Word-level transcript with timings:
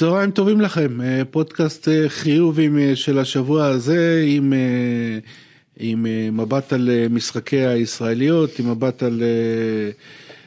צהריים 0.00 0.30
טובים 0.30 0.60
לכם, 0.60 1.00
אה, 1.00 1.22
פודקאסט 1.30 1.88
אה, 1.88 2.08
חיובים 2.08 2.78
אה, 2.78 2.96
של 2.96 3.18
השבוע 3.18 3.66
הזה 3.66 4.24
עם, 4.26 4.52
עם 5.78 6.06
מבט 6.32 6.72
על 6.72 6.90
משחקי 7.10 7.66
הישראליות, 7.66 8.58
עם 8.58 8.70
מבט 8.70 9.02
על, 9.02 9.22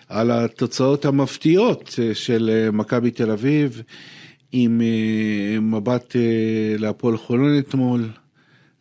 על 0.10 0.32
התוצאות 0.32 1.06
המפתיעות 1.06 2.00
של 2.14 2.70
מכבי 2.74 3.12
תל 3.12 3.32
אביב, 3.32 3.82
עם 4.52 4.82
מבט 5.62 6.16
להפועל 6.78 7.18
חולון 7.18 7.60
אתמול, 7.60 8.10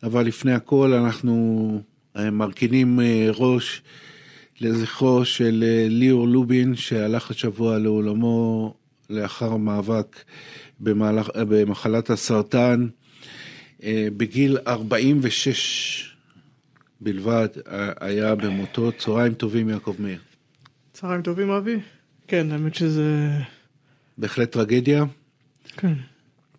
אבל 0.03 0.25
לפני 0.25 0.53
הכל 0.53 0.93
אנחנו 0.93 1.81
מרכינים 2.15 2.99
ראש 3.35 3.81
לזכרו 4.61 5.25
של 5.25 5.63
ליאור 5.89 6.27
לובין 6.27 6.75
שהלך 6.75 7.31
השבוע 7.31 7.77
לעולמו 7.77 8.73
לאחר 9.09 9.57
מאבק 9.57 10.23
במהלך, 10.79 11.29
במחלת 11.35 12.09
הסרטן 12.09 12.87
אה, 13.83 14.07
בגיל 14.17 14.57
46 14.67 16.15
בלבד 17.01 17.47
אה, 17.67 17.91
היה 17.99 18.35
במותו. 18.35 18.91
צהריים 18.97 19.33
טובים 19.33 19.69
יעקב 19.69 19.95
מאיר. 19.99 20.19
צהריים 20.93 21.21
טובים 21.21 21.49
אבי. 21.49 21.79
כן, 22.27 22.51
האמת 22.51 22.75
שזה... 22.75 23.29
בהחלט 24.17 24.51
טרגדיה. 24.51 25.05
כן. 25.77 25.93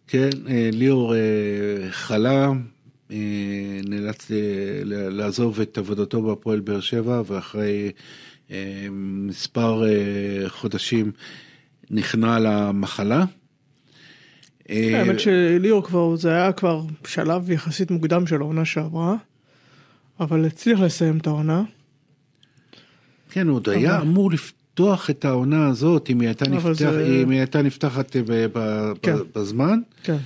כן, 0.06 0.30
אה, 0.48 0.70
ליאור 0.72 1.14
חלה, 1.90 2.52
נאלץ 3.84 4.30
לעזוב 4.84 5.60
את 5.60 5.78
עבודתו 5.78 6.22
בהפועל 6.22 6.60
באר 6.60 6.80
שבע 6.80 7.22
ואחרי 7.26 7.92
מספר 8.90 9.82
חודשים 10.48 11.12
נכנע 11.90 12.38
למחלה. 12.38 13.24
אה, 14.70 15.00
האמת 15.00 15.20
שליאור 15.20 15.84
כבר, 15.84 16.16
זה 16.16 16.30
היה 16.30 16.52
כבר 16.52 16.82
שלב 17.06 17.50
יחסית 17.50 17.90
מוקדם 17.90 18.26
של 18.26 18.40
העונה 18.40 18.64
שעברה, 18.64 19.16
אבל 20.20 20.44
הצליח 20.46 20.80
לסיים 20.80 21.18
את 21.18 21.26
העונה. 21.26 21.62
כן, 23.30 23.48
הוא 23.48 23.56
עוד 23.56 23.68
היה 23.68 24.00
אמור 24.00 24.30
לפתוח 24.30 25.10
את 25.10 25.24
העונה 25.24 25.68
הזאת, 25.68 26.10
אם 26.10 26.20
היא 26.20 26.28
הייתה, 26.28 26.48
נפתח, 26.48 26.72
זה... 26.72 27.06
אם 27.06 27.30
היא 27.30 27.38
הייתה 27.38 27.62
נפתחת 27.62 28.16
ב, 28.16 28.46
ב, 28.52 28.92
כן. 29.02 29.16
בזמן. 29.34 29.80
כן. 30.02 30.16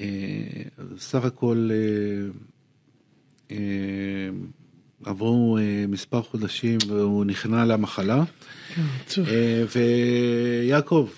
אה, 0.00 0.06
סך 0.98 1.24
הכל 1.24 1.70
אה, 3.50 3.56
עברו 5.04 5.58
מספר 5.88 6.22
חודשים 6.22 6.78
והוא 6.88 7.24
נכנע 7.24 7.64
למחלה. 7.64 8.24
כן, 9.08 9.22
ויעקב, 9.74 11.08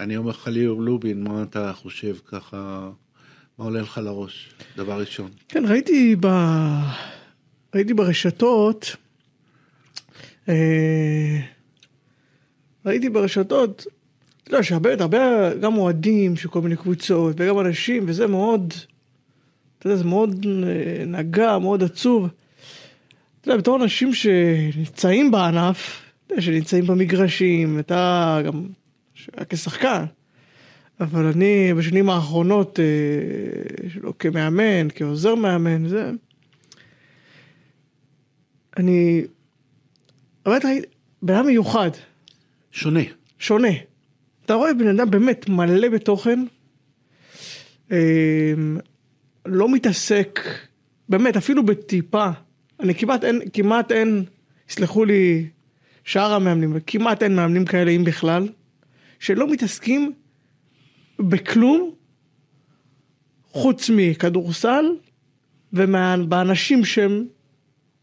אני 0.00 0.16
אומר 0.16 0.30
לך 0.30 0.48
ליאור 0.48 0.82
לובין, 0.82 1.24
מה 1.24 1.42
אתה 1.42 1.72
חושב 1.72 2.16
ככה, 2.26 2.90
מה 3.58 3.64
עולה 3.64 3.80
לך 3.80 4.00
לראש, 4.04 4.50
דבר 4.76 5.00
ראשון? 5.00 5.30
כן, 5.48 5.64
ראיתי, 5.66 6.16
ב... 6.20 6.26
ראיתי 7.74 7.94
ברשתות, 7.94 8.96
אה... 10.48 11.40
ראיתי 12.86 13.08
ברשתות, 13.08 13.86
אתה 14.42 14.50
יודע, 14.50 14.62
שהרבה, 14.62 14.90
הרבה, 15.00 15.54
גם 15.54 15.76
אוהדים 15.76 16.36
של 16.36 16.48
כל 16.48 16.60
מיני 16.60 16.76
קבוצות, 16.76 17.36
וגם 17.38 17.60
אנשים, 17.60 18.04
וזה 18.06 18.26
מאוד, 18.26 18.74
אתה 19.78 19.86
יודע, 19.86 19.96
זה 19.96 20.04
מאוד 20.04 20.46
אה, 20.46 21.04
נגע, 21.06 21.58
מאוד 21.58 21.82
עצוב. 21.82 22.28
אתה 23.40 23.48
יודע, 23.48 23.60
בתור 23.60 23.82
אנשים 23.82 24.14
שנמצאים 24.14 25.30
בענף, 25.30 26.02
שנמצאים 26.38 26.86
במגרשים, 26.86 27.78
אתה 27.78 28.38
גם 28.46 28.66
כשחקן. 29.48 30.04
אבל 31.00 31.26
אני 31.26 31.74
בשנים 31.74 32.10
האחרונות, 32.10 32.80
אה, 32.80 33.88
שלא 33.88 34.12
כמאמן, 34.18 34.88
כעוזר 34.94 35.34
מאמן, 35.34 35.88
זה... 35.88 36.10
אני... 38.76 39.22
באמת 40.46 40.64
ראיתי, 40.64 40.88
בן 41.22 41.34
אדם 41.34 41.46
מיוחד. 41.46 41.90
שונה. 42.72 43.00
שונה. 43.38 43.68
אתה 44.44 44.54
רואה 44.54 44.74
בן 44.74 44.88
אדם 44.88 45.10
באמת 45.10 45.48
מלא 45.48 45.88
בתוכן, 45.88 46.44
אה, 47.92 48.52
לא 49.46 49.72
מתעסק, 49.72 50.40
באמת, 51.08 51.36
אפילו 51.36 51.66
בטיפה. 51.66 52.28
אני 52.80 52.94
כמעט 52.94 53.24
אין, 53.24 53.40
כמעט 53.52 53.92
אין, 53.92 54.24
יסלחו 54.70 55.04
לי 55.04 55.48
שאר 56.04 56.32
המאמנים, 56.32 56.76
כמעט 56.86 57.22
אין 57.22 57.36
מאמנים 57.36 57.64
כאלה, 57.64 57.90
אם 57.90 58.04
בכלל. 58.04 58.48
שלא 59.20 59.50
מתעסקים 59.52 60.12
בכלום 61.18 61.94
חוץ 63.52 63.90
מכדורסל 63.94 64.84
ובאנשים 65.72 66.84
שהם 66.84 67.24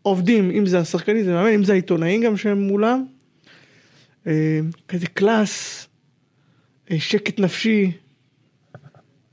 עובדים, 0.01 0.51
אם 0.51 0.65
זה 0.65 0.79
השחקנים, 0.79 1.23
זה 1.23 1.33
מאמן, 1.33 1.49
אם 1.49 1.63
זה 1.63 1.73
העיתונאים 1.73 2.23
גם 2.23 2.37
שהם 2.37 2.61
מולם. 2.61 3.05
אה, 4.27 4.59
כזה 4.87 5.07
קלאס, 5.07 5.87
אה, 6.91 6.99
שקט 6.99 7.39
נפשי, 7.39 7.91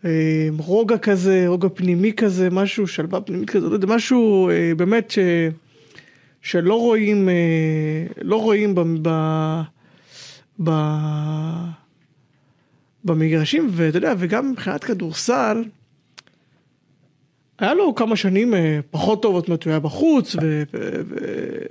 אה, 0.04 0.48
רוגע 0.58 0.98
כזה, 0.98 1.44
רוגע 1.46 1.68
פנימי 1.74 2.12
כזה, 2.12 2.50
משהו, 2.50 2.86
שלווה 2.86 3.20
פנימית 3.20 3.50
כזה, 3.50 3.68
לא 3.68 3.78
משהו 3.86 4.50
באמת 4.76 5.10
ש... 5.10 5.18
שלא 6.42 6.74
רואים, 6.74 7.28
לא 8.20 8.42
רואים 8.42 8.74
ב... 9.02 9.08
ב... 10.62 10.70
במגרשים, 13.04 13.68
ואתה 13.72 13.98
יודע, 13.98 14.14
וגם 14.18 14.50
מבחינת 14.50 14.84
כדורסל, 14.84 15.64
היה 17.58 17.74
לו 17.74 17.94
כמה 17.94 18.16
שנים 18.16 18.54
אה, 18.54 18.80
פחות 18.90 19.22
טובות, 19.22 19.46
זאת 19.46 19.64
הוא 19.64 19.70
היה 19.70 19.80
בחוץ 19.80 20.36
ו- 20.42 20.62
ו- 20.72 21.66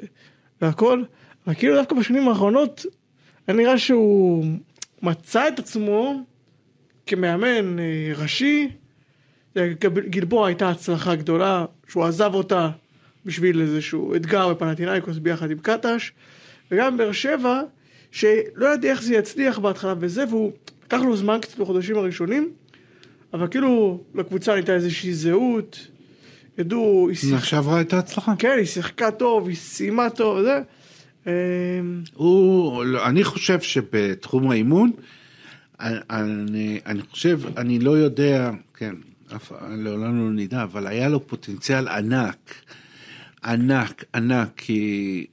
והכל, 0.61 1.03
אבל 1.47 1.55
כאילו 1.55 1.75
דווקא 1.75 1.95
בשנים 1.95 2.27
האחרונות, 2.27 2.85
היה 3.47 3.57
נראה 3.57 3.77
שהוא 3.77 4.45
מצא 5.01 5.47
את 5.47 5.59
עצמו 5.59 6.23
כמאמן 7.05 7.79
אה, 7.79 8.13
ראשי, 8.15 8.69
גלבוע 10.09 10.47
הייתה 10.47 10.69
הצלחה 10.69 11.15
גדולה, 11.15 11.65
שהוא 11.87 12.03
עזב 12.05 12.31
אותה 12.33 12.69
בשביל 13.25 13.61
איזשהו 13.61 14.15
אתגר 14.15 14.53
בפנטינאיקוס 14.53 15.17
ביחד 15.17 15.51
עם 15.51 15.57
קטש, 15.57 16.11
וגם 16.71 16.97
באר 16.97 17.11
שבע, 17.11 17.61
שלא 18.13 18.73
ידע 18.73 18.89
איך 18.89 19.03
זה 19.03 19.15
יצליח 19.15 19.59
בהתחלה 19.59 19.93
וזה, 19.99 20.23
והוא 20.29 20.51
לקח 20.85 20.99
לו 21.01 21.17
זמן 21.17 21.37
קצת 21.41 21.57
בחודשים 21.57 21.97
הראשונים, 21.97 22.49
אבל 23.33 23.47
כאילו 23.47 24.03
לקבוצה 24.15 24.53
הייתה 24.53 24.73
איזושהי 24.73 25.13
זהות, 25.13 25.87
ידעו, 26.57 27.07
היא 27.09 27.17
שיחקה... 27.17 27.45
שעברה 27.45 27.77
הייתה 27.77 27.99
הצלחה. 27.99 28.33
כן, 28.39 28.55
היא 28.57 28.65
שיחקה 28.65 29.11
טוב, 29.11 29.47
היא 29.47 29.55
סיימה 29.55 30.09
טוב, 30.09 30.37
וזה. 30.37 30.61
אמ, 31.27 31.31
הוא, 32.13 32.83
אני 33.05 33.23
חושב 33.23 33.61
שבתחום 33.61 34.51
האימון, 34.51 34.91
אני, 35.79 36.79
אני 36.85 37.01
חושב, 37.01 37.39
אני 37.57 37.79
לא 37.79 37.91
יודע, 37.91 38.51
כן, 38.73 38.95
אף, 39.35 39.51
לעולם 39.77 40.19
לא 40.19 40.43
נדע, 40.43 40.63
אבל 40.63 40.87
היה 40.87 41.09
לו 41.09 41.27
פוטנציאל 41.27 41.87
ענק. 41.87 42.53
ענק, 43.45 44.03
ענק, 44.15 44.49
כי 44.57 45.25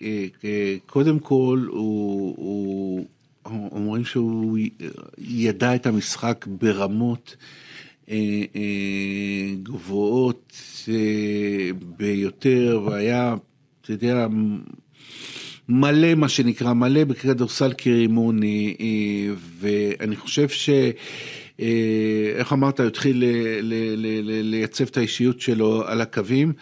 אה, 0.44 0.76
קודם 0.87 1.19
כל 1.19 1.66
הוא, 1.69 2.34
הוא 2.37 3.06
אומרים 3.44 4.04
שהוא 4.04 4.59
ידע 5.19 5.75
את 5.75 5.87
המשחק 5.87 6.47
ברמות 6.48 7.37
אה, 8.10 8.16
אה, 8.57 9.54
גבוהות 9.62 10.54
ביותר, 11.97 12.83
והיה, 12.86 13.34
אתה 13.80 13.92
יודע, 13.92 14.27
מלא 15.68 16.15
מה 16.15 16.28
שנקרא, 16.28 16.72
מלא 16.72 17.04
בכדורסל 17.04 17.72
כרימון, 17.78 18.41
ואני 19.60 20.16
חושב 20.16 20.48
ש... 20.48 20.71
איך 22.34 22.53
אמרת, 22.53 22.80
הוא 22.80 22.86
התחיל 22.86 23.24
לייצב 24.42 24.84
את 24.84 24.97
האישיות 24.97 25.41
שלו 25.41 25.83
על 25.86 26.01
הקווים. 26.01 26.53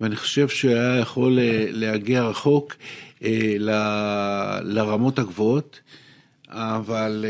ואני 0.00 0.16
חושב 0.16 0.48
שהוא 0.48 0.72
היה 0.72 0.98
יכול 0.98 1.38
אה, 1.38 1.66
להגיע 1.70 2.22
רחוק 2.22 2.74
אה, 3.24 3.54
לרמות 4.62 5.18
הגבוהות, 5.18 5.80
אבל 6.48 7.24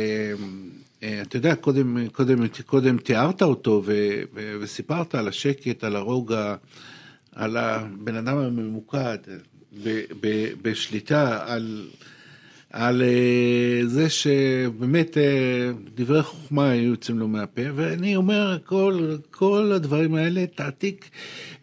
אה, 1.03 1.23
אתה 1.23 1.37
יודע, 1.37 1.55
קודם, 1.55 2.09
קודם, 2.09 2.38
קודם 2.67 2.99
תיארת 2.99 3.43
אותו 3.43 3.82
וסיפרת 4.61 5.14
על 5.14 5.29
השקט, 5.29 5.85
על 5.85 5.97
הרוגע, 5.97 6.55
על 7.32 7.56
הבן 7.56 8.17
אדם 8.17 8.38
הממוקד, 8.38 9.19
בשליטה, 10.62 11.53
על, 11.53 11.88
על 12.72 13.02
זה 13.84 14.10
שבאמת 14.10 15.16
דברי 15.94 16.22
חוכמה 16.22 16.70
היו 16.70 16.90
יוצאים 16.90 17.19
לו 17.19 17.28
מהפה, 17.28 17.62
ואני 17.74 18.16
אומר, 18.16 18.58
כל, 18.64 19.16
כל 19.30 19.72
הדברים 19.74 20.14
האלה 20.14 20.46
תעתיק 20.46 21.10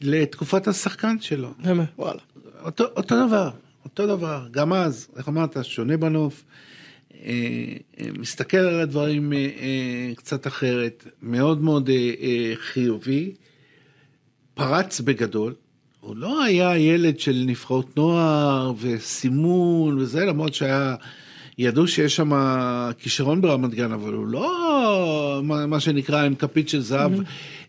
לתקופת 0.02 0.68
השחקן 0.68 1.16
שלו. 1.22 1.54
באמת, 1.64 1.88
וואלה. 1.98 2.20
אותו, 2.64 2.84
אותו 2.84 3.28
דבר, 3.28 3.50
אותו 3.86 4.08
דבר, 4.08 4.48
גם 4.52 4.74
אז, 4.74 5.08
איך 5.18 5.28
אמרת, 5.28 5.58
שונה 5.62 5.98
בנוף. 5.98 6.44
מסתכל 8.20 8.58
על 8.58 8.80
הדברים 8.80 9.34
קצת 10.16 10.48
אחרת, 10.48 11.08
מאוד 11.22 11.62
מאוד 11.62 11.90
חיובי, 12.56 13.32
פרץ 14.54 15.02
בגדול. 15.02 15.54
הוא 16.02 16.16
לא 16.16 16.44
היה 16.44 16.78
ילד 16.78 17.20
של 17.20 17.44
נבחרות 17.46 17.98
נוער 17.98 18.74
וסימון 18.80 20.00
וזה, 20.00 20.26
למרות 20.26 20.54
שהיה, 20.54 20.96
ידעו 21.58 21.88
שיש 21.88 22.16
שם 22.16 22.32
כישרון 23.00 23.42
ברמת 23.42 23.74
גן, 23.74 23.92
אבל 23.92 24.14
הוא 24.14 24.28
לא 24.28 25.42
מה 25.44 25.80
שנקרא 25.80 26.24
עם 26.24 26.36
כפית 26.36 26.70
של 26.70 26.82
זהב. 26.82 27.12
לא 27.14 27.20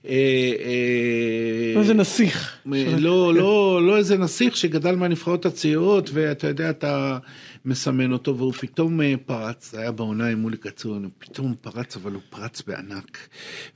איזה 0.04 1.94
נסיך. 1.94 2.56
לא, 2.98 3.34
לא, 3.34 3.80
לא 3.86 3.96
איזה 3.96 4.18
נסיך 4.18 4.56
שגדל 4.56 4.94
מהנבחרות 4.94 5.46
הצעירות, 5.46 6.10
ואתה 6.12 6.46
יודע, 6.46 6.70
אתה 6.70 7.18
מסמן 7.64 8.12
אותו, 8.12 8.36
והוא 8.36 8.52
פתאום 8.52 9.00
אה, 9.00 9.14
פרץ, 9.26 9.70
זה 9.72 9.80
היה 9.80 9.92
בעונה 9.92 10.28
עם 10.28 10.38
מולי 10.38 10.56
קצורין, 10.56 11.04
הוא 11.04 11.10
פתאום 11.18 11.54
פרץ, 11.60 11.96
אבל 11.96 12.12
הוא 12.12 12.20
פרץ 12.30 12.62
בענק, 12.66 13.18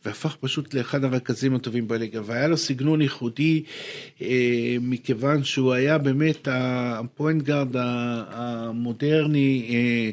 והפך 0.04 0.36
פשוט 0.40 0.74
לאחד 0.74 1.04
הרכזים 1.04 1.54
הטובים 1.54 1.88
בליגה, 1.88 2.20
והיה 2.24 2.48
לו 2.48 2.56
סגנון 2.56 3.02
ייחודי, 3.02 3.62
אה, 4.22 4.76
מכיוון 4.80 5.44
שהוא 5.44 5.72
היה 5.72 5.98
באמת 5.98 6.48
ה 6.50 6.66
point 6.66 7.42
guard 7.42 7.76
המודרני, 7.76 9.66
אה, 9.70 10.10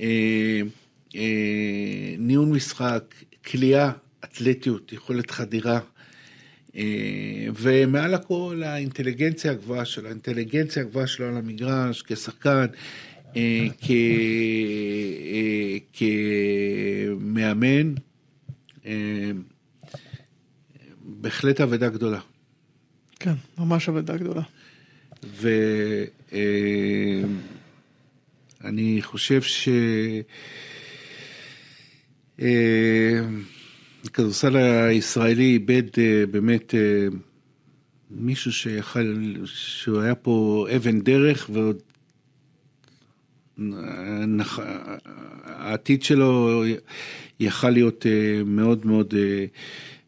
אה, 0.00 0.60
אה, 1.16 2.14
ניהול 2.18 2.48
משחק, 2.48 3.14
כליאה, 3.50 3.90
אתלטיות, 4.24 4.92
יכולת 4.92 5.30
חדירה. 5.30 5.80
אה, 6.76 7.46
ומעל 7.54 8.14
הכל 8.14 8.62
האינטליגנציה 8.66 9.52
הגבוהה 9.52 9.84
שלו, 9.84 10.06
האינטליגנציה 10.06 10.82
הגבוהה 10.82 11.06
שלו 11.06 11.26
על 11.26 11.36
המגרש 11.36 12.02
כשחקן, 12.02 12.66
אה, 13.36 13.66
אה, 13.90 15.76
כמאמן, 17.18 17.94
בהחלט 21.02 21.60
אבדה 21.60 21.88
גדולה. 21.88 22.20
כן, 23.20 23.34
ממש 23.58 23.88
אבדה 23.88 24.16
גדולה. 24.16 24.42
ואני 28.62 29.02
חושב 29.02 29.42
ש... 29.42 29.68
הכדורסל 34.04 34.56
הישראלי 34.56 35.44
איבד 35.44 35.82
אה, 35.98 36.26
באמת 36.30 36.74
אה, 36.74 37.08
מישהו 38.10 38.52
שיכל, 38.52 39.34
שהוא 39.44 40.00
היה 40.00 40.14
פה 40.14 40.66
אבן 40.76 41.00
דרך 41.00 41.50
ועוד 41.52 41.76
נח... 44.26 44.58
העתיד 45.44 46.02
שלו 46.02 46.62
יכל 47.40 47.70
להיות 47.70 48.06
אה, 48.06 48.42
מאוד 48.44 48.86
מאוד 48.86 49.14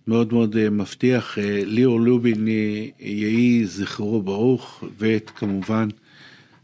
מאוד 0.06 0.32
מאוד 0.32 0.68
מבטיח. 0.68 1.38
ליאור 1.64 2.00
לובין 2.00 2.48
יהי 2.98 3.66
זכרו 3.66 4.22
ברוך 4.22 4.84
ואת 4.98 5.30
כמובן 5.30 5.88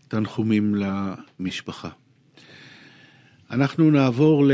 תנחומים 0.09 0.75
למשפחה. 0.75 1.89
אנחנו 3.53 3.91
נעבור, 3.91 4.47
ל... 4.47 4.53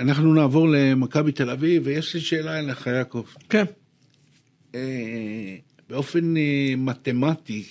אנחנו 0.00 0.34
נעבור 0.34 0.68
למכבי 0.68 1.32
תל 1.32 1.50
אביב, 1.50 1.82
ויש 1.84 2.14
לי 2.14 2.20
שאלה 2.20 2.58
אליך, 2.58 2.86
יעקב. 2.86 3.24
כן. 3.48 3.64
אה, 4.74 4.80
באופן 5.90 6.36
אה, 6.36 6.74
מתמטי, 6.76 7.64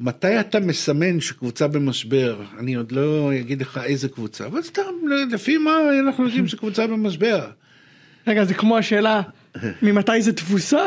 מתי 0.00 0.40
אתה 0.40 0.60
מסמן 0.60 1.20
שקבוצה 1.20 1.68
במשבר? 1.68 2.42
אני 2.58 2.74
עוד 2.74 2.92
לא 2.92 3.32
אגיד 3.40 3.60
לך 3.60 3.80
איזה 3.84 4.08
קבוצה, 4.08 4.46
אבל 4.46 4.62
סתם, 4.62 4.92
לפי 5.32 5.58
מה 5.58 5.78
אנחנו 6.00 6.24
יודעים 6.24 6.48
שקבוצה 6.48 6.86
במשבר? 6.86 7.50
רגע, 8.26 8.44
זה 8.44 8.54
כמו 8.54 8.78
השאלה, 8.78 9.22
ממתי 9.82 10.22
זה 10.22 10.32
תבוסה? 10.32 10.84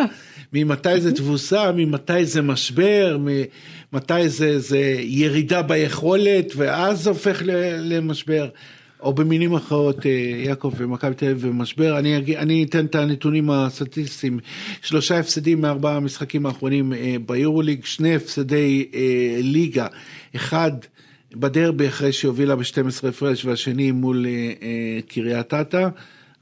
ממתי 0.53 1.01
זה 1.01 1.15
תבוסה, 1.15 1.71
ממתי 1.71 2.25
זה 2.25 2.41
משבר, 2.41 3.17
ממתי 3.19 4.29
זה, 4.29 4.59
זה 4.59 4.95
ירידה 4.99 5.61
ביכולת, 5.61 6.53
ואז 6.55 7.03
זה 7.03 7.09
הופך 7.09 7.41
למשבר. 7.79 8.49
או 9.01 9.13
במילים 9.13 9.53
אחרות, 9.53 10.05
אה, 10.05 10.11
יעקב 10.45 10.73
ומכבי 10.77 11.15
תל 11.15 11.25
אביב 11.25 11.47
במשבר, 11.47 11.99
אני, 11.99 12.37
אני 12.37 12.63
אתן 12.63 12.85
את 12.85 12.95
הנתונים 12.95 13.49
הסטטיסטיים, 13.49 14.39
שלושה 14.81 15.19
הפסדים 15.19 15.61
מארבעה 15.61 15.95
המשחקים 15.95 16.45
האחרונים 16.45 16.93
אה, 16.93 17.15
ביורוליג, 17.25 17.85
שני 17.85 18.15
הפסדי 18.15 18.87
אה, 18.93 19.39
ליגה, 19.41 19.87
אחד 20.35 20.71
בדרבי 21.35 21.87
אחרי 21.87 22.11
שהובילה 22.11 22.55
ב-12 22.55 23.07
הפרש 23.07 23.45
והשני 23.45 23.91
מול 23.91 24.25
קריית 25.07 25.53
אתא, 25.53 25.87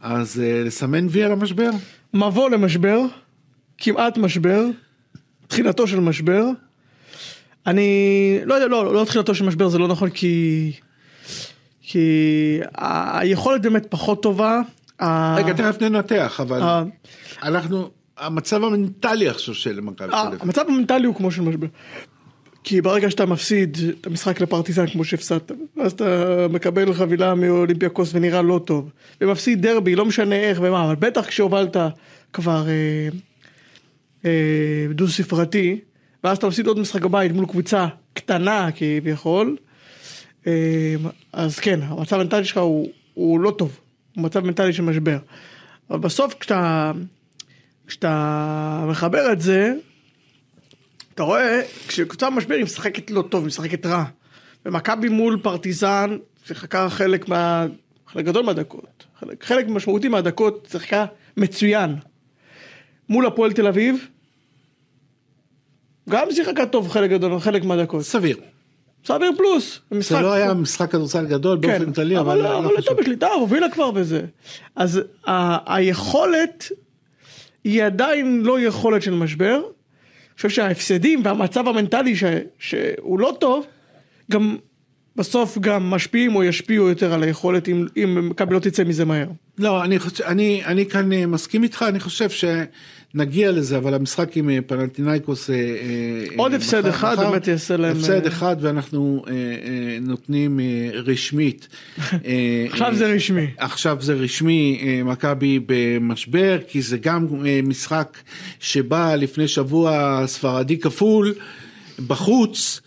אז 0.02 0.42
לסמן 0.66 1.08
וי 1.10 1.24
על 1.24 1.32
המשבר? 1.32 1.70
מבוא 2.14 2.50
למשבר. 2.50 3.02
כמעט 3.78 4.18
משבר, 4.18 4.66
תחילתו 5.48 5.88
של 5.88 6.00
משבר. 6.00 6.44
אני 7.68 8.40
לא 8.46 8.54
יודע, 8.54 8.68
לא, 8.68 8.94
לא 8.94 9.06
תחילתו 9.06 9.36
של 9.36 9.46
משבר 9.46 9.70
זה 9.70 9.78
לא 9.78 9.88
נכון 9.88 10.10
כי... 10.10 10.72
כי 11.90 12.60
היכולת 12.78 13.62
באמת 13.62 13.86
פחות 13.90 14.24
טובה. 14.24 14.62
רגע, 15.36 15.54
תכף 15.54 15.82
ננתח, 15.82 16.40
אבל 16.40 16.84
אנחנו, 17.44 17.90
המצב 18.18 18.64
המנטלי 18.64 19.30
עכשיו 19.30 19.56
של 19.56 19.82
מכבי 19.82 20.08
תל 20.10 20.16
אביב. 20.16 20.40
המצב 20.42 20.62
המנטלי 20.68 21.08
הוא 21.08 21.16
כמו 21.16 21.32
של 21.32 21.42
משבר. 21.42 21.68
כי 22.64 22.82
ברגע 22.82 23.10
שאתה 23.10 23.26
מפסיד 23.26 23.78
את 24.02 24.08
המשחק 24.08 24.42
לפרטיזן 24.42 24.88
כמו 24.88 25.04
שהפסדת, 25.04 25.52
אז 25.82 25.92
אתה 25.92 26.48
מקבל 26.50 26.94
חבילה 26.94 27.36
מאולימפיאקוס 27.36 28.10
ונראה 28.14 28.42
לא 28.42 28.62
טוב, 28.66 28.90
ומפסיד 29.22 29.62
דרבי, 29.62 29.96
לא 29.96 30.06
משנה 30.06 30.36
איך 30.36 30.60
ומה, 30.62 30.86
אבל 30.86 30.96
בטח 30.96 31.26
כשהובלת 31.26 31.78
כבר 32.34 32.68
אה, 32.68 33.10
דו 34.94 35.08
ספרתי, 35.08 35.80
ואז 36.24 36.38
אתה 36.38 36.48
מפסיד 36.48 36.68
עוד 36.68 36.80
משחק 36.80 37.02
בבית 37.02 37.32
מול 37.32 37.46
קבוצה 37.46 37.88
קטנה 38.14 38.70
כביכול, 38.76 39.58
אה, 40.48 40.96
אז 41.34 41.60
כן, 41.60 41.80
המצב 41.84 42.16
המנטלי 42.16 42.46
שלך 42.46 42.58
הוא, 42.58 42.90
הוא 43.14 43.40
לא 43.40 43.52
טוב, 43.52 43.80
הוא 44.16 44.24
מצב 44.24 44.40
מנטלי 44.40 44.74
של 44.74 44.84
משבר. 44.84 45.18
אבל 45.90 46.00
בסוף 46.00 46.34
כשאתה, 46.40 46.92
כשאתה 47.88 48.86
מחבר 48.90 49.32
את 49.32 49.42
זה, 49.42 49.74
אתה 51.14 51.24
רואה, 51.24 51.62
כשקבוצה 51.88 52.30
במשבר 52.30 52.56
היא 52.56 52.64
משחקת 52.64 53.12
לא 53.12 53.22
טוב, 53.22 53.42
היא 53.42 53.48
משחקת 53.48 53.86
רע. 53.86 54.04
ומכבי 54.66 55.10
מול 55.10 55.40
פרטיזן 55.44 56.18
שיחקה 56.46 56.90
חלק 56.90 57.30
מה... 57.30 57.66
חלק 58.08 58.26
גדול 58.26 58.46
מהדקות, 58.46 59.06
חלק, 59.20 59.44
חלק 59.44 59.68
משמעותי 59.68 60.08
מהדקות 60.08 60.68
שיחקה 60.72 61.06
מצוין. 61.38 61.96
מול 63.10 63.26
הפועל 63.26 63.54
תל 63.54 63.68
אביב, 63.68 64.08
גם 66.10 66.32
שיחקה 66.32 66.66
טוב 66.66 66.90
חלק 66.90 67.10
גדול, 67.10 67.40
חלק 67.40 67.64
מהדקות. 67.64 68.02
סביר. 68.02 68.38
סביר 69.06 69.32
פלוס. 69.38 69.80
זה 69.92 70.20
לא 70.20 70.34
היה 70.34 70.54
משחק 70.54 70.92
כדורסל 70.92 71.26
גדול 71.26 71.60
כן, 71.62 71.68
באופן 71.68 71.94
כללי, 71.94 72.20
אבל... 72.20 72.48
אבל 72.48 72.76
הייתה 72.78 72.94
בקליטה, 72.94 73.28
הובילה 73.28 73.70
כבר 73.70 73.92
בזה. 73.92 74.22
אז 74.76 75.02
היכולת 75.66 76.72
היא 77.64 77.84
עדיין 77.84 78.42
לא 78.42 78.60
יכולת 78.60 79.02
של 79.02 79.14
משבר. 79.14 79.56
אני 79.56 80.36
חושב 80.36 80.50
שההפסדים 80.50 81.22
והמצב 81.24 81.68
המנטלי 81.68 82.16
שהוא 82.60 83.20
לא 83.20 83.38
טוב, 83.40 83.66
גם 84.32 84.58
בסוף 85.18 85.58
גם 85.58 85.90
משפיעים 85.90 86.36
או 86.36 86.44
ישפיעו 86.44 86.90
יותר 86.90 87.14
על 87.14 87.24
היכולת 87.24 87.70
אם, 87.70 87.86
אם 87.98 88.30
מכבי 88.30 88.54
לא 88.54 88.60
תצא 88.60 88.84
מזה 88.84 89.06
מהר. 89.06 89.28
לא, 89.58 89.84
אני, 89.84 90.00
חושב, 90.00 90.24
אני, 90.24 90.62
אני 90.66 90.86
כאן 90.86 91.14
אה, 91.14 91.26
מסכים 91.26 91.64
איתך, 91.64 91.86
אני 91.90 92.00
חושב 92.00 92.30
שנגיע 92.30 93.52
לזה, 93.52 93.78
אבל 93.78 93.94
המשחק 93.94 94.38
עם 94.38 94.50
אה, 94.50 94.60
פנטינאיקוס... 94.68 95.50
אה, 95.50 95.56
עוד 96.36 96.54
הפסד 96.54 96.86
אחד 96.86 97.14
מחר, 97.14 97.30
באמת 97.30 97.48
יעשה 97.48 97.78
להם... 97.78 97.98
הפסד 97.98 98.26
אחד 98.26 98.56
ואנחנו 98.62 99.24
נותנים 100.02 100.60
רשמית. 100.94 101.68
עכשיו 102.72 102.96
זה 102.96 103.06
רשמי. 103.06 103.48
עכשיו 103.58 103.98
זה 104.00 104.14
רשמי, 104.14 104.82
מכבי 105.06 105.60
במשבר, 105.66 106.58
כי 106.68 106.82
זה 106.82 106.98
גם 106.98 107.28
משחק 107.64 108.18
שבא 108.60 109.16
לפני 109.16 109.48
שבוע 109.48 110.24
ספרדי 110.28 110.80
כפול 110.80 111.34
בחוץ. 112.08 112.82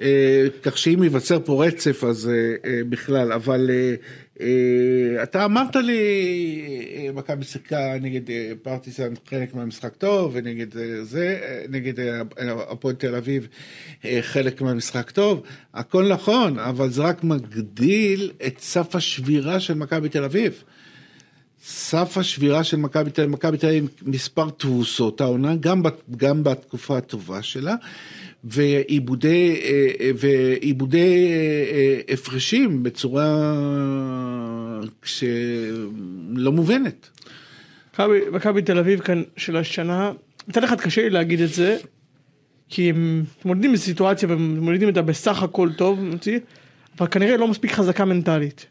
אה, 0.00 0.46
כך 0.62 0.78
שאם 0.78 1.02
ייווצר 1.02 1.38
פה 1.44 1.66
רצף 1.66 2.04
אז 2.04 2.28
אה, 2.28 2.70
אה, 2.70 2.80
בכלל, 2.88 3.32
אבל 3.32 3.70
אתה 5.22 5.44
אמרת 5.44 5.76
לי, 5.76 7.10
מכבי 7.14 7.44
שיחקה 7.44 7.94
נגד 8.00 8.20
פרטיסן 8.62 9.12
חלק 9.26 9.54
מהמשחק 9.54 9.94
טוב, 9.96 10.30
ונגד 10.34 10.66
זה, 11.02 11.38
נגד 11.68 11.92
הפועל 12.68 12.94
תל 12.94 13.14
אביב 13.14 13.48
חלק 14.20 14.60
מהמשחק 14.60 15.10
טוב, 15.10 15.42
הכל 15.74 16.08
נכון, 16.08 16.58
אבל 16.58 16.90
זה 16.90 17.02
רק 17.02 17.24
מגדיל 17.24 18.32
את 18.46 18.58
סף 18.58 18.96
השבירה 18.96 19.60
של 19.60 19.74
מכבי 19.74 20.08
תל 20.08 20.24
אביב. 20.24 20.62
סף 21.64 22.18
השבירה 22.18 22.64
של 22.64 22.76
מכבי 22.76 23.10
תל 23.10 23.22
אביב, 23.22 23.32
מכבי 23.32 23.58
תל 23.58 23.66
אביב 23.66 23.88
מספר 24.02 24.50
תבוסות 24.50 25.20
העונה, 25.20 25.56
גם, 25.56 25.82
גם 26.16 26.44
בתקופה 26.44 26.98
הטובה 26.98 27.42
שלה, 27.42 27.74
ועיבודי, 28.44 29.60
אה, 29.62 29.70
אה, 30.00 30.10
ועיבודי 30.16 31.28
אה, 31.32 32.14
הפרשים 32.14 32.82
בצורה 32.82 33.54
שלא 35.04 36.52
מובנת. 36.52 37.08
מכבי- 38.32 38.62
תל 38.62 38.78
אביב 38.78 39.00
כאן 39.00 39.22
של 39.36 39.56
השנה, 39.56 40.12
מצד 40.48 40.64
אחד 40.64 40.80
קשה 40.80 41.02
לי 41.02 41.10
להגיד 41.10 41.40
את 41.40 41.52
זה, 41.52 41.78
כי 42.68 42.90
הם 42.90 43.24
מתמודדים 43.38 43.70
עם 43.70 43.76
סיטואציה 43.76 44.28
ומתמודדים 44.32 44.88
איתה 44.88 45.02
בסך 45.02 45.42
הכל 45.42 45.70
טוב, 45.76 46.00
אבל 46.98 47.06
כנראה 47.08 47.36
לא 47.36 47.48
מספיק 47.48 47.72
חזקה 47.72 48.04
מנטלית. 48.04 48.66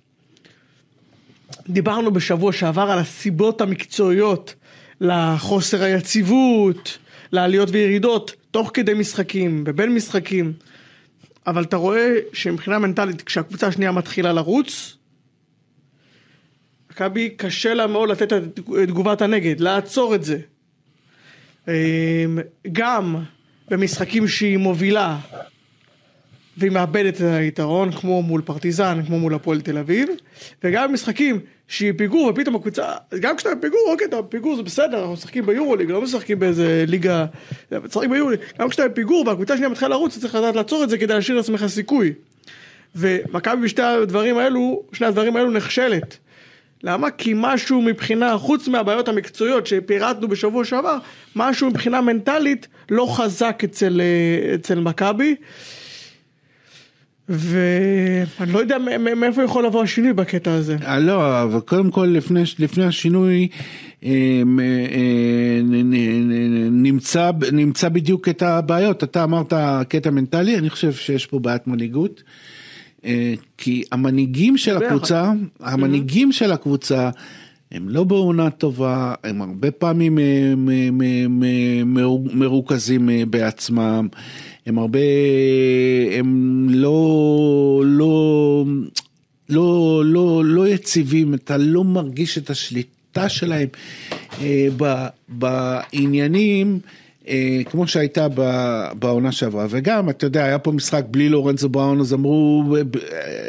דיברנו 1.69 2.11
בשבוע 2.11 2.51
שעבר 2.51 2.81
על 2.81 2.99
הסיבות 2.99 3.61
המקצועיות 3.61 4.55
לחוסר 5.01 5.83
היציבות, 5.83 6.97
לעליות 7.31 7.69
וירידות, 7.71 8.35
תוך 8.51 8.71
כדי 8.73 8.93
משחקים, 8.93 9.63
ובין 9.67 9.95
משחקים, 9.95 10.53
אבל 11.47 11.63
אתה 11.63 11.77
רואה 11.77 12.15
שמבחינה 12.33 12.79
מנטלית, 12.79 13.21
כשהקבוצה 13.21 13.67
השנייה 13.67 13.91
מתחילה 13.91 14.33
לרוץ, 14.33 14.97
מכבי 16.91 17.29
קשה 17.29 17.73
לה 17.73 17.87
מאוד 17.87 18.09
לתת 18.09 18.33
את 18.33 18.59
תגובת 18.87 19.21
הנגד, 19.21 19.59
לעצור 19.59 20.15
את 20.15 20.23
זה. 20.23 20.39
אמ, 21.67 21.73
גם 22.71 23.15
במשחקים 23.69 24.27
שהיא 24.27 24.57
מובילה 24.57 25.17
והיא 26.59 26.71
מאבדת 26.71 27.15
את 27.15 27.21
היתרון, 27.21 27.91
כמו 27.91 28.21
מול 28.21 28.41
פרטיזן, 28.41 29.01
כמו 29.07 29.19
מול 29.19 29.33
הפועל 29.33 29.61
תל 29.61 29.77
אביב, 29.77 30.09
וגם 30.63 30.89
במשחקים 30.89 31.39
שהיא 31.67 31.93
פיגור 31.97 32.27
ופתאום 32.27 32.55
הקבוצה, 32.55 32.93
גם 33.19 33.37
כשאתה 33.37 33.55
בפיגור, 33.55 33.79
אוקיי, 33.91 34.07
אתה 34.07 34.21
בפיגור 34.21 34.55
זה 34.55 34.63
בסדר, 34.63 34.99
אנחנו 34.99 35.13
משחקים 35.13 35.45
ביורוליג, 35.45 35.91
לא 35.91 36.01
משחקים 36.01 36.39
באיזה 36.39 36.85
ליגה, 36.87 37.25
משחקים 37.71 38.09
ביורוליג, 38.09 38.39
גם 38.59 38.69
כשאתה 38.69 38.87
בפיגור 38.87 39.27
והקבוצה 39.27 39.53
השנייה 39.53 39.69
מתחילה 39.69 39.89
לרוץ, 39.89 40.11
אתה 40.11 40.21
צריך 40.21 40.35
לדעת 40.35 40.55
לעצור 40.55 40.83
את 40.83 40.89
זה 40.89 40.97
כדי 40.97 41.13
להשאיר 41.13 41.37
לעצמך 41.37 41.67
סיכוי. 41.67 42.13
ומכבי 42.95 43.61
בשתי 43.61 43.81
הדברים 43.81 44.37
האלו, 44.37 44.83
שני 44.93 45.07
הדברים 45.07 45.35
האלו 45.35 45.51
נכשלת. 45.51 46.17
למה? 46.83 47.11
כי 47.11 47.33
משהו 47.35 47.81
מבחינה, 47.81 48.37
חוץ 48.37 48.67
מהבעיות 48.67 49.07
המקצועיות 49.07 49.67
שפירטנו 49.67 50.27
בשבוע 50.27 50.65
שעבר, 50.65 50.97
משהו 51.35 51.69
מבחינה 51.69 52.01
מנטלית 52.01 52.67
לא 52.89 53.07
חזק 53.15 53.61
אצל, 53.63 54.01
אה, 54.01 54.55
אצל 54.55 54.79
מכבי. 54.79 55.35
ואני 57.29 58.51
לא 58.51 58.59
יודע 58.59 58.77
מאיפה 59.15 59.43
יכול 59.43 59.65
לבוא 59.65 59.83
השינוי 59.83 60.13
בקטע 60.13 60.53
הזה. 60.53 60.77
אה, 60.85 60.99
לא, 60.99 61.43
אבל 61.43 61.59
קודם 61.59 61.91
כל 61.91 62.05
לפני, 62.05 62.43
לפני 62.59 62.85
השינוי 62.85 63.47
אה, 64.03 64.09
אה, 64.59 65.61
נמצא, 66.71 67.31
נמצא 67.51 67.89
בדיוק 67.89 68.29
את 68.29 68.41
הבעיות. 68.41 69.03
אתה 69.03 69.23
אמרת 69.23 69.53
קטע 69.89 70.09
מנטלי, 70.09 70.57
אני 70.57 70.69
חושב 70.69 70.93
שיש 70.93 71.25
פה 71.25 71.39
בעיית 71.39 71.67
מנהיגות. 71.67 72.23
כי 73.57 73.83
המנהיגים 73.91 74.57
של. 74.57 74.77
הקבוצה, 74.77 75.31
המנהיגים 75.59 76.31
של 76.31 76.51
הקבוצה, 76.51 77.09
הם 77.71 77.89
לא 77.89 78.03
בעונה 78.03 78.49
טובה, 78.49 79.13
הם 79.23 79.41
הרבה 79.41 79.71
פעמים 79.71 80.15
מ- 80.15 80.65
מ- 80.65 80.97
מ- 81.39 81.93
מרו- 81.93 82.23
מרוכזים 82.33 83.09
בעצמם, 83.29 84.07
הם 84.65 84.77
הרבה, 84.79 84.99
הם 86.11 86.67
לא, 86.69 87.83
לא, 87.85 88.65
לא, 89.49 90.01
לא, 90.05 90.41
לא 90.45 90.67
יציבים, 90.89 91.33
אתה 91.33 91.57
לא 91.57 91.83
מרגיש 91.83 92.37
את 92.37 92.49
השליטה 92.49 93.29
שלהם 93.29 93.67
אה, 94.41 94.67
ב- 94.77 95.07
בעניינים. 95.29 96.79
אה, 97.27 97.61
כמו 97.65 97.87
שהייתה 97.87 98.27
ב- 98.35 98.87
בעונה 98.99 99.31
שעברה, 99.31 99.67
וגם, 99.69 100.09
אתה 100.09 100.25
יודע, 100.25 100.43
היה 100.43 100.59
פה 100.59 100.71
משחק 100.71 101.03
בלי 101.11 101.29
לורנזו 101.29 101.69
בראון, 101.69 101.99
אז 101.99 102.13
אמרו, 102.13 102.75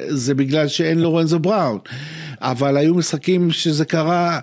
זה 0.09 0.35
בגלל 0.35 0.69
שאין 0.69 0.99
לורנזו 0.99 1.39
בראון, 1.39 1.79
אבל 2.41 2.77
היו 2.77 2.95
משחקים 2.95 3.51
שזה 3.51 3.85
קרה 3.85 4.39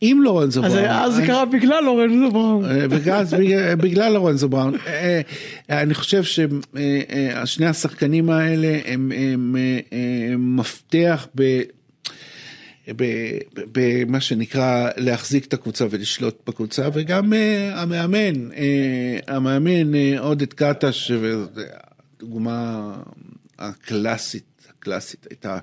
עם 0.00 0.22
לורנזו 0.22 0.62
בראון. 0.62 0.78
אז 0.78 1.14
זה 1.14 1.26
קרה 1.26 1.44
בגלל 1.44 1.84
לורנזו 1.84 2.30
בראון. 2.30 2.64
אה, 2.64 2.88
בגלל, 3.76 4.12
לורנזו 4.12 4.48
בראון. 4.48 4.74
אה, 4.86 5.20
אה, 5.70 5.82
אני 5.82 5.94
חושב 5.94 6.22
ששני 6.22 7.66
השחקנים 7.66 8.30
האלה 8.30 8.78
הם, 8.84 9.12
מפתח 10.38 11.26
במה 13.72 14.20
שנקרא 14.20 14.90
להחזיק 14.96 15.44
את 15.44 15.52
הקבוצה 15.52 15.86
ולשלוט 15.90 16.48
בקבוצה 16.48 16.88
וגם 16.94 17.32
uh, 17.32 17.36
המאמן, 17.74 18.50
uh, 18.50 18.54
המאמן 19.28 19.94
uh, 19.94 20.20
עודד 20.20 20.52
קטש, 20.52 21.10
הדוגמה 22.16 22.92
הקלאסית, 23.58 24.44
הקלאסית 24.78 25.26
הייתה 25.30 25.58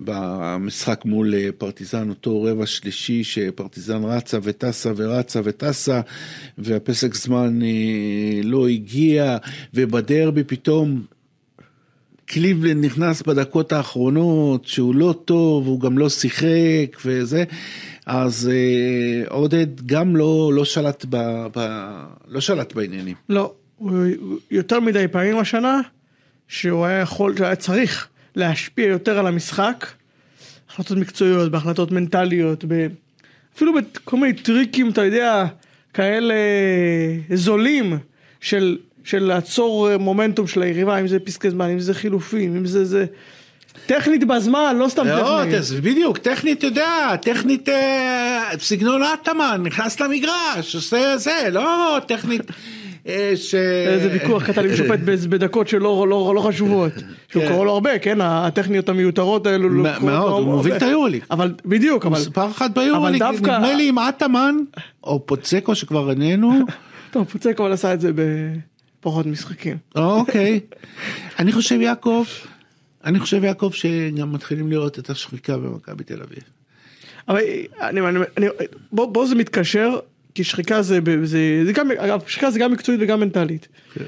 במשחק 0.00 1.04
מול 1.04 1.34
אה, 1.34 1.48
פרטיזן, 1.58 2.08
אותו 2.08 2.42
רבע 2.42 2.66
שלישי 2.66 3.24
שפרטיזן 3.24 4.04
רצה 4.04 4.38
וטסה 4.42 4.92
ורצה 4.96 5.40
וטסה 5.44 6.00
והפסק 6.58 7.14
זמן 7.14 7.58
לא 8.42 8.68
הגיע 8.68 9.36
ובדרבי 9.74 10.44
פתאום 10.44 11.04
קליבלנד 12.26 12.84
נכנס 12.84 13.22
בדקות 13.22 13.72
האחרונות 13.72 14.66
שהוא 14.66 14.94
לא 14.94 15.14
טוב, 15.24 15.66
הוא 15.66 15.80
גם 15.80 15.98
לא 15.98 16.08
שיחק 16.08 16.96
וזה, 17.04 17.44
אז 18.06 18.50
אה, 18.52 19.28
עודד 19.28 19.86
גם 19.86 20.16
לא, 20.16 20.50
לא, 20.54 20.64
שלט 20.64 21.04
ב, 21.10 21.16
ב, 21.56 21.88
לא 22.28 22.40
שלט 22.40 22.72
בעניינים. 22.72 23.16
לא, 23.28 23.52
יותר 24.50 24.80
מדי 24.80 25.08
פעמים 25.08 25.38
השנה, 25.38 25.80
שהוא 26.48 26.84
היה 26.84 27.00
יכול, 27.00 27.34
היה 27.40 27.56
צריך 27.56 28.08
להשפיע 28.36 28.86
יותר 28.86 29.18
על 29.18 29.26
המשחק, 29.26 29.86
החלטות 30.68 30.98
מקצועיות, 30.98 31.50
בהחלטות 31.50 31.90
מנטליות, 31.90 32.64
ב... 32.68 32.86
אפילו 33.56 33.72
בכל 33.74 34.16
מיני 34.16 34.32
טריקים, 34.32 34.90
אתה 34.90 35.04
יודע, 35.04 35.44
כאלה 35.94 36.34
זולים 37.34 37.98
של, 38.40 38.78
של 39.04 39.24
לעצור 39.24 39.96
מומנטום 39.96 40.46
של 40.46 40.62
היריבה, 40.62 41.00
אם 41.00 41.06
זה 41.06 41.18
פסקי 41.18 41.50
זמן, 41.50 41.68
אם 41.68 41.80
זה 41.80 41.94
חילופים, 41.94 42.56
אם 42.56 42.66
זה 42.66 42.84
זה... 42.84 43.04
טכנית 43.86 44.24
בזמן, 44.24 44.76
לא 44.78 44.88
סתם 44.88 45.06
לא, 45.06 45.40
טכנית. 45.40 45.54
אז 45.54 45.72
בדיוק, 45.72 46.18
טכנית, 46.18 46.58
אתה 46.58 46.66
יודע, 46.66 47.16
טכנית 47.22 47.68
אה, 47.68 48.42
סגנון 48.58 49.02
אטמן, 49.02 49.60
נכנס 49.64 50.00
למגרש, 50.00 50.74
עושה 50.74 51.16
זה, 51.16 51.48
לא 51.52 51.98
טכנית 52.06 52.42
אה, 53.06 53.32
ש... 53.34 53.54
איזה 53.86 54.08
ויכוח 54.12 54.46
קטן 54.46 54.64
עם 54.64 54.76
שופט 54.76 54.98
בדקות 55.28 55.68
שלא 55.68 56.06
לא, 56.08 56.32
לא 56.34 56.40
חשובות. 56.40 56.92
שהוא 57.28 57.42
כן. 57.42 57.52
קורא 57.52 57.64
לו 57.64 57.72
הרבה, 57.72 57.98
כן, 57.98 58.20
הטכניות 58.20 58.88
המיותרות 58.88 59.46
האלו. 59.46 59.68
לא 59.68 59.90
מאוד, 60.00 60.42
הוא. 60.42 60.54
מוביל 60.54 60.76
את 60.76 60.82
היורוליג. 60.82 61.22
אבל 61.30 61.54
בדיוק, 61.64 62.06
אבל 62.06 62.18
מספר 62.18 62.50
אחת 62.50 62.70
ביורוליג, 62.70 63.22
נדמה 63.22 63.72
לי 63.72 63.88
עם 63.88 63.98
אטמן, 63.98 64.56
או 65.04 65.26
פוצקו 65.26 65.74
שכבר 65.74 66.10
איננו, 66.10 66.52
טוב, 67.12 67.24
פוצק 67.24 67.60
אבל 67.60 67.72
עשה 67.72 67.94
את 67.94 68.00
זה 68.00 68.10
בפחות 69.02 69.26
משחקים. 69.26 69.76
אוקיי. 69.94 70.60
אני 71.38 71.52
חושב 71.52 71.80
יעקב, 71.80 72.24
אני 73.04 73.20
חושב 73.20 73.44
יעקב 73.44 73.70
שגם 73.74 74.32
מתחילים 74.32 74.70
לראות 74.70 74.98
את 74.98 75.10
השחיקה 75.10 75.58
במכבי 75.58 76.04
תל 76.04 76.22
אביב. 76.22 76.42
אבל 77.28 77.40
אני, 77.80 78.00
אני, 78.00 78.18
אני, 78.36 78.46
בוא, 78.92 79.12
בוא 79.12 79.26
זה 79.26 79.34
מתקשר, 79.34 79.98
כי 80.34 80.44
שחיקה 80.44 80.82
זה, 80.82 80.98
זה, 81.24 81.62
זה 81.66 81.72
גם, 81.72 81.90
אגב, 81.90 82.20
שחיקה 82.26 82.50
זה 82.50 82.58
גם 82.58 82.72
מקצועית 82.72 83.00
וגם 83.02 83.20
מנטלית. 83.20 83.68
כן. 83.94 84.04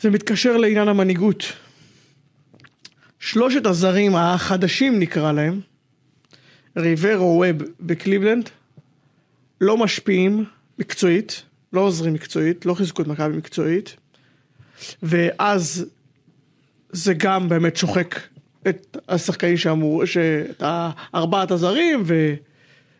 זה 0.00 0.10
מתקשר 0.10 0.56
לעניין 0.56 0.88
המנהיגות. 0.88 1.44
שלושת 3.20 3.66
הזרים 3.66 4.16
החדשים 4.16 4.98
נקרא 4.98 5.32
להם, 5.32 5.60
ריברו 6.76 7.42
ווב 7.44 7.62
בקליבלנד, 7.80 8.50
לא 9.60 9.76
משפיעים 9.76 10.44
מקצועית, 10.78 11.42
לא 11.74 11.80
עוזרים 11.80 12.14
מקצועית, 12.14 12.66
לא 12.66 12.74
חיזקו 12.74 13.02
את 13.02 13.06
מכבי 13.06 13.36
מקצועית, 13.36 13.96
ואז 15.02 15.86
זה 16.92 17.14
גם 17.14 17.48
באמת 17.48 17.76
שוחק 17.76 18.20
את 18.68 18.96
השחקנים 19.08 19.56
שאמרו, 19.56 20.02
את 20.50 20.62
ארבעת 21.14 21.50
הזרים 21.50 22.02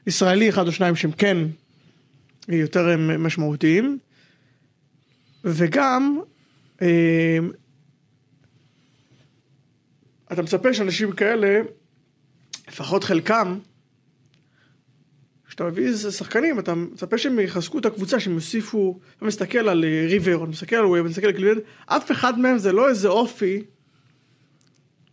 וישראלי 0.07 0.49
אחד 0.49 0.67
או 0.67 0.73
שניים 0.73 0.97
שהם 0.97 1.13
כן 1.13 1.37
יותר 2.49 2.97
משמעותיים, 3.19 3.99
וגם 5.45 6.19
אה, 6.83 7.39
אתה 10.33 10.43
מצפה 10.43 10.75
שאנשים 10.75 11.13
כאלה, 11.13 11.61
לפחות 12.69 13.05
חלקם, 13.05 13.59
כשאתה 15.55 15.65
מביא 15.65 15.87
איזה 15.87 16.13
שחקנים, 16.13 16.59
אתה 16.59 16.75
מצפה 16.75 17.19
שהם 17.19 17.39
יחזקו 17.39 17.79
את 17.79 17.87
הקבוצה, 17.87 18.21
שהם 18.21 18.35
יוסיפו, 18.35 18.99
אתה 19.17 19.25
מסתכל 19.25 19.69
על 19.69 19.85
אה, 19.85 20.07
ריבר, 20.09 20.37
אתה 20.37 20.51
מסתכל 20.51 20.77
על 20.77 20.85
ווב, 20.85 20.97
אתה 20.97 21.09
מסתכל 21.09 21.27
על 21.27 21.33
קליבלנד, 21.33 21.61
אף 21.87 22.11
אחד 22.11 22.39
מהם 22.39 22.59
זה 22.59 22.73
לא 22.73 22.89
איזה 22.89 23.09
אופי, 23.09 23.63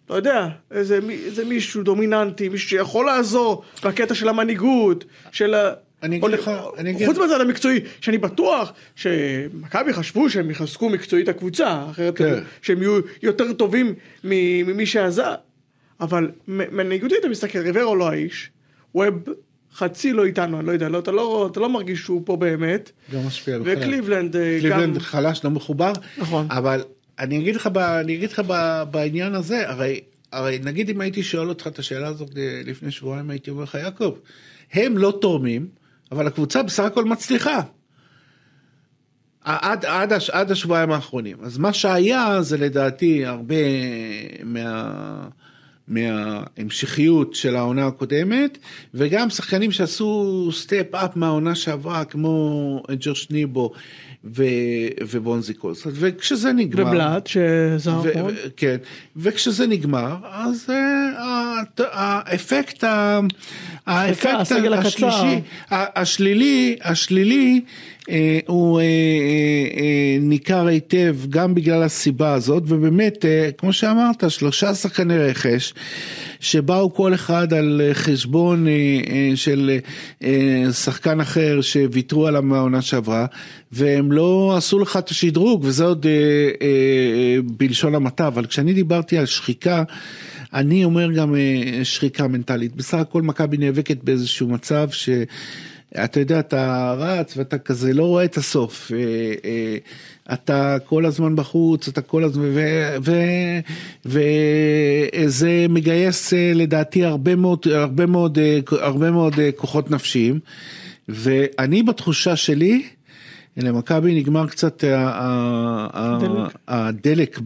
אתה 0.06 0.16
יודע, 0.16 0.48
איזה, 0.72 1.00
איזה 1.26 1.46
מישהו 1.46 1.84
דומיננטי, 1.84 2.50
מישהו 2.50 2.70
שיכול 2.70 3.06
לעזור 3.06 3.64
בקטע 3.84 4.16
של 4.16 4.30
המנהיגות, 4.30 5.06
של 5.32 5.54
ה... 5.54 5.74
אני 6.04 6.18
אגיד 6.18 6.30
לך, 6.30 6.52
אני 6.78 6.90
אגיד... 6.90 7.08
חוץ 7.08 7.18
מהצד 7.18 7.42
המקצועי, 7.42 7.80
שאני 8.02 8.18
בטוח 8.18 8.74
שמכבי 8.96 9.94
חשבו 9.94 10.30
שהם 10.30 10.52
יחזקו 10.52 10.90
מקצועית 10.90 11.30
הקבוצה, 11.30 11.86
אחרת 11.92 12.18
כן. 12.18 12.44
שהם 12.62 12.82
יהיו 12.82 13.00
יותר 13.24 13.54
טובים 13.54 13.94
ממי 14.24 14.86
שעזר. 14.86 15.36
אבל 16.00 16.32
מנהיגותי 16.48 17.16
אתה 17.20 17.30
מסתכל, 17.30 17.60
ריברו 17.60 17.96
לא 17.96 18.10
האיש, 18.10 18.50
ווב 18.96 19.16
חצי 19.76 20.14
לא 20.14 20.26
איתנו, 20.26 20.60
אני 20.60 20.68
לא 20.68 20.72
יודע, 20.72 20.90
לא, 20.90 21.00
אתה, 21.00 21.12
לא, 21.12 21.50
אתה 21.52 21.60
לא 21.60 21.70
מרגיש 21.70 22.00
שהוא 22.00 22.22
פה 22.26 22.36
באמת. 22.36 22.92
לא 23.14 23.22
משפיע 23.22 23.60
בכלל. 23.60 23.78
וקליבלנד 23.78 24.36
אה, 24.36 24.56
גם... 24.56 24.60
קליבלנד 24.60 24.98
חלש, 24.98 25.44
לא 25.44 25.50
מחובר. 25.50 25.94
נכון. 26.18 26.48
אבל 26.50 26.84
אני 27.20 27.40
אגיד 27.40 27.56
לך, 27.56 27.68
ב, 27.68 27.78
אני 27.78 28.16
אגיד 28.16 28.32
לך 28.32 28.42
ב, 28.48 28.84
בעניין 28.92 29.36
הזה, 29.36 29.70
הרי, 29.70 30.02
הרי 30.32 30.60
נגיד 30.64 30.90
אם 30.90 31.02
הייתי 31.02 31.24
שואל 31.24 31.50
אותך 31.50 31.68
את 31.68 31.80
השאלה 31.80 32.08
הזאת 32.08 32.38
אה, 32.38 32.62
לפני 32.66 32.92
שבועיים, 32.92 33.30
הייתי 33.30 33.50
אומר 33.50 33.64
לך, 33.64 33.76
יעקב, 33.76 34.16
הם 34.74 34.98
לא 34.98 35.18
תורמים, 35.22 35.68
אבל 36.12 36.28
הקבוצה 36.28 36.64
בסך 36.64 36.84
הכל 36.84 37.06
מצליחה. 37.06 37.62
עד, 39.44 39.86
עד, 39.86 40.14
עד 40.32 40.52
השבועיים 40.52 40.92
האחרונים. 40.92 41.38
אז 41.42 41.58
מה 41.58 41.74
שהיה 41.74 42.42
זה 42.42 42.58
לדעתי 42.58 43.26
הרבה 43.26 43.56
מה, 44.44 45.28
מההמשכיות 45.88 47.36
של 47.36 47.56
העונה 47.56 47.88
הקודמת, 47.88 48.58
וגם 48.94 49.30
שחקנים 49.30 49.72
שעשו 49.72 50.50
סטפ 50.52 50.96
אפ 50.96 51.16
מהעונה 51.16 51.56
שעברה, 51.56 52.06
כמו 52.06 52.84
ג'וש 53.00 53.30
ניבו 53.30 53.72
ו, 54.26 54.44
ובונזי 55.10 55.54
קולסון, 55.54 55.92
וכשזה 55.96 56.54
נגמר... 56.54 56.88
ובלאט 56.88 57.28
שזר 57.28 58.00
ו-. 58.04 58.26
ו- 58.28 58.48
כן, 58.58 58.78
וכשזה 59.16 59.68
נגמר, 59.68 60.16
אז 60.32 60.68
הת- 61.18 61.82
האפקט, 61.92 62.84
האפקט. 63.88 64.52
השלישי, 64.74 65.42
השלילי, 65.72 66.76
השלילי, 66.84 67.62
הוא 68.48 68.80
אה, 68.80 68.84
אה, 68.86 68.88
אה, 69.82 70.18
ניכר 70.22 70.68
היטב 70.68 71.16
גם 71.30 71.56
בגלל 71.56 71.84
הסיבה 71.84 72.34
הזאת, 72.34 72.64
ובאמת, 72.68 73.26
אה, 73.26 73.50
כמו 73.58 73.74
שאמרת, 73.74 74.24
שלושה 74.32 74.74
שחקני 74.74 75.18
רכש, 75.18 75.74
שבאו 76.40 76.94
כל 76.94 77.14
אחד 77.14 77.54
על 77.54 77.82
אה, 77.84 77.94
חשבון 77.94 78.68
אה, 78.68 78.74
אה, 79.10 79.32
של 79.36 79.78
אה, 80.24 80.64
שחקן 80.74 81.20
אחר 81.20 81.62
שוויתרו 81.62 82.28
עליו 82.28 82.42
מהעונה 82.42 82.82
שעברה, 82.82 83.26
והם 83.72 84.12
לא 84.12 84.54
עשו 84.58 84.80
לך 84.80 84.98
את 84.98 85.10
השדרוג, 85.10 85.66
וזה 85.66 85.84
עוד 85.84 86.06
אה, 86.06 86.12
אה, 86.62 87.38
בלשון 87.58 87.96
המעטה, 87.96 88.28
אבל 88.28 88.46
כשאני 88.46 88.74
דיברתי 88.74 89.18
על 89.18 89.26
שחיקה, 89.26 89.84
אני 90.54 90.86
אומר 90.86 91.12
גם 91.12 91.36
אה, 91.36 91.80
שחיקה 91.84 92.28
מנטלית. 92.28 92.76
בסך 92.76 92.98
הכל 92.98 93.22
מכבי 93.22 93.58
נאבקת 93.58 94.04
באיזשהו 94.04 94.48
מצב 94.48 94.90
ש... 94.92 95.10
אתה 95.96 96.20
יודע, 96.20 96.40
אתה 96.40 96.94
רץ 96.98 97.38
ואתה 97.38 97.58
כזה 97.58 97.94
לא 97.94 98.04
רואה 98.04 98.24
את 98.26 98.38
הסוף. 98.38 98.92
אה, 98.92 98.98
אה, 99.46 99.78
אתה 100.34 100.78
כל 100.86 101.06
הזמן 101.06 101.36
בחוץ, 101.36 101.88
אתה 101.88 102.02
כל 102.02 102.24
הזמן, 102.24 102.44
וזה 104.06 105.66
מגייס 105.70 106.34
אה, 106.34 106.52
לדעתי 106.56 107.06
הרבה 107.06 107.36
מאוד, 107.36 107.60
הרבה 107.74 108.06
מאוד, 108.06 108.38
הרבה 108.82 109.12
מאוד 109.12 109.34
כוחות 109.56 109.92
נפשיים. 109.92 110.40
ואני 111.10 111.84
בתחושה 111.84 112.36
שלי, 112.36 112.84
למכבי 113.58 114.20
נגמר 114.20 114.48
קצת. 114.48 114.84
הדלק 116.68 117.40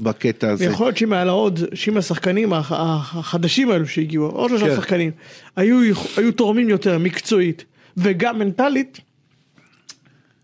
בקטע 0.00 0.50
הזה. 0.50 0.68
ויכול 0.68 0.86
להיות 0.86 0.96
שאם 0.96 1.12
היה 1.12 1.24
לה 1.24 1.32
עוד, 1.32 1.60
שאם 1.74 1.96
השחקנים 1.96 2.52
הח- 2.52 2.72
החדשים 2.72 3.70
האלו 3.70 3.86
שהגיעו, 3.86 4.26
עוד 4.26 4.48
שלושה 4.48 4.66
כן. 4.68 4.76
שחקנים, 4.76 5.10
היו, 5.56 5.78
היו 6.16 6.32
תורמים 6.32 6.68
יותר 6.68 6.98
מקצועית 6.98 7.64
וגם 7.96 8.38
מנטלית, 8.38 9.00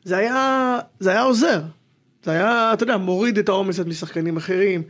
זה 0.04 0.16
היה, 0.16 0.78
זה 1.00 1.10
היה 1.10 1.22
עוזר. 1.22 1.62
זה 2.24 2.30
היה, 2.30 2.70
אתה 2.72 2.82
יודע, 2.82 2.96
מוריד 2.96 3.38
את 3.38 3.48
העומס 3.48 3.78
משחקנים 3.80 4.36
אחרים. 4.36 4.82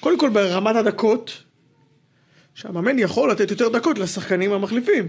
קודם 0.00 0.18
כל 0.18 0.30
ברמת 0.30 0.76
הדקות, 0.76 1.42
שהמאמן 2.54 2.98
יכול 2.98 3.30
לתת 3.30 3.50
יותר 3.50 3.68
דקות 3.68 3.98
לשחקנים 3.98 4.52
המחליפים. 4.52 5.08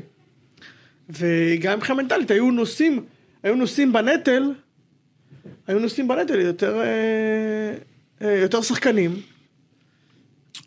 וגם 1.10 1.78
מבחינה 1.78 2.02
מנטלית, 2.02 2.32
היו 2.32 2.52
נושאים, 2.52 3.06
היו 3.44 3.56
נושאים 3.56 3.94
בנטל, 3.94 4.54
היו 5.68 5.80
נושאים 5.80 6.08
בנטל 6.08 6.40
יותר, 6.40 6.82
אה, 6.82 7.74
אה, 8.22 8.36
יותר 8.36 8.62
שחקנים. 8.62 9.22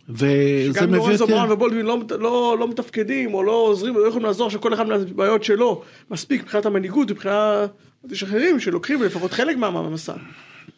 וזה 0.08 0.86
מביא 0.86 0.96
לורנזו 0.96 1.24
יותר... 1.24 1.34
בראון 1.34 1.50
ובולדווין 1.50 1.86
לא, 1.86 2.02
לא, 2.18 2.56
לא 2.60 2.68
מתפקדים 2.68 3.34
או 3.34 3.42
לא 3.42 3.52
עוזרים, 3.52 3.94
לא 3.94 4.08
יכולים 4.08 4.26
לעזור 4.26 4.50
שכל 4.50 4.74
אחד 4.74 4.86
מהבעיות 4.86 5.44
שלו 5.44 5.82
מספיק 6.10 6.42
מבחינת 6.42 6.66
המנהיגות, 6.66 7.10
מבחינת... 7.10 7.70
יש 8.10 8.22
אחרים 8.22 8.60
שלוקחים 8.60 9.02
לפחות 9.02 9.32
חלק 9.32 9.56
מה- 9.56 9.70
מהמסע. 9.70 10.14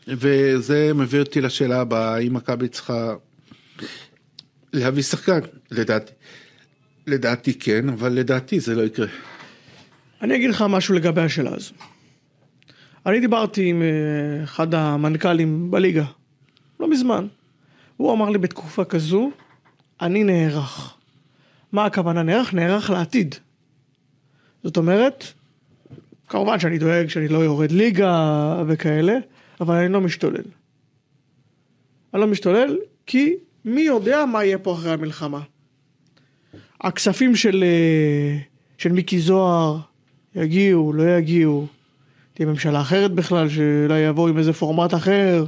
וזה 0.08 0.90
מביא 0.94 1.20
אותי 1.20 1.40
לשאלה 1.40 1.80
הבאה, 1.80 2.14
האם 2.14 2.34
מכבי 2.34 2.68
צריכה 2.68 3.14
להביא 4.72 5.02
שחקן? 5.02 5.38
לדעתי. 5.70 6.12
לדעתי 7.06 7.54
כן, 7.54 7.88
אבל 7.88 8.12
לדעתי 8.12 8.60
זה 8.60 8.74
לא 8.74 8.82
יקרה. 8.82 9.06
אני 10.22 10.36
אגיד 10.36 10.50
לך 10.50 10.64
משהו 10.68 10.94
לגבי 10.94 11.20
השאלה 11.20 11.54
הזו. 11.54 11.72
אני 13.06 13.20
דיברתי 13.20 13.64
עם 13.68 13.82
אה, 13.82 14.44
אחד 14.44 14.74
המנכ"לים 14.74 15.70
בליגה, 15.70 16.04
לא 16.80 16.90
מזמן. 16.90 17.26
הוא 17.96 18.12
אמר 18.12 18.30
לי 18.30 18.38
בתקופה 18.38 18.84
כזו, 18.84 19.30
אני 20.00 20.24
נערך. 20.24 20.94
מה 21.72 21.84
הכוונה 21.84 22.22
נערך? 22.22 22.54
נערך 22.54 22.90
לעתיד. 22.90 23.34
זאת 24.64 24.76
אומרת, 24.76 25.24
כמובן 26.28 26.60
שאני 26.60 26.78
דואג 26.78 27.08
שאני 27.08 27.28
לא 27.28 27.38
יורד 27.38 27.72
ליגה 27.72 28.62
וכאלה, 28.66 29.18
אבל 29.60 29.74
אני 29.74 29.92
לא 29.92 30.00
משתולל. 30.00 30.44
אני 32.14 32.20
לא 32.20 32.26
משתולל 32.26 32.76
כי 33.06 33.34
מי 33.64 33.80
יודע 33.80 34.24
מה 34.24 34.44
יהיה 34.44 34.58
פה 34.58 34.74
אחרי 34.74 34.92
המלחמה. 34.92 35.40
הכספים 36.80 37.36
של, 37.36 37.64
אה, 37.66 38.38
של 38.78 38.92
מיקי 38.92 39.18
זוהר 39.18 39.78
יגיעו, 40.34 40.92
לא 40.92 41.16
יגיעו, 41.18 41.66
תהיה 42.34 42.48
ממשלה 42.48 42.80
אחרת 42.80 43.12
בכלל, 43.12 43.48
שאולי 43.48 43.98
יבואו 43.98 44.28
עם 44.28 44.38
איזה 44.38 44.52
פורמט 44.52 44.94
אחר, 44.94 45.44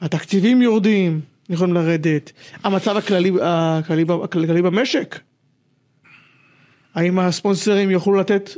התקציבים 0.00 0.62
יורדים, 0.62 1.20
יכולים 1.50 1.74
לרדת, 1.74 2.32
המצב 2.64 2.96
הכללי, 2.96 3.32
הכללי, 3.42 4.04
הכללי 4.24 4.62
במשק, 4.62 5.20
האם 6.94 7.18
הספונסרים 7.18 7.90
יוכלו 7.90 8.14
לתת 8.14 8.50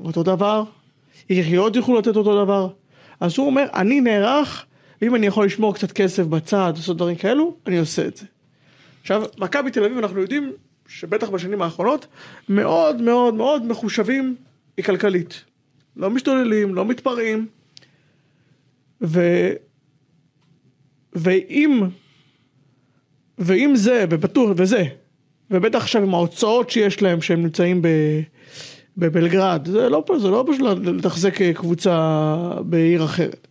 אותו 0.00 0.22
דבר, 0.22 0.64
עיריות 1.28 1.76
יוכלו 1.76 1.98
לתת 1.98 2.16
אותו 2.16 2.44
דבר, 2.44 2.68
אז 3.20 3.38
הוא 3.38 3.46
אומר, 3.46 3.64
אני 3.74 4.00
נערך, 4.00 4.66
ואם 5.02 5.14
אני 5.14 5.26
יכול 5.26 5.46
לשמור 5.46 5.74
קצת 5.74 5.92
כסף 5.92 6.22
בצד, 6.22 6.72
לעשות 6.76 6.96
דברים 6.96 7.16
כאלו, 7.16 7.56
אני 7.66 7.78
עושה 7.78 8.06
את 8.06 8.16
זה. 8.16 8.26
עכשיו, 9.00 9.22
מכבי 9.38 9.70
תל 9.70 9.84
אביב, 9.84 9.98
אנחנו 9.98 10.20
יודעים 10.20 10.52
שבטח 10.88 11.28
בשנים 11.28 11.62
האחרונות, 11.62 12.06
מאוד 12.48 13.00
מאוד 13.00 13.34
מאוד 13.34 13.66
מחושבים 13.66 14.36
היא 14.76 14.84
כלכלית. 14.84 15.44
לא 15.96 16.10
משתוללים, 16.10 16.74
לא 16.74 16.84
מתפרעים. 16.84 17.46
ו... 19.02 19.20
ואם, 21.12 21.82
ואם 23.44 23.72
זה, 23.76 24.04
ובטוח, 24.10 24.50
וזה, 24.56 24.84
ובטח 25.50 25.78
עכשיו 25.82 26.02
עם 26.02 26.14
ההוצאות 26.14 26.70
שיש 26.70 27.02
להם, 27.02 27.22
שהם 27.22 27.42
נמצאים 27.42 27.82
ב... 27.82 27.88
בבלגרד, 28.96 29.68
זה 29.72 29.88
לא, 29.88 30.04
זה 30.18 30.28
לא 30.30 30.44
פשוט 30.52 30.78
לתחזק 30.84 31.42
קבוצה 31.54 32.24
בעיר 32.64 33.04
אחרת. 33.04 33.46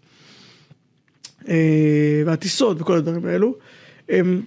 אה, 1.49 1.55
והטיסות 2.25 2.81
וכל 2.81 2.97
הדברים 2.97 3.25
האלו. 3.25 3.55
הם, 4.09 4.41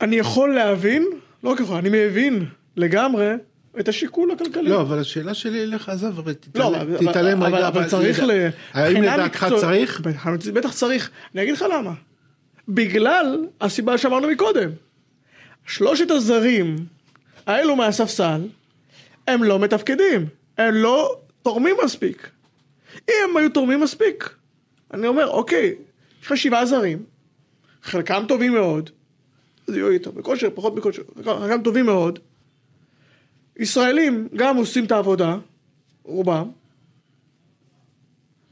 אני 0.00 0.16
יכול 0.16 0.54
להבין, 0.54 1.06
לא 1.44 1.50
רק 1.50 1.60
יכול, 1.60 1.76
אני 1.76 1.88
מבין 1.92 2.44
לגמרי 2.76 3.32
את 3.80 3.88
השיקול 3.88 4.30
הכלכלי. 4.30 4.68
לא, 4.68 4.80
אבל 4.80 4.98
השאלה 4.98 5.34
שלי 5.34 5.62
אליך, 5.62 5.88
עזוב, 5.88 6.18
אבל 6.18 6.32
לא, 6.32 6.34
תתעלם- 6.70 6.74
אבל- 6.74 7.10
תתעלם 7.10 7.42
אבל- 7.42 7.54
רגע. 7.54 7.68
אבל 7.68 7.88
צריך 7.88 8.20
ל... 8.22 8.48
האם 8.72 9.02
לדעתך 9.02 9.46
צריך? 9.60 10.00
בטח 10.54 10.72
צריך. 10.72 11.10
אני 11.34 11.42
אגיד 11.42 11.54
לך 11.54 11.64
למה. 11.78 11.92
בגלל 12.68 13.46
הסיבה 13.60 13.98
שאמרנו 13.98 14.28
מקודם. 14.28 14.70
שלושת 15.66 16.10
הזרים 16.10 16.76
האלו 17.46 17.76
מהספסל, 17.76 18.40
הם 19.26 19.44
לא 19.44 19.58
מתפקדים. 19.58 20.26
הם 20.58 20.74
לא 20.74 21.20
תורמים 21.42 21.76
מספיק. 21.84 22.30
אם 23.08 23.14
הם 23.30 23.36
היו 23.36 23.50
תורמים 23.50 23.80
מספיק, 23.80 24.34
אני 24.94 25.06
אומר, 25.06 25.28
אוקיי, 25.28 25.74
יש 26.22 26.26
לך 26.26 26.36
שבעה 26.36 26.66
זרים, 26.66 27.02
חלקם 27.82 28.24
טובים 28.28 28.52
מאוד, 28.52 28.90
אז 29.68 29.74
יהיו 29.74 29.90
איתו, 29.90 30.12
בכושר, 30.12 30.48
פחות 30.54 30.74
בכושר, 30.74 31.02
חלקם 31.24 31.62
טובים 31.62 31.86
מאוד. 31.86 32.18
ישראלים 33.56 34.28
גם 34.36 34.56
עושים 34.56 34.84
את 34.84 34.92
העבודה, 34.92 35.36
רובם. 36.02 36.50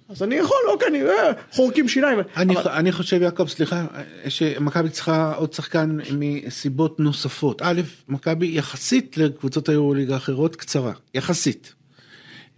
אז 0.09 0.23
אני 0.23 0.35
יכול, 0.35 0.57
אוקיי, 0.73 0.89
אני 0.89 1.03
אה, 1.03 1.33
חורקים 1.53 1.89
שיניים. 1.89 2.19
אני, 2.37 2.57
אבל- 2.57 2.71
אני 2.71 2.93
חושב 2.93 3.23
יעקב 3.23 3.49
סליחה 3.49 3.87
שמכבי 4.29 4.89
צריכה 4.89 5.35
עוד 5.35 5.53
שחקן 5.53 5.97
מסיבות 6.19 7.01
נוספות 7.01 7.63
א' 7.63 7.81
מכבי 8.09 8.47
יחסית 8.57 9.17
לקבוצות 9.17 9.69
היורוליגה 9.69 10.15
האחרות 10.15 10.57
קצרה 10.57 10.93
יחסית. 11.15 11.75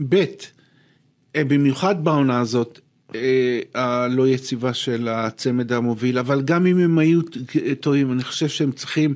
ב' 0.08 0.14
אה, 1.36 1.44
במיוחד 1.44 2.04
בעונה 2.04 2.40
הזאת 2.40 2.80
אה, 3.14 3.60
הלא 3.74 4.28
יציבה 4.28 4.74
של 4.74 5.08
הצמד 5.08 5.72
המוביל 5.72 6.18
אבל 6.18 6.42
גם 6.42 6.66
אם 6.66 6.78
הם 6.78 6.98
היו 6.98 7.20
טועים 7.80 8.12
אני 8.12 8.24
חושב 8.24 8.48
שהם 8.48 8.72
צריכים. 8.72 9.14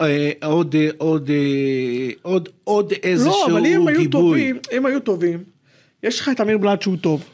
אה, 0.00 0.30
עוד 0.44 0.74
עוד 0.98 1.30
עוד 2.22 2.48
עוד 2.64 2.92
איזשהו 3.02 3.48
לא, 3.48 3.52
אבל 3.58 3.66
אם 3.66 3.88
היו 3.88 3.98
גיבוי. 3.98 4.08
טובים, 4.10 4.58
אם 4.72 4.86
היו 4.86 5.00
טובים, 5.00 5.44
יש 6.02 6.20
לך 6.20 6.28
את 6.28 6.40
אמיר 6.40 6.58
בלאט 6.58 6.82
שהוא 6.82 6.96
טוב. 6.96 7.24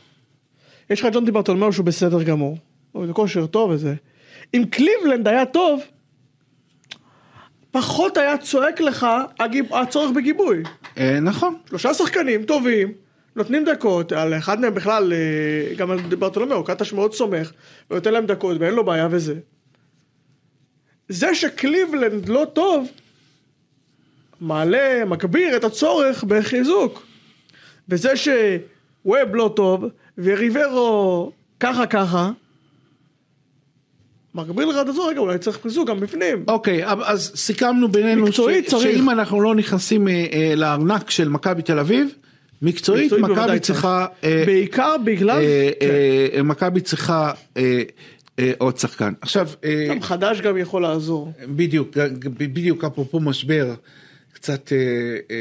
יש 0.91 1.01
לך 1.01 1.07
את 1.07 1.13
ג'ון 1.13 1.25
דיברטולמאו 1.25 1.73
שהוא 1.73 1.87
בסדר 1.87 2.23
גמור. 2.23 2.59
הוא 2.93 3.07
בכושר 3.07 3.47
טוב 3.47 3.71
וזה. 3.71 3.95
אם 4.55 4.65
קליבלנד 4.71 5.29
היה 5.29 5.47
טוב, 5.47 5.81
פחות 7.71 8.17
היה 8.17 8.39
צועק 8.39 8.81
לך 8.81 9.07
הגיב- 9.41 9.75
הצורך 9.75 10.11
בגיבוי. 10.17 10.63
אה, 10.99 11.21
נכון 11.21 11.57
שלושה 11.69 11.95
שחקנים 11.95 12.43
טובים, 12.45 12.93
נותנים 13.37 13.65
דקות, 13.65 14.13
על 14.13 14.35
אחד 14.39 14.61
מהם 14.61 14.75
בכלל, 14.75 15.13
אה, 15.13 15.75
גם 15.75 15.91
על 15.91 15.99
ברטולומיאו, 15.99 16.65
קטש 16.65 16.93
מאוד 16.93 17.15
סומך, 17.15 17.53
ונותן 17.91 18.13
להם 18.13 18.27
דקות 18.27 18.57
ואין 18.61 18.75
לו 18.75 18.85
בעיה 18.85 19.09
וזה. 19.11 19.35
זה 21.09 21.35
שקליבלנד 21.35 22.29
לא 22.29 22.47
טוב, 22.53 22.89
מעלה, 24.41 25.05
מגביר 25.07 25.57
את 25.57 25.65
הצורך 25.65 26.25
בחיזוק. 26.25 27.07
וזה 27.89 28.17
שווב 28.17 29.29
לא 29.35 29.53
טוב, 29.57 29.85
וריברו 30.19 31.33
ככה 31.61 31.87
ככה, 31.87 32.31
מגביר 34.35 34.67
לך 34.67 34.77
את 34.83 34.89
הצורך, 34.89 35.09
רגע, 35.11 35.21
אולי 35.21 35.39
צריך 35.39 35.59
חיזוק 35.63 35.89
גם 35.89 36.01
בפנים. 36.01 36.45
אוקיי, 36.49 36.87
אז 36.87 37.33
סיכמנו 37.35 37.89
בינינו 37.89 38.23
מקצועית 38.27 38.67
ש- 38.67 38.71
צריך. 38.71 38.83
שאם 38.97 39.11
אנחנו 39.11 39.41
לא 39.41 39.55
נכנסים 39.55 40.09
אה, 40.09 40.27
אה, 40.33 40.55
לארנק 40.57 41.11
של 41.11 41.29
מכבי 41.29 41.63
תל 41.63 41.79
אביב, 41.79 42.09
מקצועית 42.63 43.13
מקצועית 43.13 43.25
מכבי 43.39 43.61
צריכה, 43.61 44.07
אה, 44.25 44.43
בעיקר 44.47 44.97
בגלל, 45.05 45.41
אה, 45.43 45.71
כן. 45.81 45.87
אה, 46.37 46.43
מכבי 46.43 46.81
צריכה 46.81 47.33
אה, 47.57 47.83
אה, 48.39 48.53
עוד 48.59 48.79
שחקן. 48.79 49.13
עכשיו, 49.21 49.49
אה, 49.65 49.87
גם 49.89 50.03
חדש 50.03 50.41
גם 50.41 50.57
יכול 50.59 50.83
לעזור. 50.83 51.33
בדיוק, 51.49 51.89
בדיוק 52.25 52.85
אפרופו 52.85 53.21
משבר, 53.21 53.75
קצת 54.43 54.73
אה, 54.73 54.77
אה, 55.31 55.37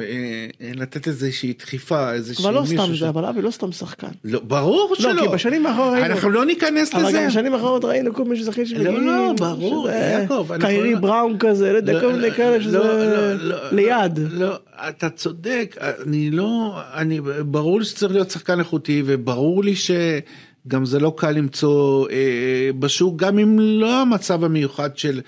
אה, 0.00 0.70
לתת 0.74 1.08
איזושהי 1.08 1.52
דחיפה, 1.58 2.12
איזושהי 2.12 2.44
אבל 2.44 2.54
לא 2.54 2.60
מישהו 2.62 2.76
סתם 2.84 2.94
ש- 2.94 2.98
זה, 3.00 3.08
אבל 3.08 3.24
אבי 3.24 3.42
לא 3.42 3.50
סתם 3.50 3.72
שחקן. 3.72 4.06
לא, 4.24 4.40
ברור 4.40 4.92
כי 4.96 5.02
שלא. 5.02 5.32
בשנים 5.32 5.66
האחרונות 5.66 5.92
ראינו- 5.94 6.06
אנחנו 6.14 6.30
לא 6.30 6.44
ניכנס 6.46 6.94
אבל 6.94 7.08
לזה. 7.08 7.18
גם 7.18 7.26
בשנים 7.28 7.54
האחרונות 7.54 7.84
ראינו 7.84 8.14
כל 8.14 8.24
מיני 8.24 8.44
שחקנים 8.44 8.66
שמגיעים, 8.66 9.06
לא, 9.06 9.32
ברור, 9.38 9.88
שזה 9.88 9.96
יעקב, 9.96 10.46
קיירי 10.60 10.92
לא- 10.94 10.98
בראון 11.00 11.36
כזה, 11.38 11.72
לא 11.72 11.76
יודע, 11.76 11.92
לא, 11.92 12.00
כל 12.00 12.12
מיני 12.12 12.30
כאלה 12.30 12.56
לא, 12.58 12.62
שזה 12.62 12.78
לא, 12.78 13.32
לא, 13.34 13.56
ליד. 13.72 14.18
לא, 14.18 14.48
לא, 14.48 14.56
אתה 14.88 15.10
צודק, 15.10 15.76
אני 16.06 16.30
לא, 16.30 16.74
אני, 16.94 17.20
ברור 17.46 17.78
לי 17.78 17.84
שצריך 17.84 18.12
להיות 18.12 18.30
שחקן 18.30 18.58
איכותי 18.58 19.02
וברור 19.06 19.64
לי 19.64 19.74
שגם 20.66 20.84
זה 20.84 20.98
לא 21.00 21.12
קל 21.16 21.30
למצוא 21.30 22.08
אה, 22.10 22.16
בשוק, 22.78 23.16
גם 23.16 23.38
אם 23.38 23.58
לא 23.60 24.02
המצב 24.02 24.44
המיוחד 24.44 24.98
של 24.98 25.20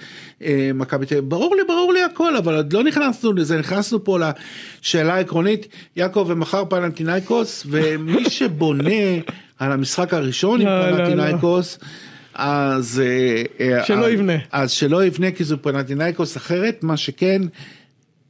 אה, 0.42 0.70
מכבי 0.74 1.07
תל 1.07 1.14
אביב, 1.14 1.29
ברור 1.31 1.57
לי, 1.57 1.62
ברור 1.68 1.92
לי 1.92 2.03
הכל, 2.03 2.37
אבל 2.37 2.55
עוד 2.55 2.72
לא 2.72 2.85
נכנסנו 2.85 3.33
לזה, 3.33 3.59
נכנסנו 3.59 4.05
פה 4.05 4.18
לשאלה 4.83 5.14
העקרונית, 5.14 5.66
יעקב 5.96 6.24
ומחר 6.29 6.64
פנטינאיקוס, 6.64 7.64
ומי 7.70 8.31
שבונה 8.31 8.90
על 9.59 9.72
המשחק 9.72 10.14
הראשון 10.14 10.61
עם 10.61 10.66
לא, 10.66 10.81
לא, 10.81 10.90
לא. 10.90 10.96
פנטינאיקוס, 11.05 11.79
אז 12.35 13.03
אה, 13.05 13.42
אה, 13.79 13.85
שלא 13.85 14.07
אז- 14.07 14.12
יבנה. 14.12 14.37
אז 14.53 14.70
שלא 14.70 15.05
יבנה 15.05 15.31
כי 15.31 15.44
זו 15.44 15.57
פנטינאיקוס 15.62 16.37
אחרת, 16.37 16.83
מה 16.83 16.96
שכן, 16.96 17.42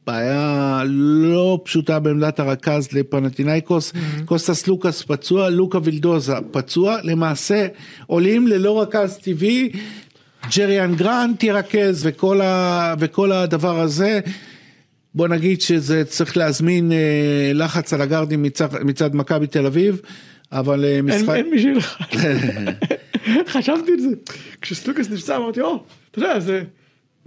בעיה 0.09 0.83
לא 0.87 1.61
פשוטה 1.64 1.99
בעמדת 1.99 2.40
הרכז 2.40 2.92
לפנטינאיקוס, 2.92 3.92
קוסטס 4.25 4.66
לוקאס 4.66 5.03
פצוע, 5.03 5.51
לוקה 5.51 5.79
וילדוזה 5.83 6.35
פצוע, 6.51 6.97
למעשה 7.03 7.66
עולים 8.07 8.47
ללא 8.47 8.83
רכז 8.83 9.16
טבעי, 9.16 9.73
ג'ריאן 10.57 10.94
גרנט 10.94 11.42
ירכז 11.42 12.07
וכל, 12.07 12.40
ה, 12.40 12.94
וכל 12.99 13.33
הדבר 13.33 13.81
הזה. 13.81 14.21
בוא 15.14 15.29
נגיד 15.29 15.61
שזה 15.61 16.05
צריך 16.05 16.37
להזמין 16.37 16.92
אה, 16.92 17.51
לחץ 17.55 17.92
על 17.92 18.01
הגארדים 18.01 18.42
מצד, 18.42 18.68
מצד 18.85 19.14
מכבי 19.14 19.47
תל 19.47 19.66
אביב, 19.66 20.01
אבל 20.53 20.85
אה, 20.85 20.97
אין 20.97 21.05
משחק... 21.05 21.35
אין 21.35 21.51
מי 21.51 21.59
שילחץ. 21.59 22.14
חשבתי 23.53 23.92
על 23.92 24.01
זה. 24.01 24.09
כשסלוקס 24.61 25.11
נפצע 25.11 25.37
אמרתי, 25.37 25.61
או, 25.61 25.85
אתה 26.11 26.18
יודע, 26.18 26.40
זה 26.40 26.62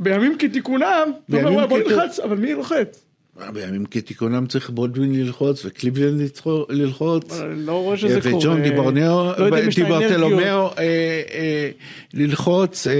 בימים 0.01 0.35
כתיקונם, 0.39 0.85
אתה 0.85 1.37
אומר, 1.37 1.43
בימים 1.49 1.55
"וואי, 1.55 1.67
בוא 1.67 1.79
נלחץ, 1.79 2.19
אבל 2.19 2.37
מי 2.37 2.53
לוחץ? 2.53 3.05
בימים 3.53 3.85
כתיקונם 3.85 4.45
צריך 4.47 4.69
בולדווין 4.69 5.15
ללחוץ 5.15 5.65
וקליבלנד 5.65 6.21
לצחו- 6.21 6.65
ללחוץ. 6.69 7.39
אני 7.41 7.65
לא 7.65 7.71
רואה 7.83 7.97
שזה 7.97 8.21
קורה. 8.21 8.35
וג'ון 8.37 8.63
דיברנאו, 8.63 9.31
לא. 9.37 9.49
דיברטלומיאו 9.75 10.67
אה, 10.67 10.73
אה, 10.77 11.69
ללחוץ, 12.13 12.87
אה, 12.87 12.93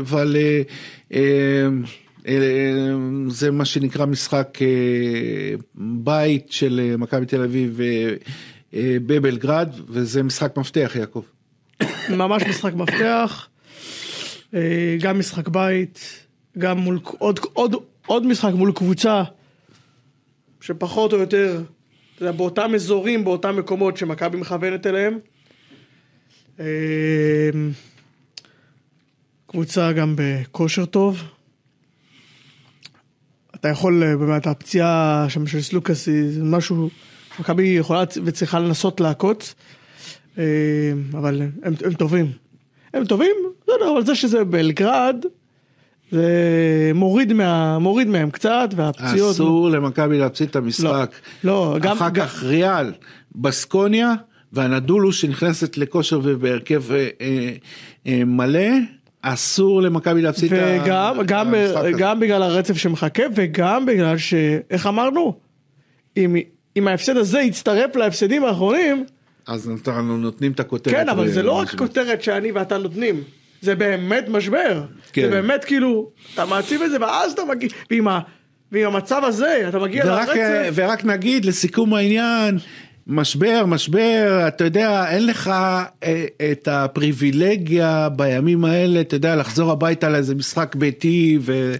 אבל 0.00 0.36
אה, 0.36 0.62
אה, 1.14 1.66
אה, 2.28 2.36
זה 3.28 3.50
מה 3.50 3.64
שנקרא 3.64 4.06
משחק 4.06 4.58
אה, 4.62 4.66
בית 5.74 6.46
של 6.52 6.80
אה, 6.84 6.96
מכבי 6.96 7.26
תל 7.26 7.42
אביב 7.42 7.80
אה, 7.80 8.14
אה, 8.74 8.96
בבלגרד, 9.06 9.74
וזה 9.88 10.22
משחק 10.22 10.56
מפתח 10.56 10.92
יעקב. 10.98 11.22
ממש 12.10 12.42
משחק 12.42 12.74
מפתח, 12.74 13.48
אה, 14.54 14.96
גם 15.00 15.18
משחק 15.18 15.48
בית, 15.48 16.23
גם 16.58 16.78
מול 16.78 17.00
עוד, 17.18 17.40
עוד, 17.52 17.74
עוד 18.06 18.26
משחק 18.26 18.52
מול 18.54 18.72
קבוצה 18.72 19.22
שפחות 20.60 21.12
או 21.12 21.18
יותר, 21.18 21.62
יודע, 22.20 22.32
באותם 22.32 22.74
אזורים, 22.74 23.24
באותם 23.24 23.56
מקומות 23.56 23.96
שמכבי 23.96 24.36
מכוונת 24.36 24.86
אליהם. 24.86 25.18
אה, 26.60 27.50
קבוצה 29.46 29.92
גם 29.92 30.14
בכושר 30.16 30.84
טוב. 30.84 31.22
אתה 33.54 33.68
יכול, 33.68 34.02
אה, 34.02 34.16
באמת, 34.16 34.46
הפציעה 34.46 35.26
שם 35.28 35.46
של 35.46 35.62
סלוקאס 35.62 36.08
היא 36.08 36.42
משהו 36.42 36.90
שמכבי 37.36 37.62
יכולה 37.62 38.04
וצריכה 38.24 38.58
לנסות 38.58 39.00
לעקוץ. 39.00 39.54
אה, 40.38 40.44
אבל 41.12 41.42
הם, 41.42 41.74
הם 41.84 41.94
טובים. 41.94 42.32
הם 42.94 43.04
טובים, 43.04 43.36
בסדר, 43.62 43.92
אבל 43.92 44.04
זה 44.04 44.14
שזה 44.14 44.44
בלגרד, 44.44 45.24
זה 46.14 46.30
מוריד, 46.94 47.32
מה, 47.32 47.78
מוריד 47.78 48.08
מהם 48.08 48.30
קצת, 48.30 48.68
והפציעות... 48.76 49.30
אסור 49.30 49.70
למכבי 49.70 50.18
להפסיד 50.18 50.48
את 50.48 50.56
המשחק. 50.56 51.10
לא, 51.44 51.76
גם- 51.80 51.96
אחר 51.96 52.08
גם- 52.08 52.14
כך 52.26 52.42
ריאל, 52.42 52.92
בסקוניה, 53.34 54.14
והנדולו 54.52 55.12
שנכנסת 55.12 55.76
לכושר 55.78 56.20
ובהרכב 56.22 56.82
אה, 56.92 57.08
אה, 57.20 57.50
אה, 58.06 58.22
מלא, 58.24 58.68
אסור 59.22 59.82
למכבי 59.82 60.22
להפסיד 60.22 60.52
את 60.52 60.58
ה- 60.58 60.82
וגם 60.82 61.20
את 61.20 61.26
גם, 61.26 61.54
המשחק 61.54 61.76
הזה. 61.76 61.92
גם 61.98 62.20
בגלל 62.20 62.42
הרצף 62.42 62.76
שמחכה, 62.76 63.22
וגם 63.34 63.86
בגלל 63.86 64.18
ש... 64.18 64.34
איך 64.70 64.86
אמרנו? 64.86 65.34
אם, 66.16 66.36
אם 66.76 66.88
ההפסד 66.88 67.16
הזה 67.16 67.40
יצטרף 67.40 67.96
להפסדים 67.96 68.44
האחרונים, 68.44 69.04
אז 69.46 69.70
אנחנו 69.88 70.16
נותנים 70.18 70.52
את 70.52 70.60
הכותרת. 70.60 70.94
כן, 70.94 71.08
אבל 71.08 71.28
זה 71.28 71.42
לא 71.42 71.52
רק 71.52 71.74
כותרת 71.74 72.22
שאני 72.22 72.52
ואתה 72.52 72.78
נותנים, 72.78 73.22
זה 73.64 73.74
באמת 73.74 74.28
משבר. 74.28 74.82
כן. 75.12 75.22
זה 75.22 75.30
באמת 75.30 75.64
כאילו, 75.64 76.10
אתה 76.34 76.44
מעציב 76.44 76.82
את 76.82 76.90
זה 76.90 76.96
ואז 77.00 77.32
אתה 77.32 77.42
מגיע, 77.44 77.68
ועם, 77.90 78.08
ה, 78.08 78.20
ועם 78.72 78.86
המצב 78.86 79.22
הזה, 79.24 79.64
אתה 79.68 79.78
מגיע 79.78 80.04
ורק, 80.06 80.28
אה, 80.28 80.34
לרצף. 80.34 80.72
ורק 80.74 81.04
נגיד 81.04 81.44
לסיכום 81.44 81.94
העניין, 81.94 82.58
משבר, 83.06 83.66
משבר, 83.66 84.44
אתה 84.48 84.64
יודע, 84.64 85.10
אין 85.10 85.26
לך 85.26 85.48
אה, 86.02 86.24
את 86.52 86.68
הפריבילגיה 86.68 88.08
בימים 88.08 88.64
האלה, 88.64 89.00
אתה 89.00 89.16
יודע, 89.16 89.36
לחזור 89.36 89.70
הביתה 89.70 90.08
לאיזה 90.08 90.34
משחק 90.34 90.74
ביתי 90.74 91.38
ו... 91.40 91.74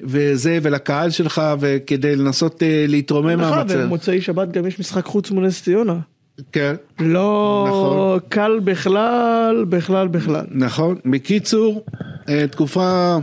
וזה, 0.00 0.58
ולקהל 0.62 1.10
שלך, 1.10 1.42
וכדי 1.60 2.16
לנסות 2.16 2.62
אה, 2.62 2.84
להתרומם 2.88 3.40
נכון, 3.40 3.58
מהמצב. 3.58 3.78
ומוצאי 3.78 4.20
שבת 4.20 4.52
גם 4.52 4.66
יש 4.66 4.80
משחק 4.80 5.04
חוץ 5.04 5.30
מול 5.30 5.46
נס 5.46 5.62
ציונה. 5.62 5.98
כן, 6.52 6.74
לא 7.00 7.64
נכון. 7.68 8.18
קל 8.28 8.60
בכלל, 8.64 9.64
בכלל, 9.68 10.08
בכלל. 10.08 10.44
נכון. 10.50 10.96
בקיצור, 11.06 11.84
אה, 12.28 12.44
תקופה, 12.50 13.16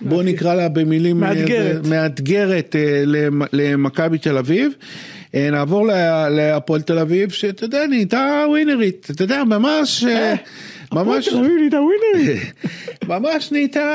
בוא 0.00 0.22
נקרא 0.22 0.54
לה 0.54 0.68
במילים... 0.68 1.24
אה, 1.24 1.28
מאתגרת. 1.34 1.86
מאתגרת 1.86 2.76
אה, 2.76 3.02
למ- 3.06 3.42
למכבי 3.52 4.18
תל 4.18 4.38
אביב. 4.38 4.72
אה, 5.34 5.50
נעבור 5.50 5.86
לה- 5.86 6.28
להפועל 6.30 6.82
תל 6.82 6.98
אביב, 6.98 7.30
שאתה 7.30 7.64
יודע, 7.64 7.86
נהייתה 7.86 8.44
ווינרית, 8.48 9.08
אתה 9.10 9.22
יודע, 9.22 9.44
ממש, 9.44 10.04
אה, 10.04 10.34
ממש, 10.92 11.28
תל 11.28 11.36
אביב 11.38 11.50
נהייתה 11.58 11.76
ווינרית. 11.80 12.42
ממש 13.08 13.52
נהייתה, 13.52 13.86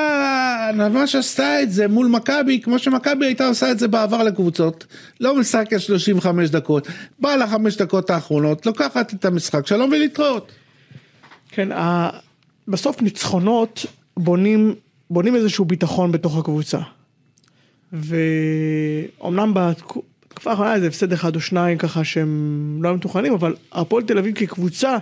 ממש 0.73 1.15
עשתה 1.15 1.61
את 1.61 1.71
זה 1.71 1.87
מול 1.87 2.07
מכבי, 2.07 2.59
כמו 2.61 2.79
שמכבי 2.79 3.25
הייתה 3.25 3.47
עושה 3.47 3.71
את 3.71 3.79
זה 3.79 3.87
בעבר 3.87 4.23
לקבוצות. 4.23 4.85
לא 5.21 5.35
משחקת 5.39 5.79
35 5.79 6.49
דקות, 6.49 6.87
באה 7.19 7.37
לחמש 7.37 7.77
דקות 7.77 8.09
האחרונות, 8.09 8.65
לוקחת 8.65 9.13
את 9.13 9.25
המשחק, 9.25 9.67
שלום 9.67 9.91
ולהתראות. 9.91 10.51
כן, 11.49 11.71
ה- 11.71 12.09
בסוף 12.67 13.01
ניצחונות 13.01 13.85
בונים, 14.17 14.75
בונים 15.09 15.35
איזשהו 15.35 15.65
ביטחון 15.65 16.11
בתוך 16.11 16.37
הקבוצה. 16.37 16.79
ואומנם 17.93 19.53
בתקו- 19.55 20.01
האחרונה 20.45 20.69
היה 20.69 20.75
איזה 20.75 20.87
הפסד 20.87 21.13
אחד 21.13 21.35
או 21.35 21.41
שניים 21.41 21.77
ככה 21.77 22.03
שהם 22.03 22.79
לא 22.83 22.89
היו 22.89 22.95
מתוכננים, 22.97 23.33
אבל 23.33 23.55
הפועל 23.71 24.03
תל 24.03 24.17
אביב 24.17 24.35
כקבוצה 24.35 24.97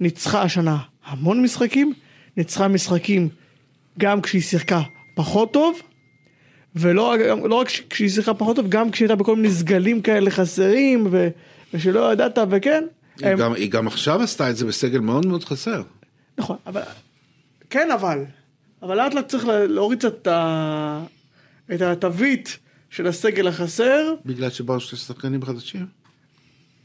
ניצחה 0.00 0.42
השנה 0.42 0.76
המון 1.06 1.42
משחקים, 1.42 1.92
ניצחה 2.36 2.68
משחקים 2.68 3.28
גם 3.98 4.20
כשהיא 4.20 4.42
שיחקה 4.42 4.80
פחות 5.14 5.52
טוב, 5.52 5.78
ולא 6.76 7.14
לא 7.48 7.54
רק 7.54 7.68
כשהיא 7.90 8.08
שיחקה 8.10 8.34
פחות 8.34 8.56
טוב, 8.56 8.68
גם 8.68 8.90
כשהיא 8.90 9.06
הייתה 9.06 9.16
בכל 9.22 9.36
מיני 9.36 9.50
סגלים 9.50 10.02
כאלה 10.02 10.30
חסרים, 10.30 11.06
ו, 11.10 11.28
ושלא 11.74 12.12
ידעת, 12.12 12.38
וכן. 12.50 12.84
היא 13.20 13.28
הם- 13.28 13.38
גם, 13.38 13.52
היא 13.54 13.70
גם 13.70 13.86
עכשיו 13.86 14.22
עשתה 14.22 14.50
את 14.50 14.56
זה 14.56 14.66
בסגל 14.66 14.98
מאוד 15.00 15.26
מאוד 15.26 15.44
חסר. 15.44 15.82
נכון, 16.38 16.56
אבל... 16.66 16.82
כן 17.70 17.88
אבל, 17.94 18.24
אבל 18.82 18.96
לאט 18.96 19.14
לאט 19.14 19.28
צריך 19.28 19.46
לה- 19.46 19.66
להוריד 19.66 19.98
קצת 19.98 20.14
את 20.22 20.26
ה- 20.26 21.00
את 21.74 21.82
התווית 21.82 22.58
של 22.94 23.06
הסגל 23.06 23.48
החסר. 23.48 24.14
בגלל 24.24 24.50
שבאו 24.50 24.80
שני 24.80 24.98
שחקנים 24.98 25.44
חדשים? 25.44 25.86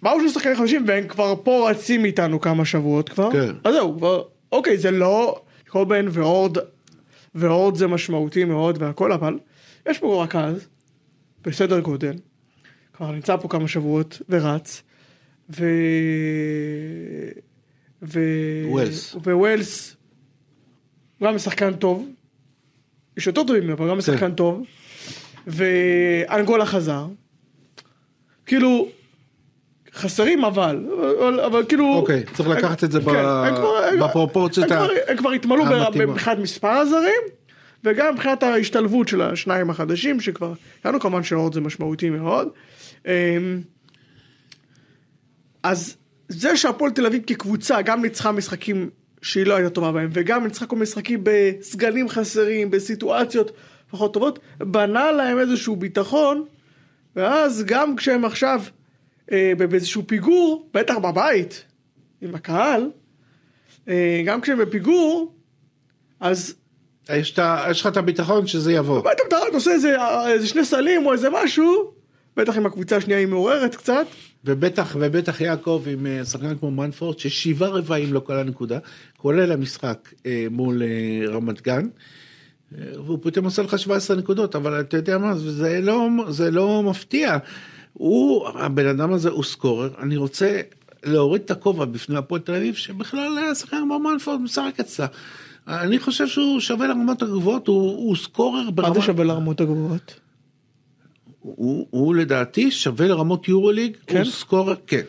באו 0.02 0.20
שני 0.20 0.30
שחקנים 0.30 0.56
חדשים 0.56 0.84
והם 0.88 1.08
כבר 1.08 1.36
פה 1.44 1.70
רצים 1.70 2.06
איתנו 2.06 2.42
כמה 2.42 2.66
שבועות 2.66 3.10
כבר. 3.10 3.32
כן. 3.32 3.56
אז 3.64 3.74
זהו, 3.74 3.98
כבר, 3.98 4.24
אוקיי, 4.52 4.78
זה 4.78 4.92
לא 4.92 5.42
קובן 5.68 6.06
והורד, 6.12 6.58
והורד 7.36 7.76
זה 7.76 7.88
משמעותי 7.88 8.46
מאוד 8.46 8.82
והכל, 8.82 9.12
אבל 9.12 9.40
יש 9.90 10.00
פה 10.00 10.24
רכז, 10.24 10.68
בסדר 11.44 11.80
גודל, 11.80 12.16
כבר 12.94 13.12
נמצא 13.12 13.38
פה 13.38 13.48
כמה 13.48 13.68
שבועות 13.68 14.22
ורץ, 14.30 14.84
ו... 15.50 15.66
ו... 18.02 18.20
ווילס. 18.70 19.16
וווילס, 19.16 19.96
גם 21.24 21.38
שחקן 21.38 21.74
טוב, 21.74 22.10
יש 23.18 23.28
יותר 23.28 23.44
טובים 23.44 23.70
אבל 23.70 23.90
גם 23.90 24.02
שחקן 24.02 24.32
טוב, 24.36 24.64
ואנגולה 25.50 26.66
חזר, 26.66 27.06
כאילו, 28.46 28.88
חסרים 29.94 30.44
אבל, 30.46 30.86
אבל, 31.20 31.40
אבל 31.40 31.64
כאילו... 31.70 31.94
אוקיי, 31.96 32.24
צריך 32.34 32.50
לקחת 32.50 32.84
את 32.84 32.92
זה 32.92 33.00
ב- 33.00 33.04
כן, 33.06 33.12
כבר- 33.56 33.84
הם- 33.92 34.00
בפרופורציות 34.00 34.72
הם 34.72 34.78
ה- 34.78 34.86
כבר- 34.88 34.94
הם 35.08 35.18
כבר 35.18 35.32
התמלאו 35.32 35.66
ב- 35.66 35.72
המתאימות. 35.72 36.16
מבחינת 36.16 36.38
מספר 36.38 36.68
הזרים, 36.68 37.22
וגם 37.84 38.14
מבחינת 38.14 38.44
ההשתלבות 38.44 39.08
של 39.08 39.22
השניים 39.22 39.70
החדשים, 39.70 40.20
שכבר, 40.20 40.54
לנו 40.86 41.00
כמובן 41.00 41.24
שאורד 41.24 41.54
זה 41.54 41.62
משמעותי 41.62 42.10
מאוד. 42.10 42.48
אמ, 43.08 43.12
אז 45.64 45.96
זה 46.30 46.58
שהפועל 46.58 46.92
תל 46.92 47.06
אביב 47.06 47.24
כקבוצה 47.28 47.82
גם 47.82 48.02
ניצחה 48.02 48.32
משחקים 48.32 48.90
שהיא 49.22 49.46
לא 49.46 49.56
הייתה 49.56 49.70
טובה 49.70 49.92
בהם, 49.92 50.10
וגם 50.14 50.44
ניצחה 50.44 50.66
כל 50.66 50.76
מיני 50.76 50.84
משחקים 50.84 51.20
בסגלים 51.24 52.10
חסרים, 52.10 52.72
בסיטואציות 52.72 53.52
פחות 53.92 54.14
טובות, 54.14 54.40
בנה 54.58 55.12
להם 55.12 55.40
איזשהו 55.40 55.76
ביטחון, 55.76 56.46
ואז 57.16 57.64
גם 57.68 57.96
כשהם 57.96 58.26
עכשיו 58.26 58.62
אה, 59.32 59.52
באיזשהו 59.58 60.04
פיגור, 60.08 60.70
בטח 60.74 60.96
בבית, 60.98 61.66
עם 62.22 62.36
הקהל, 62.36 62.90
אה, 63.90 64.22
גם 64.26 64.42
כשהם 64.42 64.58
בפיגור, 64.60 65.34
אז 66.20 66.56
יש, 67.10 67.40
ה- 67.40 67.66
יש 67.72 67.82
לך 67.82 67.88
את 67.88 67.98
הביטחון 67.98 68.48
שזה 68.48 68.74
יבוא. 68.74 69.00
בטח 69.00 69.24
אתה 69.28 69.36
רק 69.48 69.54
עושה 69.54 69.72
איזה, 69.72 69.96
איזה 70.28 70.48
שני 70.48 70.66
סלים 70.66 71.06
או 71.06 71.14
איזה 71.14 71.28
משהו, 71.44 71.92
בטח 72.38 72.58
אם 72.58 72.66
הקבוצה 72.66 72.98
השנייה 72.98 73.20
היא 73.20 73.28
מעוררת 73.28 73.76
קצת, 73.76 74.06
ובטח, 74.46 74.96
ובטח 75.00 75.42
יעקב 75.42 75.84
עם 75.88 76.06
אה, 76.06 76.26
שחקן 76.26 76.58
כמו 76.58 76.72
מנפורד, 76.72 77.20
ששבעה 77.20 77.70
רבעים 77.70 78.14
לא 78.14 78.20
כל 78.20 78.34
הנקודה, 78.34 78.80
כולל 79.18 79.52
המשחק 79.52 80.10
אה, 80.26 80.48
מול 80.52 80.82
אה, 80.84 80.88
רמת 81.32 81.62
גן. 81.62 81.84
אה, 82.78 83.02
והוא 83.06 83.20
פתאום 83.22 83.46
עושה 83.46 83.62
לך 83.62 83.80
17 83.80 84.18
נקודות, 84.18 84.56
אבל 84.56 84.80
אתה 84.80 84.98
יודע 84.98 85.18
מה, 85.18 85.36
זה 85.36 85.80
לא, 85.82 86.08
זה 86.30 86.52
לא 86.52 86.84
מפתיע. 86.84 87.38
הוא, 87.94 88.48
הבן 88.48 88.88
אדם 88.88 89.14
הזה 89.14 89.30
הוא 89.30 89.44
סקורר, 89.44 89.90
אני 90.00 90.18
רוצה 90.18 90.62
להוריד 91.04 91.42
את 91.46 91.52
הכובע 91.52 91.86
בפני 91.86 92.18
הפועל 92.18 92.42
תל 92.42 92.56
אביב, 92.56 92.76
שבכלל 92.76 93.38
היה 93.38 93.56
שחקן 93.56 93.78
כמו 93.86 94.00
מנפורד 94.00 94.42
משחק 94.42 94.80
אצלה. 94.80 95.08
אני 95.68 96.00
חושב 96.00 96.28
שהוא 96.28 96.60
שווה 96.60 96.88
לרמות 96.88 97.22
הגבוהות, 97.22 97.68
הוא, 97.68 97.92
הוא 97.92 98.16
סקורר 98.16 98.64
מה 98.64 98.72
ברמה... 98.72 98.94
זה 98.94 99.02
שווה 99.02 99.26
לרמות 99.26 99.62
הגבוהות? 99.62 100.20
הוא, 101.40 101.88
הוא 101.90 102.16
לדעתי 102.16 102.72
שווה 102.72 103.08
לרמות 103.08 103.48
יורוליג, 103.48 103.98
כן? 104.08 104.22
הוא 104.22 104.32
סקורר, 104.32 104.76
כן. 104.88 105.02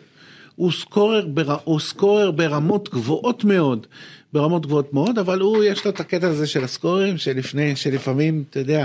הוא 0.57 0.73
סקורר, 0.73 1.27
בר, 1.27 1.57
הוא 1.65 1.81
סקורר 1.81 2.31
ברמות 2.31 2.89
גבוהות 2.89 3.45
מאוד, 3.45 3.87
ברמות 4.33 4.67
גבוהות 4.67 4.93
מאוד, 4.93 5.19
אבל 5.19 5.41
הוא 5.41 5.65
יש 5.65 5.85
לו 5.85 5.91
את 5.91 6.01
הקטע 6.01 6.29
הזה 6.29 6.47
של 6.47 6.65
הסקוררים, 6.65 7.19
שלפני, 7.19 7.77
שלפעמים, 7.77 8.45
אתה 8.51 8.59
יודע, 8.59 8.85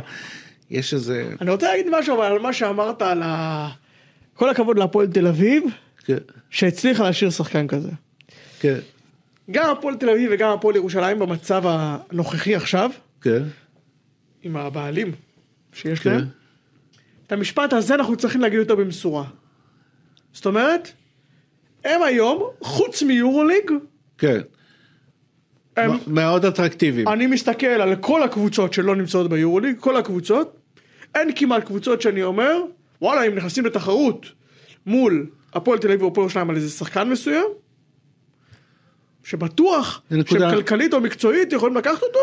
יש 0.69 0.93
איזה... 0.93 1.29
אני 1.41 1.51
רוצה 1.51 1.67
להגיד 1.67 1.85
משהו 1.99 2.15
אבל 2.15 2.25
על 2.25 2.39
מה 2.39 2.53
שאמרת 2.53 3.01
על 3.01 3.21
ה... 3.23 3.69
כל 4.33 4.49
הכבוד 4.49 4.79
להפועל 4.79 5.07
תל 5.07 5.27
אביב, 5.27 5.63
כן, 6.05 6.17
שהצליחה 6.49 7.03
להשאיר 7.03 7.29
שחקן 7.31 7.67
כזה. 7.67 7.89
כן, 8.59 8.79
גם 9.51 9.69
הפועל 9.69 9.95
תל 9.95 10.09
אביב 10.09 10.31
וגם 10.33 10.49
הפועל 10.49 10.75
ירושלים 10.75 11.19
במצב 11.19 11.63
הנוכחי 11.65 12.55
עכשיו, 12.55 12.91
כן, 13.21 13.43
עם 14.43 14.57
הבעלים 14.57 15.11
שיש 15.73 15.99
כן. 15.99 16.09
להם, 16.09 16.25
את 17.27 17.31
המשפט 17.31 17.73
הזה 17.73 17.95
אנחנו 17.95 18.15
צריכים 18.15 18.41
להגיד 18.41 18.59
אותו 18.59 18.77
במשורה. 18.77 19.23
זאת 20.33 20.45
אומרת, 20.45 20.91
הם 21.85 22.03
היום, 22.03 22.43
חוץ 22.61 23.03
מיורוליג, 23.03 23.71
כן. 24.17 24.41
הם, 25.77 25.91
מאוד 26.07 26.45
אטרקטיביים. 26.45 27.07
אני 27.07 27.27
מסתכל 27.27 27.65
על 27.65 27.95
כל 27.95 28.23
הקבוצות 28.23 28.73
שלא 28.73 28.95
נמצאות 28.95 29.29
ביורוליג, 29.29 29.75
כל 29.79 29.97
הקבוצות, 29.97 30.57
אין 31.15 31.29
כמעט 31.35 31.63
קבוצות 31.63 32.01
שאני 32.01 32.23
אומר, 32.23 32.61
וואלה, 33.01 33.27
אם 33.27 33.35
נכנסים 33.35 33.65
לתחרות 33.65 34.25
מול 34.85 35.25
הפועל 35.53 35.79
תל 35.79 35.87
אביב 35.87 36.03
והפועל 36.03 36.23
ירושלים 36.25 36.49
על 36.49 36.55
איזה 36.55 36.69
שחקן 36.69 37.09
מסוים, 37.09 37.45
שבטוח, 39.23 40.01
זה 40.09 40.17
נקודה- 40.17 40.49
שכלכלית 40.51 40.93
או 40.93 41.01
מקצועית 41.01 41.53
יכולים 41.53 41.77
לקחת 41.77 42.03
אותו, 42.03 42.19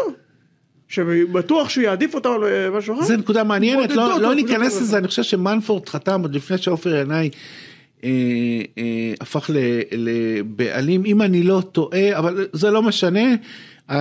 שבטוח 0.88 1.68
שהוא 1.68 1.84
יעדיף 1.84 2.14
אותם 2.14 2.30
למשהו 2.42 2.94
אחר. 2.94 3.02
זו 3.04 3.16
נקודה 3.16 3.44
מעניינת, 3.44 3.90
לא, 3.90 4.08
לא 4.20 4.26
אבל 4.26 4.34
ניכנס. 4.34 4.80
לזה, 4.80 4.98
אני 4.98 5.08
חושב 5.08 5.22
שמנפורד 5.22 5.88
חתם 5.88 6.20
עוד 6.22 6.34
לפני 6.34 6.58
שעופר 6.58 6.96
ינאי 6.96 7.16
אה, 7.16 7.22
אה, 7.24 7.28
הפך 9.20 9.50
ל- 9.54 9.80
לבעלים, 9.92 11.04
אם 11.06 11.22
אני 11.22 11.42
לא 11.42 11.62
טועה, 11.72 12.18
אבל 12.18 12.46
זה 12.52 12.70
לא 12.70 12.82
משנה. 12.82 13.34
כן, 13.88 13.94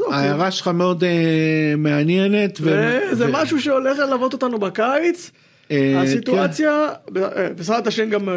אוקיי. 0.00 0.16
ההערה 0.16 0.50
שלך 0.50 0.68
מאוד 0.68 1.04
אה, 1.04 1.10
מעניינת. 1.78 2.58
ו- 2.60 3.26
משהו 3.32 3.60
שהולך 3.60 3.98
ללוות 3.98 4.32
אותנו 4.32 4.58
בקיץ. 4.58 5.30
אה, 5.70 6.00
הסיטואציה, 6.02 6.88
ב- 7.12 7.18
אה, 7.18 7.48
בעזרת 7.56 7.86
השם 7.86 8.10
גם 8.10 8.28
אה, 8.28 8.36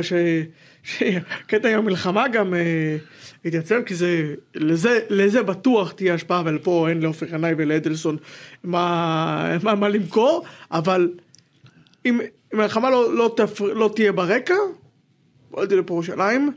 שקטע 0.83 1.69
עם 1.69 1.79
המלחמה 1.79 2.27
גם 2.27 2.53
אה, 2.53 2.97
יתייצב, 3.45 3.81
כי 3.85 3.95
זה, 3.95 4.33
לזה, 4.55 4.99
לזה 5.09 5.43
בטוח 5.43 5.91
תהיה 5.91 6.13
השפעה, 6.13 6.39
אבל 6.39 6.57
פה 6.57 6.89
אין 6.89 7.01
לעופר 7.01 7.25
ינאי 7.35 7.53
ולאדלסון 7.57 8.17
מה, 8.63 9.57
מה, 9.63 9.75
מה 9.75 9.89
למכור, 9.89 10.45
אבל 10.71 11.09
אם, 12.05 12.19
אם 12.53 12.59
המלחמה 12.59 12.89
לא, 12.89 13.13
לא, 13.15 13.33
תפר, 13.37 13.73
לא 13.73 13.91
תהיה 13.95 14.11
ברקע, 14.11 14.53
לפה 15.57 15.93
ירושלים, 15.93 16.51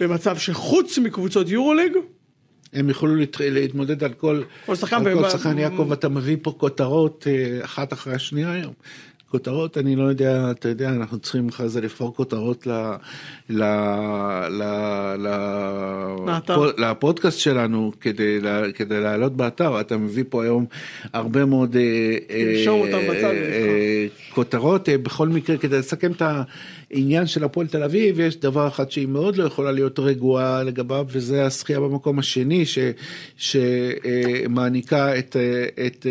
במצב 0.00 0.38
שחוץ 0.38 0.98
מקבוצות 0.98 1.48
יורוליג, 1.48 1.92
הם 2.72 2.88
יוכלו 2.88 3.14
להת- 3.14 3.36
להתמודד 3.40 4.04
על 4.04 4.12
כל, 4.12 4.42
כל 4.66 4.74
שחקן 4.74 4.96
על 5.06 5.22
כל 5.22 5.30
שחקן 5.30 5.58
יעקב, 5.58 5.92
אתה 5.92 6.08
מביא 6.08 6.36
פה 6.42 6.54
כותרות 6.58 7.26
אה, 7.30 7.64
אחת 7.64 7.92
אחרי 7.92 8.14
השנייה 8.14 8.52
היום. 8.52 8.72
כותרות, 9.30 9.78
אני 9.78 9.96
לא 9.96 10.02
יודע, 10.04 10.50
אתה 10.50 10.68
יודע, 10.68 10.88
אנחנו 10.90 11.18
צריכים 11.18 11.48
אחרי 11.48 11.68
זה 11.68 11.80
לבחור 11.80 12.14
כותרות 12.16 12.66
ל, 12.66 12.70
ל, 13.50 13.62
ל, 14.50 14.62
ל, 15.18 15.28
לאתר. 16.26 16.70
לפודקאסט 16.78 17.38
שלנו 17.38 17.92
כדי, 18.00 18.40
לה- 18.40 18.72
כדי 18.72 19.00
לעלות 19.00 19.36
באתר. 19.36 19.80
אתה 19.80 19.96
מביא 19.96 20.24
פה 20.28 20.44
היום 20.44 20.66
הרבה 21.12 21.44
מאוד 21.44 21.76
אה, 21.76 21.82
אה, 22.30 22.64
אה. 22.90 23.22
אה, 23.52 24.06
כותרות, 24.34 24.88
אה, 24.88 24.98
בכל 24.98 25.28
מקרה, 25.28 25.56
כדי 25.56 25.78
לסכם 25.78 26.12
את 26.12 26.22
העניין 26.92 27.26
של 27.26 27.44
הפועל 27.44 27.66
תל 27.66 27.82
אביב, 27.82 28.20
יש 28.20 28.36
דבר 28.36 28.68
אחד 28.68 28.90
שהיא 28.90 29.08
מאוד 29.08 29.36
לא 29.36 29.44
יכולה 29.44 29.72
להיות 29.72 29.98
רגועה 29.98 30.62
לגביו, 30.62 31.06
וזה 31.08 31.44
הזכייה 31.44 31.80
במקום 31.80 32.18
השני, 32.18 32.66
ש- 32.66 32.78
שמעניקה 33.36 35.18
את, 35.18 35.36
את, 35.86 36.06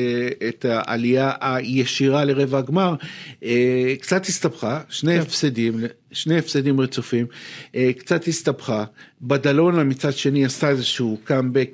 את 0.50 0.66
העלייה 0.70 1.32
הישירה 1.42 2.26
לרבע 2.26 2.58
הגמר, 2.58 2.96
אה, 3.44 3.94
קצת 4.02 4.26
הסתבכה, 4.26 4.82
שני 4.90 5.16
כן. 5.16 5.22
הפסדים, 5.22 5.80
שני 6.12 6.38
הפסדים 6.38 6.82
רצופים, 6.82 7.26
אה, 7.76 7.92
קצת 7.98 8.28
הסתבכה, 8.28 8.86
בדלונה 9.22 9.84
מצד 9.84 10.14
שני 10.14 10.46
עשתה 10.46 10.70
איזשהו 10.70 11.18
קאמבק 11.24 11.72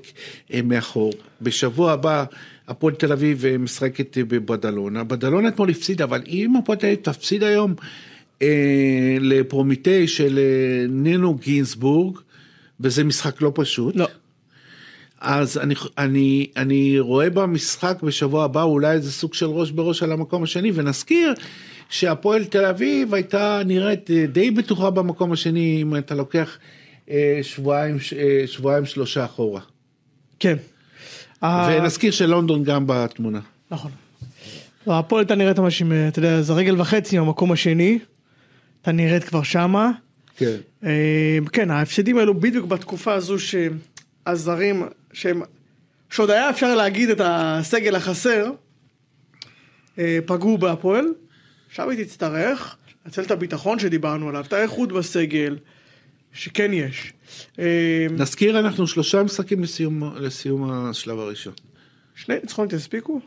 אה, 0.53 0.61
מאחור, 0.61 1.13
בשבוע 1.41 1.91
הבא 1.91 2.25
הפועל 2.67 2.93
תל 2.93 3.11
אביב 3.11 3.57
משחקת 3.57 4.17
בבדלונה, 4.17 5.03
בדלונה 5.03 5.47
אתמול 5.47 5.69
הפסידה, 5.69 6.03
אבל 6.03 6.21
אם 6.27 6.55
הפועל 6.55 6.77
תל 6.77 6.85
אביב 6.85 6.99
תפסיד 7.01 7.43
היום 7.43 7.75
אה, 8.43 9.17
לפרומיטי 9.21 10.07
של 10.07 10.39
אה, 10.39 10.85
נינו 10.89 11.35
גינסבורג, 11.35 12.17
וזה 12.79 13.03
משחק 13.03 13.41
לא 13.41 13.51
פשוט. 13.55 13.95
לא. 13.95 14.07
אז 15.23 15.57
אני, 15.57 15.75
אני, 15.97 16.47
אני 16.57 16.99
רואה 16.99 17.29
במשחק 17.29 17.97
בשבוע 18.03 18.43
הבא 18.43 18.63
אולי 18.63 18.91
איזה 18.91 19.11
סוג 19.11 19.33
של 19.33 19.45
ראש 19.45 19.71
בראש 19.71 20.03
על 20.03 20.11
המקום 20.11 20.43
השני, 20.43 20.71
ונזכיר 20.73 21.33
שהפועל 21.89 22.45
תל 22.45 22.65
אביב 22.65 23.13
הייתה 23.13 23.61
נראית 23.65 24.11
אה, 24.11 24.25
די 24.25 24.51
בטוחה 24.51 24.89
במקום 24.89 25.31
השני, 25.31 25.79
אם 25.81 25.97
אתה 25.97 26.15
לוקח 26.15 26.57
אה, 27.09 27.39
שבועיים, 27.41 27.97
אה, 28.17 28.47
שבועיים 28.47 28.85
שלושה 28.85 29.25
אחורה. 29.25 29.61
כן. 30.39 30.55
ונזכיר 31.43 32.11
שלונדון 32.11 32.63
גם 32.63 32.83
בתמונה. 32.87 33.39
נכון. 33.71 33.91
לא, 34.87 34.99
הפועל 34.99 35.19
הייתה 35.21 35.35
נראית 35.35 35.59
ממש 35.59 35.81
עם, 35.81 35.91
אתה 36.07 36.19
יודע, 36.19 36.41
זה 36.41 36.53
רגל 36.53 36.81
וחצי 36.81 37.19
מהמקום 37.19 37.51
השני. 37.51 37.99
הייתה 38.83 38.91
נראית 38.91 39.23
כבר 39.23 39.43
שמה. 39.43 39.91
כן. 40.37 40.57
אה, 40.83 41.37
כן, 41.51 41.71
ההפסדים 41.71 42.17
האלו 42.17 42.39
בדיוק 42.39 42.65
בתקופה 42.65 43.13
הזו 43.13 43.35
שהזרים, 43.39 44.83
שהם, 45.13 45.41
שעוד 46.09 46.29
היה 46.29 46.49
אפשר 46.49 46.75
להגיד 46.75 47.09
את 47.09 47.21
הסגל 47.23 47.95
החסר, 47.95 48.51
אה, 49.99 50.19
פגעו 50.25 50.57
בהפועל. 50.57 51.05
עכשיו 51.69 51.89
היא 51.89 52.03
תצטרך 52.03 52.75
לנצל 53.05 53.21
את 53.21 53.31
הביטחון 53.31 53.79
שדיברנו 53.79 54.29
עליו, 54.29 54.45
את 54.47 54.53
האיכות 54.53 54.91
בסגל, 54.91 55.57
שכן 56.33 56.73
יש. 56.73 57.13
אה, 57.59 58.07
נזכיר 58.11 58.59
אנחנו 58.59 58.87
שלושה 58.87 59.23
משחקים 59.23 59.63
לסיום, 59.63 60.03
לסיום 60.15 60.71
השלב 60.71 61.19
הראשון. 61.19 61.53
שני 62.15 62.35
ניצחונות 62.35 62.73
יספיקו? 62.73 63.21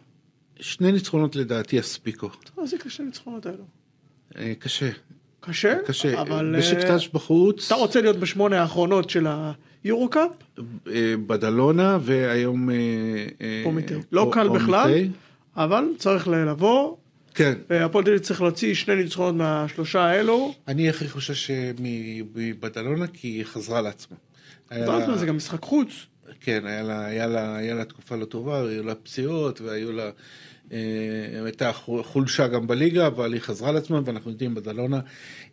שני 0.61 0.93
ניצחונות 0.93 1.37
לדעתי 1.37 1.77
יספיקו. 1.77 2.31
צריך 2.31 2.59
להזיק 2.59 2.87
לשני 2.87 3.07
ניצחונות 3.07 3.47
האלו. 3.47 3.65
קשה, 4.59 4.91
קשה, 5.47 5.75
קשה. 5.87 6.21
אבל 6.21 6.55
אה, 6.55 6.59
בשקטש 6.61 7.09
בחוץ. 7.09 7.67
אתה 7.67 7.75
רוצה 7.75 8.01
להיות 8.01 8.17
בשמונה 8.17 8.61
האחרונות 8.61 9.11
של 9.11 9.27
היורו 9.85 10.09
קאפ? 10.09 10.31
אה, 10.89 11.15
בדלונה 11.27 11.99
והיום... 12.03 12.71
אה, 12.71 12.75
אה, 13.41 13.61
פרומיטי. 13.63 13.95
לא 14.13 14.31
קל 14.33 14.49
בכלל. 14.49 14.91
אבל 15.57 15.85
צריך 15.99 16.29
לבוא, 16.29 16.97
כן. 17.35 17.55
והפועל 17.71 18.05
תל 18.05 18.11
אביב 18.11 18.23
צריך 18.23 18.43
להוציא 18.43 18.75
שני 18.75 18.97
ניצחונות 18.97 19.35
מהשלושה 19.35 20.01
האלו. 20.01 20.55
אני 20.69 20.89
הכי 20.89 21.09
חושש 21.09 21.51
אה, 21.51 21.71
מבדלונה 22.35 23.07
כי 23.07 23.29
היא 23.29 23.45
חזרה 23.45 23.81
לעצמה. 23.81 24.17
לה- 24.71 25.17
זה 25.19 25.27
גם 25.27 25.37
משחק 25.37 25.63
חוץ. 25.63 25.89
כן, 26.41 26.67
היה 26.67 26.83
לה, 26.83 27.07
היה, 27.07 27.27
לה, 27.27 27.57
היה 27.57 27.75
לה 27.75 27.85
תקופה 27.85 28.17
לא 28.17 28.25
טובה, 28.25 28.61
היו 28.69 28.83
לה 28.85 28.95
פציעות 28.95 29.61
והיו 29.61 29.93
לה... 29.93 30.11
אה, 30.73 30.79
הייתה 31.45 31.73
חו- 31.73 32.05
חולשה 32.05 32.49
גם 32.49 32.67
בליגה, 32.67 33.07
אבל 33.07 33.33
היא 33.33 33.41
חזרה 33.41 33.73
לעצמה, 33.73 34.01
ואנחנו 34.05 34.31
יודעים, 34.31 34.55
בדלונה, 34.55 35.01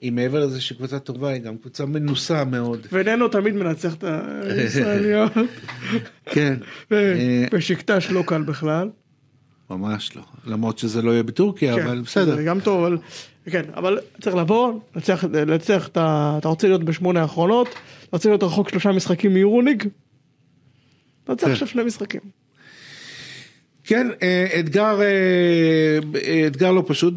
היא 0.02 0.12
מעבר 0.12 0.46
לזה 0.46 0.62
שהיא 0.62 0.78
קבוצה 0.78 1.00
טובה, 1.00 1.30
היא 1.30 1.42
גם 1.42 1.58
קבוצה 1.58 1.86
מנוסה 1.86 2.44
מאוד. 2.46 2.88
וננו 2.92 3.28
תמיד 3.28 3.54
מנצח 3.54 3.94
את 3.96 4.04
הישראליות. 4.58 5.32
כן. 6.26 6.54
אה, 6.92 7.46
בשקטש 7.52 8.08
לא 8.12 8.24
קל 8.28 8.42
בכלל. 8.42 8.90
ממש 9.70 10.16
לא. 10.16 10.24
למרות 10.46 10.78
שזה 10.80 11.02
לא 11.02 11.12
יהיה 11.12 11.24
בטורקיה, 11.24 11.76
כן, 11.76 11.84
אבל 11.84 12.02
בסדר. 12.02 12.36
זה 12.36 12.44
גם 12.44 12.60
טוב, 12.60 12.84
אבל... 12.86 12.98
כן, 13.46 13.64
אבל 13.76 14.00
צריך 14.22 14.36
לבוא, 14.36 14.80
לנצח, 14.96 15.24
לנצח 15.24 15.88
את 15.88 15.98
ה... 15.98 16.36
אתה 16.38 16.48
רוצה 16.48 16.68
להיות 16.68 16.84
בשמונה 16.84 17.22
האחרונות, 17.22 17.68
אתה 17.68 17.78
רוצה 18.12 18.30
להיות 18.30 18.44
רחוק 18.44 18.70
שלושה 18.70 18.92
משחקים 18.92 19.34
מיורוליג? 19.34 19.84
אתה 21.24 21.36
צריך 21.36 21.48
כן. 21.48 21.52
עכשיו 21.54 21.68
שני 21.68 21.84
משחקים. 21.84 22.22
כן, 23.84 24.08
אה, 24.24 24.48
אתגר, 24.60 25.02
אה, 25.02 26.48
אתגר 26.48 26.72
לא 26.72 26.84
פשוט, 26.88 27.14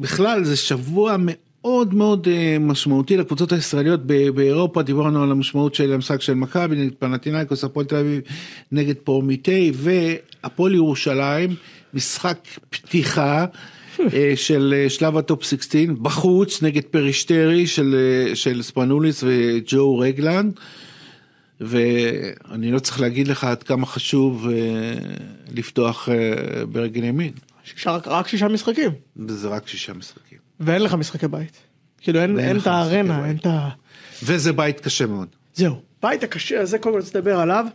בכלל 0.00 0.44
זה 0.44 0.56
שבוע 0.56 1.16
מאוד 1.18 1.94
מאוד 1.94 2.28
אה, 2.28 2.56
משמעותי 2.60 3.16
לקבוצות 3.16 3.52
הישראליות 3.52 4.06
באירופה, 4.06 4.82
דיברנו 4.82 5.22
על 5.22 5.30
המשמעות 5.30 5.74
של 5.74 5.92
המשחק 5.92 6.20
של 6.20 6.34
מכבי 6.34 6.76
נגד 6.76 6.92
פנטינאיקוס, 6.98 7.64
הפועל 7.64 7.86
תל 7.86 7.96
אביב 7.96 8.20
נגד 8.72 8.94
פרומיטי 8.94 9.72
והפועל 9.74 10.74
ירושלים, 10.74 11.54
משחק 11.94 12.38
פתיחה. 12.70 13.46
של 14.34 14.84
שלב 14.88 15.16
הטופ 15.16 15.44
16 15.44 15.82
בחוץ 16.02 16.62
נגד 16.62 16.82
פריסטרי 16.82 17.66
של, 17.66 17.96
של 18.34 18.62
ספנוליס 18.62 19.24
וג'ו 19.26 19.98
רגלנד 19.98 20.52
ואני 21.60 22.72
לא 22.72 22.78
צריך 22.78 23.00
להגיד 23.00 23.28
לך 23.28 23.44
עד 23.44 23.62
כמה 23.62 23.86
חשוב 23.86 24.48
אה, 24.48 24.54
לפתוח 25.54 26.08
אה, 26.08 26.14
ברגל 26.66 27.04
ימין, 27.04 27.32
שישה- 27.64 27.98
רק 28.06 28.28
שישה 28.28 28.48
משחקים. 28.48 28.90
וזה 29.16 29.48
רק 29.48 29.68
שישה 29.68 29.92
משחקים. 29.92 30.38
ואין 30.60 30.82
לך 30.82 30.94
משחקי 30.94 31.28
בית. 31.28 31.56
כאילו 32.00 32.20
אין, 32.20 32.38
אין 32.38 32.58
את 32.58 32.66
הארנה, 32.66 33.26
אין 33.28 33.36
את 33.36 33.46
ה... 33.46 33.68
וזה 34.22 34.52
בית 34.52 34.80
קשה 34.80 35.06
מאוד. 35.06 35.28
זהו. 35.54 35.80
בית 36.02 36.22
הקשה 36.22 36.60
הזה, 36.60 36.78
קודם 36.78 36.94
כל 36.94 37.00
רוצה 37.00 37.18
לדבר 37.18 37.40
עליו. 37.40 37.66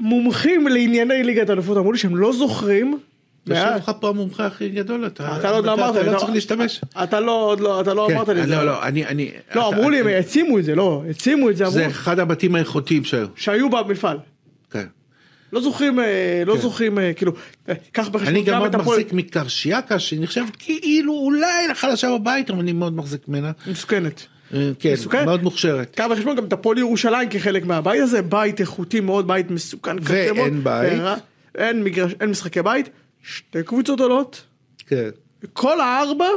מומחים 0.00 0.66
לענייני 0.68 1.22
ליגת 1.24 1.48
האלופות 1.48 1.76
אמרו 1.76 1.92
לי 1.92 1.98
שהם 1.98 2.16
לא 2.16 2.32
זוכרים. 2.32 2.98
מאז- 3.46 3.76
לך 3.80 3.92
פה 4.00 4.08
המומחה 4.08 4.46
הכי 4.46 4.68
גדול, 4.68 5.06
אתה 5.06 5.36
אתה 5.38 5.50
עוד 5.50 5.64
לא 5.64 5.72
אמרת 5.72 5.96
אתה 5.96 6.02
לי, 6.02 6.12
לא 6.12 6.18
צריך 6.18 6.30
להשתמש. 6.32 6.80
אתה 7.02 7.20
לא, 7.20 7.44
עוד 7.44 7.60
לא, 7.60 7.80
אתה 7.80 7.94
לא 7.94 8.06
כן, 8.08 8.14
אמרת 8.16 8.28
לי 8.28 8.42
את 8.42 8.48
זה. 8.48 8.54
לא, 8.56 8.66
לא, 8.66 8.82
אני, 8.82 9.06
אני, 9.06 9.30
לא, 9.54 9.68
אמרו 9.68 9.90
לי, 9.90 10.00
הם 10.00 10.06
העצימו 10.06 10.58
את 10.58 10.64
זה, 10.64 10.74
לא, 10.74 11.02
העצימו 11.06 11.50
את 11.50 11.56
זה, 11.56 11.66
זה 11.66 11.86
אחד 11.86 12.18
הבתים 12.18 12.54
האיכותיים 12.54 13.04
שהיו. 13.04 13.26
שהיו 13.36 13.70
במפעל. 13.70 14.18
כן. 14.70 14.86
לא 15.52 15.60
זוכרים, 15.60 16.00
אה, 16.00 16.42
לא 16.46 16.54
כן. 16.54 16.60
זוכרים, 16.60 16.98
אה, 16.98 17.12
כאילו, 17.12 17.32
אה, 17.68 17.74
קח 17.92 18.08
בחשבון 18.08 18.34
אני 18.34 18.42
גם 18.42 18.58
מאוד 18.58 18.76
מחזיק 18.76 19.12
מקרשיאקה 19.12 19.98
שנחשבת 19.98 20.56
כאילו 20.58 21.12
אולי 21.12 21.68
לחלשה 21.70 22.10
בבית, 22.18 22.50
אבל 22.50 22.58
אני 22.60 22.72
מאוד 22.72 22.96
מחזיק 22.96 23.28
ממנה. 23.28 23.50
מסוכנת. 23.66 24.26
אה, 24.54 24.70
כן, 24.78 24.92
מסוכנת. 24.92 25.24
מאוד 25.24 25.42
מוכשרת. 25.42 25.94
קח 25.96 26.06
בחשבון 26.10 26.36
גם 26.36 26.44
את 26.44 26.52
הפועל 26.52 26.78
ירושלים 26.78 27.28
כחלק 27.28 27.64
מהבית 27.64 28.00
הזה, 28.02 28.22
בית 28.22 28.60
איכותי 28.60 29.00
מאוד, 29.00 29.26
בית 29.26 29.50
מסוכן, 29.50 29.96
ואין 30.02 30.64
בית. 30.64 31.02
אין 31.54 31.84
מגרש, 31.84 32.12
אין 32.20 32.30
משחקי 32.30 32.62
בית, 32.62 32.88
שתי 33.22 33.62
קבוצות 33.62 34.00
עולות, 34.00 34.42
כן. 34.86 35.10
כל 35.52 35.80
הארבע 35.80 36.28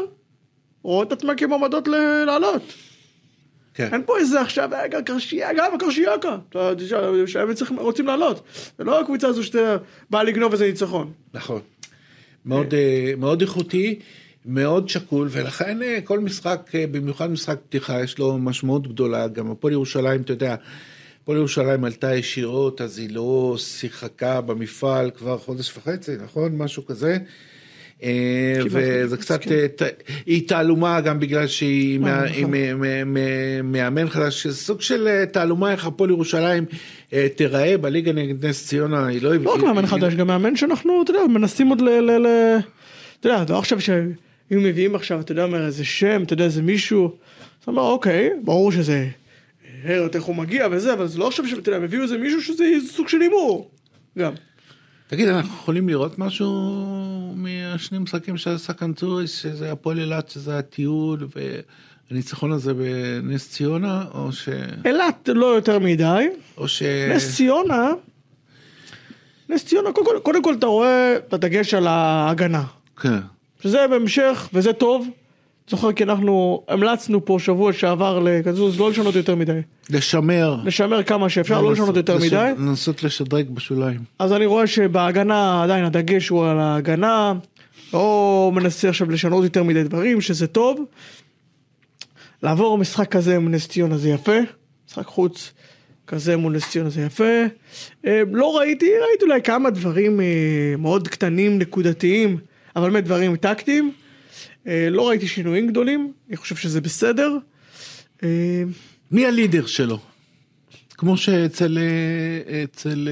רואות 0.83 1.07
את 1.07 1.11
עצמן 1.11 1.33
כמועמדות 1.37 1.87
לעלות. 2.25 2.61
כן. 3.73 3.89
אין 3.93 4.01
פה 4.05 4.17
איזה 4.17 4.41
עכשיו, 4.41 4.69
גם 4.91 5.03
קרשייה, 5.03 5.53
גם 5.57 5.73
הקרשיאקה, 5.75 6.37
שהם 7.25 7.79
רוצים 7.79 8.07
לעלות. 8.07 8.43
זה 8.77 8.83
לא 8.83 9.01
הקבוצה 9.01 9.27
הזו 9.27 9.43
שאתה 9.43 9.77
בא 10.09 10.23
לגנוב 10.23 10.51
איזה 10.51 10.67
ניצחון. 10.67 11.11
נכון. 11.33 11.61
מאוד, 12.45 12.73
אה, 12.73 13.13
מאוד 13.17 13.41
איכותי, 13.41 13.99
מאוד 14.45 14.89
שקול, 14.89 15.27
ולכן 15.31 15.83
אה, 15.83 15.99
כל 16.03 16.19
משחק, 16.19 16.69
אה, 16.75 16.87
במיוחד 16.91 17.31
משחק 17.31 17.57
פתיחה, 17.69 18.03
יש 18.03 18.19
לו 18.19 18.37
משמעות 18.37 18.87
גדולה. 18.87 19.27
גם 19.27 19.51
הפועל 19.51 19.73
ירושלים, 19.73 20.21
אתה 20.21 20.33
יודע, 20.33 20.55
הפועל 21.25 21.37
ירושלים 21.37 21.83
עלתה 21.83 22.15
ישירות, 22.15 22.81
אז 22.81 22.99
היא 22.99 23.09
לא 23.11 23.55
שיחקה 23.57 24.41
במפעל 24.41 25.11
כבר 25.11 25.37
חודש 25.37 25.77
וחצי, 25.77 26.11
נכון? 26.23 26.57
משהו 26.57 26.85
כזה. 26.85 27.17
אה, 28.03 28.57
וזה 28.71 29.17
קצת, 29.17 29.41
כן. 29.41 29.49
אה, 29.81 29.87
היא 30.25 30.47
תעלומה 30.47 31.01
גם 31.01 31.19
בגלל 31.19 31.47
שהיא 31.47 31.99
נכון. 31.99 32.53
מ- 33.05 33.71
מאמן 33.71 34.09
חדש, 34.09 34.47
סוג 34.47 34.81
של 34.81 35.07
אה, 35.07 35.25
תעלומה 35.25 35.71
איך 35.71 35.85
הפועל 35.85 36.09
ירושלים 36.09 36.65
אה, 37.13 37.27
תיראה 37.35 37.77
בליגה 37.77 38.13
נגד 38.13 38.45
נס 38.45 38.67
ציונה, 38.67 39.07
היא 39.07 39.21
לא... 39.21 39.35
לא 39.35 39.53
רק 39.53 39.63
מאמן 39.63 39.85
חדש, 39.85 40.13
גם 40.13 40.27
מאמן 40.27 40.55
שאנחנו, 40.55 41.01
אתה 41.03 41.11
יודע, 41.11 41.27
מנסים 41.27 41.67
עוד 41.67 41.81
ל... 41.81 42.27
אתה 43.19 43.29
יודע, 43.29 43.43
לא 43.49 43.59
עכשיו 43.59 43.81
שהיו 43.81 44.05
מביאים 44.51 44.95
עכשיו, 44.95 45.19
אתה 45.19 45.31
יודע, 45.31 45.45
איזה 45.65 45.85
שם, 45.85 46.23
אתה 46.23 46.33
יודע, 46.33 46.43
איזה 46.43 46.61
מישהו, 46.61 47.11
אתה 47.61 47.71
אומר, 47.71 47.81
אוקיי, 47.81 48.29
ברור 48.43 48.71
שזה, 48.71 49.07
הרט 49.85 50.15
איך 50.15 50.23
הוא 50.23 50.35
מגיע 50.35 50.67
וזה, 50.71 50.93
אבל 50.93 51.07
זה 51.07 51.19
לא 51.19 51.27
עכשיו 51.27 51.47
שאתה 51.47 51.69
יודע, 51.69 51.77
הם 51.77 51.83
הביאו 51.83 52.03
איזה 52.03 52.17
מישהו 52.17 52.41
שזה 52.41 52.65
סוג 52.87 53.07
של 53.07 53.21
הימור, 53.21 53.71
גם. 54.17 54.33
תגיד, 55.07 55.27
אנחנו 55.27 55.55
יכולים 55.55 55.89
לראות 55.89 56.19
משהו 56.19 56.49
מהשני 57.35 57.99
משחקים 57.99 58.35
כאן 58.77 58.93
צוריס, 58.93 59.41
שזה 59.41 59.71
הפועל 59.71 59.99
אילת, 59.99 60.29
שזה 60.29 60.57
הטיול 60.57 61.27
והניצחון 62.11 62.51
הזה 62.51 62.73
בנס 62.73 63.49
ציונה, 63.49 64.05
או 64.13 64.31
ש... 64.31 64.49
אילת 64.85 65.29
לא 65.33 65.45
יותר 65.45 65.79
מדי, 65.79 66.27
או 66.57 66.67
ש... 66.67 66.83
נס 67.15 67.35
ציונה, 67.35 67.91
נס 69.49 69.65
ציונה, 69.65 69.91
קודם 69.91 70.05
כל, 70.05 70.19
קודם 70.23 70.43
כל 70.43 70.53
אתה 70.53 70.65
רואה 70.65 71.17
את 71.17 71.33
הדגש 71.33 71.73
על 71.73 71.87
ההגנה. 71.87 72.63
כן. 72.97 73.19
שזה 73.63 73.87
בהמשך, 73.89 74.49
וזה 74.53 74.73
טוב. 74.73 75.07
זוכר 75.69 75.91
כי 75.91 76.03
אנחנו 76.03 76.63
המלצנו 76.67 77.25
פה 77.25 77.37
שבוע 77.39 77.73
שעבר 77.73 78.19
לקזוז 78.19 78.79
לא 78.79 78.89
לשנות 78.89 79.15
יותר 79.15 79.35
מדי. 79.35 79.59
לשמר. 79.89 80.57
לשמר 80.63 81.03
כמה 81.03 81.29
שאפשר, 81.29 81.61
לא 81.61 81.71
לשנות 81.71 81.95
יותר 81.95 82.17
מדי. 82.17 82.51
לנסות 82.57 83.03
לשדרג 83.03 83.49
בשוליים. 83.49 83.99
אז 84.19 84.33
אני 84.33 84.45
רואה 84.45 84.67
שבהגנה 84.67 85.63
עדיין 85.63 85.85
הדגש 85.85 86.29
הוא 86.29 86.45
על 86.45 86.59
ההגנה. 86.59 87.33
לא 87.93 88.51
מנסה 88.55 88.89
עכשיו 88.89 89.11
לשנות 89.11 89.43
יותר 89.43 89.63
מדי 89.63 89.83
דברים, 89.83 90.21
שזה 90.21 90.47
טוב. 90.47 90.85
לעבור 92.43 92.77
משחק 92.77 93.11
כזה 93.11 93.39
מול 93.39 93.51
נס 93.51 93.67
ציונה 93.67 93.97
זה 93.97 94.09
יפה, 94.09 94.37
משחק 94.87 95.05
חוץ 95.05 95.53
כזה 96.07 96.37
מול 96.37 96.55
נס 96.55 96.69
ציונה 96.69 96.89
זה 96.89 97.01
יפה. 97.01 97.43
אה, 98.05 98.21
לא 98.31 98.57
ראיתי, 98.57 98.85
ראיתי 98.85 99.25
אולי 99.25 99.41
כמה 99.41 99.69
דברים 99.69 100.21
אה, 100.21 100.25
מאוד 100.77 101.07
קטנים, 101.07 101.59
נקודתיים, 101.59 102.37
אבל 102.75 102.89
באמת 102.89 103.03
דברים 103.03 103.35
טקטיים. 103.35 103.91
אה, 104.67 104.87
לא 104.89 105.09
ראיתי 105.09 105.27
שינויים 105.27 105.67
גדולים, 105.67 106.13
אני 106.29 106.37
חושב 106.37 106.55
שזה 106.55 106.81
בסדר. 106.81 107.37
אה, 108.23 108.63
מי 109.11 109.25
הלידר 109.25 109.65
שלו? 109.65 109.99
כמו 110.89 111.17
שאצל... 111.17 111.77
אה, 111.77 112.63
אצל... 112.63 113.09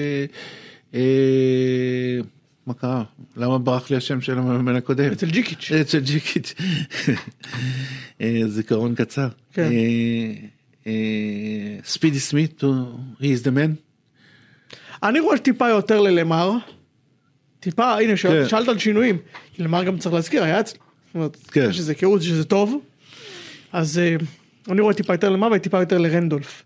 מה 2.68 2.74
קרה? 2.74 3.04
למה 3.38 3.58
ברח 3.58 3.90
לי 3.90 3.98
השם 3.98 4.22
של 4.22 4.38
המאמן 4.38 4.76
הקודם? 4.76 5.12
אצל 5.12 5.30
ג'יקיץ'. 5.30 5.72
אצל 5.82 6.00
ג'יקיץ'. 6.00 6.54
זיכרון 8.48 8.96
קצר. 8.96 9.28
כן. 9.54 9.70
ספידי 11.84 12.20
סמית, 12.20 12.64
he 13.20 13.24
is 13.24 13.46
the 13.46 13.50
man. 13.50 13.72
אני 15.04 15.20
רואה 15.20 15.38
טיפה 15.38 15.70
יותר 15.70 16.02
ללמר. 16.02 16.52
טיפה, 17.60 17.94
הנה, 18.00 18.18
כן. 18.18 18.48
שאלת 18.50 18.68
על 18.68 18.78
שינויים. 18.80 19.18
למר 19.60 19.84
גם 19.84 19.98
צריך 19.98 20.16
להזכיר, 20.16 20.44
היה 20.44 20.60
אצלי. 20.60 20.80
כן. 21.52 21.70
יש 21.70 21.80
איזה 21.80 21.92
היכרות 21.92 22.22
שזה 22.22 22.44
טוב. 22.44 22.82
אז 23.72 24.00
אה, 24.00 24.16
אני 24.70 24.82
רואה 24.82 24.94
טיפה 24.94 25.14
יותר 25.14 25.30
למר 25.30 25.50
וטיפה 25.56 25.80
יותר 25.80 25.98
לרנדולף. 25.98 26.64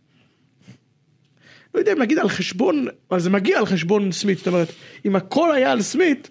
לא 1.74 1.80
יודע 1.80 1.94
אם 1.94 2.00
להגיד 2.00 2.20
על 2.20 2.30
חשבון, 2.30 2.88
אבל 3.12 3.20
זה 3.20 3.30
מגיע 3.30 3.60
על 3.60 3.66
חשבון 3.66 4.12
סמית. 4.12 4.38
זאת 4.38 4.48
אומרת, 4.48 4.68
אם 5.06 5.16
הכל 5.16 5.52
היה 5.52 5.72
על 5.72 5.82
סמית, 5.82 6.30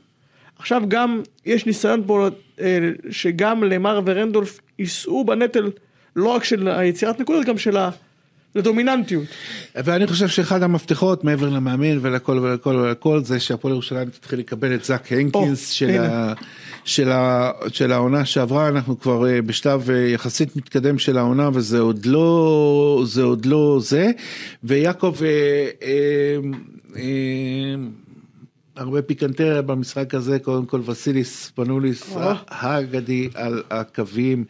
עכשיו 0.59 0.83
גם 0.89 1.23
יש 1.47 1.67
ניסיון 1.67 2.03
פה 2.07 2.29
אה, 2.61 2.91
שגם 3.11 3.65
למר 3.65 4.01
ורנדולף 4.05 4.61
יישאו 4.79 5.25
בנטל 5.25 5.71
לא 6.17 6.29
רק 6.29 6.45
של 6.45 6.69
היצירת 6.69 7.21
נקודות, 7.21 7.47
גם 7.47 7.59
של 7.59 7.77
הדומיננטיות. 8.59 9.25
ואני 9.75 10.07
חושב 10.07 10.29
שאחד 10.29 10.63
המפתחות 10.63 11.25
מעבר 11.25 11.49
למאמן 11.49 11.99
ולכל 12.01 12.33
ולכל 12.33 12.77
ולכל 12.77 13.25
זה 13.25 13.41
שהפועל 13.41 13.73
ירושלים 13.73 14.09
תתחיל 14.11 14.39
לקבל 14.39 14.75
את 14.75 14.85
זאק 14.85 15.13
הנקינס 15.13 15.71
או, 15.71 15.75
של. 15.75 16.01
ה, 16.01 16.33
של, 16.87 17.13
ה, 17.13 17.51
של 17.73 17.93
העונה 17.93 18.25
שעברה 18.25 18.69
אנחנו 18.69 19.01
כבר 19.01 19.29
אה, 19.29 19.43
בשלב 19.43 19.91
אה, 19.91 19.97
יחסית 19.97 20.57
מתקדם 20.57 20.99
של 20.99 21.19
העונה 21.19 21.51
וזה 21.53 21.81
עוד 21.81 22.07
לא 22.07 23.03
זה 23.07 23.23
עוד 23.23 23.47
לא 23.47 23.79
זה 23.83 24.11
ויעקב 24.65 25.15
אה, 25.23 25.29
אה, 25.83 26.37
אה, 26.97 27.75
הרבה 28.77 29.03
פיקנטריה 29.03 29.63
במשחק 29.63 30.15
הזה, 30.15 30.39
קודם 30.39 30.67
כל 30.67 30.81
וסיליס 30.85 31.53
פנוליס. 31.55 32.17
האגדי 32.49 33.29
על 33.35 33.63
הקווים 33.71 34.45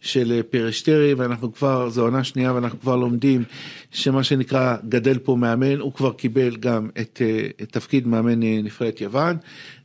של 0.00 0.42
פרשטרי, 0.50 1.14
ואנחנו 1.14 1.54
כבר, 1.54 1.88
זו 1.90 2.02
עונה 2.02 2.24
שנייה 2.24 2.54
ואנחנו 2.54 2.80
כבר 2.80 2.96
לומדים 2.96 3.44
שמה 3.90 4.24
שנקרא 4.24 4.76
גדל 4.88 5.18
פה 5.18 5.36
מאמן, 5.36 5.78
הוא 5.80 5.92
כבר 5.92 6.12
קיבל 6.12 6.56
גם 6.56 6.88
את, 7.00 7.22
אה, 7.24 7.48
את 7.62 7.72
תפקיד 7.72 8.06
מאמן 8.06 8.42
אה, 8.42 8.60
נבחרת 8.62 9.00
יוון, 9.00 9.36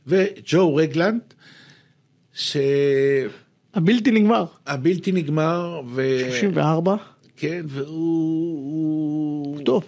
וג'ו 0.06 0.74
רגלנד, 0.74 1.20
שהבלתי 2.32 3.30
הבלתי 3.74 4.10
נגמר. 4.10 4.44
נגמר, 5.12 5.80
ו... 5.94 6.18
34. 6.20 6.96
כן, 7.36 7.62
והוא... 7.68 7.86
הוא- 9.54 9.64
טוב. 9.64 9.84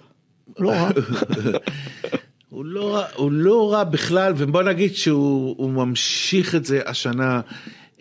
לא 0.58 0.70
רע. 0.70 0.90
הוא 2.50 2.64
לא, 2.64 2.94
רע- 2.94 3.06
הוא 3.16 3.32
לא 3.32 3.72
רע 3.72 3.84
בכלל, 3.84 4.32
ובוא 4.36 4.62
נגיד 4.62 4.94
שהוא 4.94 5.54
הוא 5.58 5.70
ממשיך 5.70 6.54
את 6.54 6.64
זה 6.64 6.80
השנה 6.86 7.40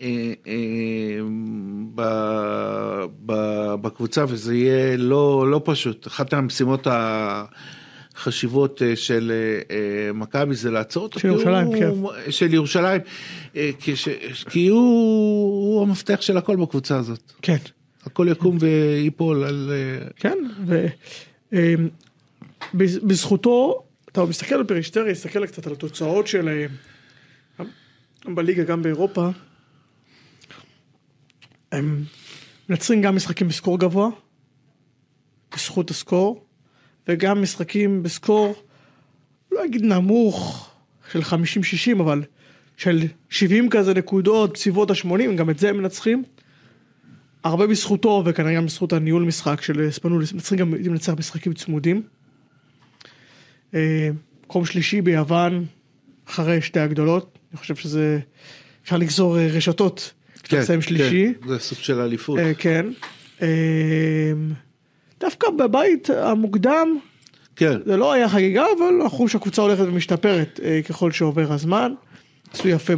אה, 0.00 0.32
אה, 0.46 0.54
ב, 1.94 2.02
ב, 3.26 3.34
בקבוצה, 3.80 4.24
וזה 4.28 4.54
יהיה 4.54 4.96
לא, 4.96 5.50
לא 5.50 5.60
פשוט. 5.64 6.06
אחת 6.06 6.32
המשימות 6.32 6.86
החשיבות 6.90 8.82
אה, 8.82 8.96
של 8.96 9.32
אה, 9.34 9.76
אה, 9.76 10.12
מכבי 10.12 10.54
זה 10.54 10.70
לעצור 10.70 11.02
אותו. 11.02 11.20
של 11.20 11.28
ירושלים, 11.28 11.66
הוא, 11.66 12.12
של 12.30 12.54
ירושלים, 12.54 13.00
אה, 13.56 13.70
כי, 14.50 14.68
הוא, 14.68 14.80
הוא 15.74 15.82
המפתח 15.82 16.18
של 16.20 16.36
הכל 16.36 16.56
בקבוצה 16.56 16.96
הזאת. 16.98 17.32
כן. 17.42 17.56
הכל 18.04 18.26
יקום 18.30 18.58
וייפול 18.60 19.44
על... 19.44 19.70
כן. 20.16 20.38
ו... 20.66 20.86
אתה 24.16 24.24
מסתכל 24.24 24.54
על 24.54 24.64
פרישטרי, 24.64 25.12
מסתכל 25.12 25.46
קצת 25.46 25.66
על 25.66 25.72
התוצאות 25.72 26.26
של... 26.26 26.48
אה, 26.48 26.66
גם 28.26 28.34
בליגה, 28.34 28.64
גם 28.64 28.82
באירופה. 28.82 29.28
הם 31.72 32.04
מנצחים 32.68 33.02
גם 33.02 33.16
משחקים 33.16 33.48
בסקור 33.48 33.78
גבוה, 33.78 34.08
בזכות 35.54 35.90
הסקור, 35.90 36.44
וגם 37.08 37.42
משחקים 37.42 38.02
בסקור, 38.02 38.54
לא 39.52 39.64
אגיד 39.64 39.84
נמוך, 39.84 40.70
של 41.12 41.20
50-60, 41.20 42.00
אבל 42.00 42.22
של 42.76 43.00
70 43.30 43.70
כזה 43.70 43.94
נקודות, 43.94 44.52
בסביבות 44.52 44.90
ה-80, 44.90 45.36
גם 45.36 45.50
את 45.50 45.58
זה 45.58 45.68
הם 45.68 45.76
מנצחים. 45.76 46.24
הרבה 47.44 47.66
בזכותו, 47.66 48.22
וכנראה 48.26 48.54
גם 48.54 48.66
בזכות 48.66 48.92
הניהול 48.92 49.22
משחק 49.22 49.62
של 49.62 49.90
ספנוליס, 49.90 50.32
מנצחים 50.32 50.58
גם 50.58 50.74
לנצח 50.74 51.12
משחקים 51.18 51.52
צמודים. 51.52 52.02
אה, 53.74 54.10
מקום 54.44 54.64
שלישי 54.64 55.00
ביוון, 55.02 55.64
אחרי 56.28 56.62
שתי 56.62 56.80
הגדולות, 56.80 57.38
אני 57.52 57.58
חושב 57.58 57.76
שזה, 57.76 58.18
אפשר 58.84 58.96
לגזור 58.96 59.38
אה, 59.38 59.46
רשתות, 59.46 60.12
לסיים 60.52 60.82
שלישי. 60.82 61.32
כן, 61.42 61.48
זה 61.48 61.58
סוג 61.58 61.78
של 61.78 62.00
אליפות. 62.00 62.38
אה, 62.38 62.52
כן. 62.54 62.86
דווקא 65.20 65.50
בבית 65.50 66.10
המוקדם, 66.10 66.98
כן. 67.56 67.78
זה 67.86 67.96
לא 67.96 68.12
היה 68.12 68.28
חגיגה, 68.28 68.64
אבל 68.78 69.00
אנחנו 69.02 69.18
רואים 69.18 69.28
שהקבוצה 69.28 69.62
הולכת 69.62 69.84
ומשתפרת 69.86 70.60
ככל 70.88 71.12
שעובר 71.12 71.52
הזמן. 71.52 71.92
עשו 72.52 72.68
יפה 72.68 72.92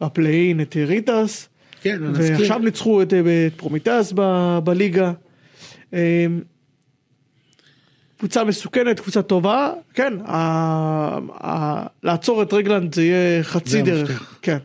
ב 0.00 0.07
play-in 0.07 0.60
את 0.60 0.76
ריטאס, 0.86 1.48
כן. 1.82 2.00
ועכשיו 2.14 2.58
ניצחו 2.58 3.02
את, 3.02 3.12
את 3.12 3.52
פרומיטס 3.56 4.12
ב- 4.14 4.58
בליגה. 4.64 5.12
קבוצה 8.20 8.44
מסוכנת, 8.44 9.00
קבוצה 9.00 9.22
טובה, 9.22 9.72
כן, 9.94 10.12
ה- 10.24 11.18
ה- 11.46 11.86
לעצור 12.02 12.42
את 12.42 12.52
רגלנד 12.52 12.94
זה 12.94 13.02
יהיה 13.02 13.42
חצי 13.42 13.70
זה 13.70 13.82
דרך, 13.82 14.10
המפתח. 14.10 14.38
כן, 14.42 14.58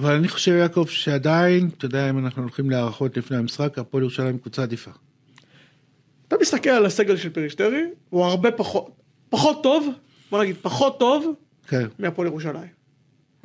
אבל 0.00 0.12
אני 0.14 0.28
חושב 0.28 0.52
יעקב 0.52 0.86
שעדיין, 0.88 1.68
אתה 1.78 1.84
יודע 1.86 2.10
אם 2.10 2.18
אנחנו 2.18 2.42
הולכים 2.42 2.70
להערכות 2.70 3.16
לפני 3.16 3.36
המשחק, 3.36 3.78
הפועל 3.78 4.02
ירושלים 4.02 4.38
קבוצה 4.38 4.62
עדיפה. 4.62 4.90
אתה 6.28 6.36
מסתכל 6.40 6.70
על 6.70 6.86
הסגל 6.86 7.16
של 7.16 7.30
פריסטרי, 7.30 7.82
הוא 8.10 8.24
הרבה 8.24 8.50
פחות, 8.50 8.90
פחות 9.30 9.62
טוב, 9.62 9.88
בוא 10.30 10.42
נגיד 10.42 10.56
פחות 10.62 10.98
טוב 10.98 11.34
כן. 11.68 11.86
מהפועל 11.98 12.28
ירושלים. 12.28 12.72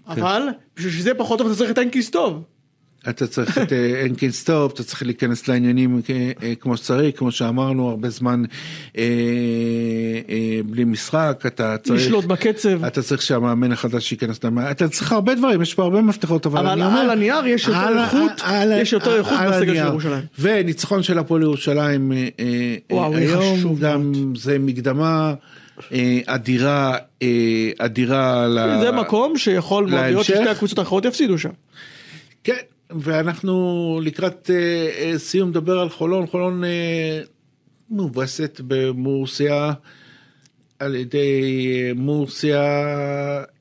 אבל 0.07 0.43
בשביל 0.75 0.91
שזה 0.93 1.13
פחות 1.13 1.37
טוב 1.37 1.47
אתה 1.47 1.57
צריך 1.57 1.71
את 1.71 1.77
הנקינס 1.77 2.09
טוב. 2.09 2.43
אתה 3.09 3.27
צריך 3.27 3.57
את 3.57 3.73
אה, 3.73 4.01
הנקינס 4.05 4.43
טוב, 4.43 4.71
אתה 4.73 4.83
צריך 4.83 5.03
להיכנס 5.03 5.47
לעניינים 5.47 6.01
אה, 6.09 6.31
אה, 6.43 6.53
כמו 6.55 6.77
שצריך, 6.77 7.19
כמו 7.19 7.31
שאמרנו, 7.31 7.89
הרבה 7.89 8.09
זמן 8.09 8.43
אה, 8.97 9.03
אה, 10.29 10.35
בלי 10.65 10.83
משחק, 10.83 11.43
אתה 11.47 11.75
צריך... 11.77 12.01
לשלוט 12.01 12.25
בקצב. 12.25 12.85
אתה 12.85 13.01
צריך 13.01 13.21
שהמאמן 13.21 13.71
החדש 13.71 14.11
ייכנס 14.11 14.43
למאמן, 14.43 14.71
אתה 14.71 14.87
צריך 14.89 15.11
הרבה 15.11 15.35
דברים, 15.35 15.61
יש 15.61 15.73
פה 15.73 15.83
הרבה 15.83 16.01
מפתחות, 16.01 16.45
אבל, 16.45 16.59
אבל 16.59 16.69
אני 16.69 16.85
אומר... 16.85 16.99
על 16.99 17.09
הנייר 17.09 17.45
יש 17.47 17.67
יותר 17.67 17.79
על- 17.79 17.97
איכות, 17.99 18.31
על- 18.43 18.71
יש 18.81 18.93
יותר 18.93 19.11
על- 19.11 19.17
איכות 19.17 19.37
בסגל 19.49 19.73
של. 19.75 19.85
ירושלים. 19.85 20.23
וניצחון 20.39 21.03
של 21.03 21.19
הפועל 21.19 21.41
ירושלים 21.41 22.11
אה, 22.11 22.27
אה, 22.39 22.75
וואו, 22.91 23.13
אה, 23.13 23.17
היום, 23.19 23.75
גם 23.79 24.11
זה 24.35 24.59
מקדמה 24.59 25.33
אה, 25.93 26.19
אדירה, 26.25 26.97
אה, 27.21 27.27
אדירה 27.77 28.47
ל... 28.47 28.79
זה 28.81 28.91
מקום 28.91 29.37
שיכול 29.37 29.85
מאוד 29.85 30.03
להיות? 30.03 30.23
ששתי 30.25 30.49
הקבוצות 30.49 30.79
האחרות 30.79 31.05
יפסידו 31.05 31.37
שם. 31.37 31.49
כן, 32.43 32.53
ואנחנו 32.89 33.99
לקראת 34.03 34.49
אה, 34.53 34.89
אה, 34.97 35.19
סיום 35.19 35.49
נדבר 35.49 35.79
על 35.79 35.89
חולון, 35.89 36.27
חולון 36.27 36.63
אה, 36.63 37.21
מובסת 37.89 38.61
במורסיה 38.67 39.73
על 40.79 40.95
ידי 40.95 41.41
מורסיה 41.95 42.61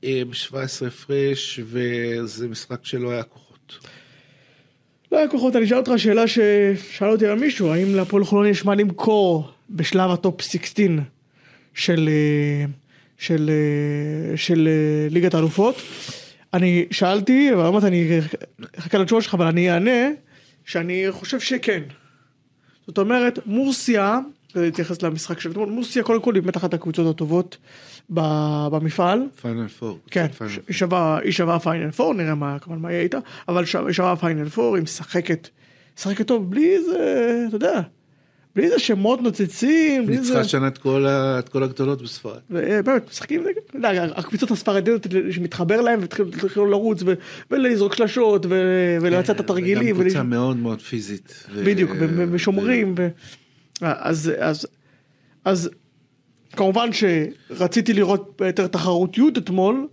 אה, 0.05 0.23
ב-17 0.31 0.87
הפרש, 0.87 1.61
וזה 1.65 2.49
משחק 2.49 2.85
שלא 2.85 3.11
היה 3.11 3.23
כוחות. 3.23 3.79
לא 5.13 5.19
היה 5.19 5.29
כוחות, 5.29 5.57
אני 5.57 5.65
אשאל 5.65 5.77
אותך 5.77 5.93
שאלה 5.97 6.25
ששאל 6.29 7.09
אותי 7.09 7.27
על 7.27 7.39
מישהו, 7.39 7.73
האם 7.73 7.95
להפועל 7.95 8.25
חולון 8.25 8.47
יש 8.47 8.65
מה 8.65 8.75
למכור 8.75 9.51
בשלב 9.71 10.11
הטופ 10.11 10.43
16 10.43 10.87
של, 11.75 12.09
של, 13.19 13.51
של 14.37 14.69
אה, 14.69 15.09
ליגת 15.11 15.35
האלופות? 15.35 15.77
אני 16.55 16.87
שאלתי, 16.91 17.55
אבל 17.55 17.67
אמרת 17.67 17.85
אני 17.85 18.21
אחכה 18.79 18.99
לתשובה 18.99 19.23
שלך, 19.23 19.35
אבל 19.35 19.47
אני 19.47 19.71
אענה 19.71 20.11
שאני 20.65 21.07
חושב 21.11 21.41
שכן. 21.41 21.83
זאת 22.87 22.99
אומרת, 22.99 23.39
מורסיה 23.47 24.19
להתייחס 24.55 25.03
למשחק 25.03 25.41
של 25.41 25.51
אתמול, 25.51 25.69
מורסיה 25.69 26.03
קודם 26.03 26.23
כל 26.23 26.35
היא 26.35 26.43
באמת 26.43 26.57
אחת 26.57 26.75
הקבוצות 26.75 27.15
הטובות 27.15 27.57
במפעל. 28.11 29.23
פיינל 29.41 29.69
פור. 29.69 29.99
כן. 30.11 30.27
היא 30.69 30.75
שווה, 30.75 31.19
היא 31.19 31.33
פיינל 31.63 31.91
פור, 31.91 32.15
נראה 32.15 32.35
מה, 32.35 32.59
כמובן 32.59 32.83
מה 32.83 32.93
יהיה 32.93 33.03
איתה, 33.03 33.19
אבל 33.49 33.65
היא 33.65 33.93
שווה 33.93 34.17
פיינל 34.17 34.49
פור, 34.49 34.77
היא 34.77 34.83
משחקת, 34.83 35.49
משחקת 35.99 36.27
טוב, 36.27 36.51
בלי 36.51 36.77
איזה, 36.77 37.45
אתה 37.49 37.57
יודע, 37.57 37.81
בלי 38.57 38.65
איזה 38.65 38.79
שמות 38.79 39.23
נוצצים, 39.23 40.11
ניצחה 40.11 40.41
השנה 40.41 40.69
את 40.69 41.49
כל 41.49 41.63
הגדולות 41.63 42.03
בספרד. 42.03 42.39
ובאמת, 42.51 43.09
משחקים, 43.11 43.45
אתה 43.67 43.77
יודע, 43.77 44.05
הקבוצות 44.05 44.51
הספרדיות 44.51 45.07
שמתחבר 45.31 45.81
להם 45.81 46.01
והתחילו 46.01 46.67
לרוץ 46.67 47.03
ולזרוק 47.51 47.95
שלשות 47.95 48.47
ולבצע 49.01 49.33
את 49.33 49.41
התרגילים. 49.41 49.97
גם 49.97 50.03
קבוצה 50.03 50.23
מאוד 50.23 50.57
מאוד 50.57 50.81
פיזית. 50.81 51.47
בדיוק, 51.65 51.91
ושומרים, 52.31 52.95
אז, 53.81 54.33
אז, 54.39 54.67
אז 55.45 55.71
כמובן 56.53 56.89
שרציתי 56.93 57.93
לראות 57.93 58.41
יותר 58.47 58.67
תחרותיות 58.67 59.39
אתמול, 59.39 59.87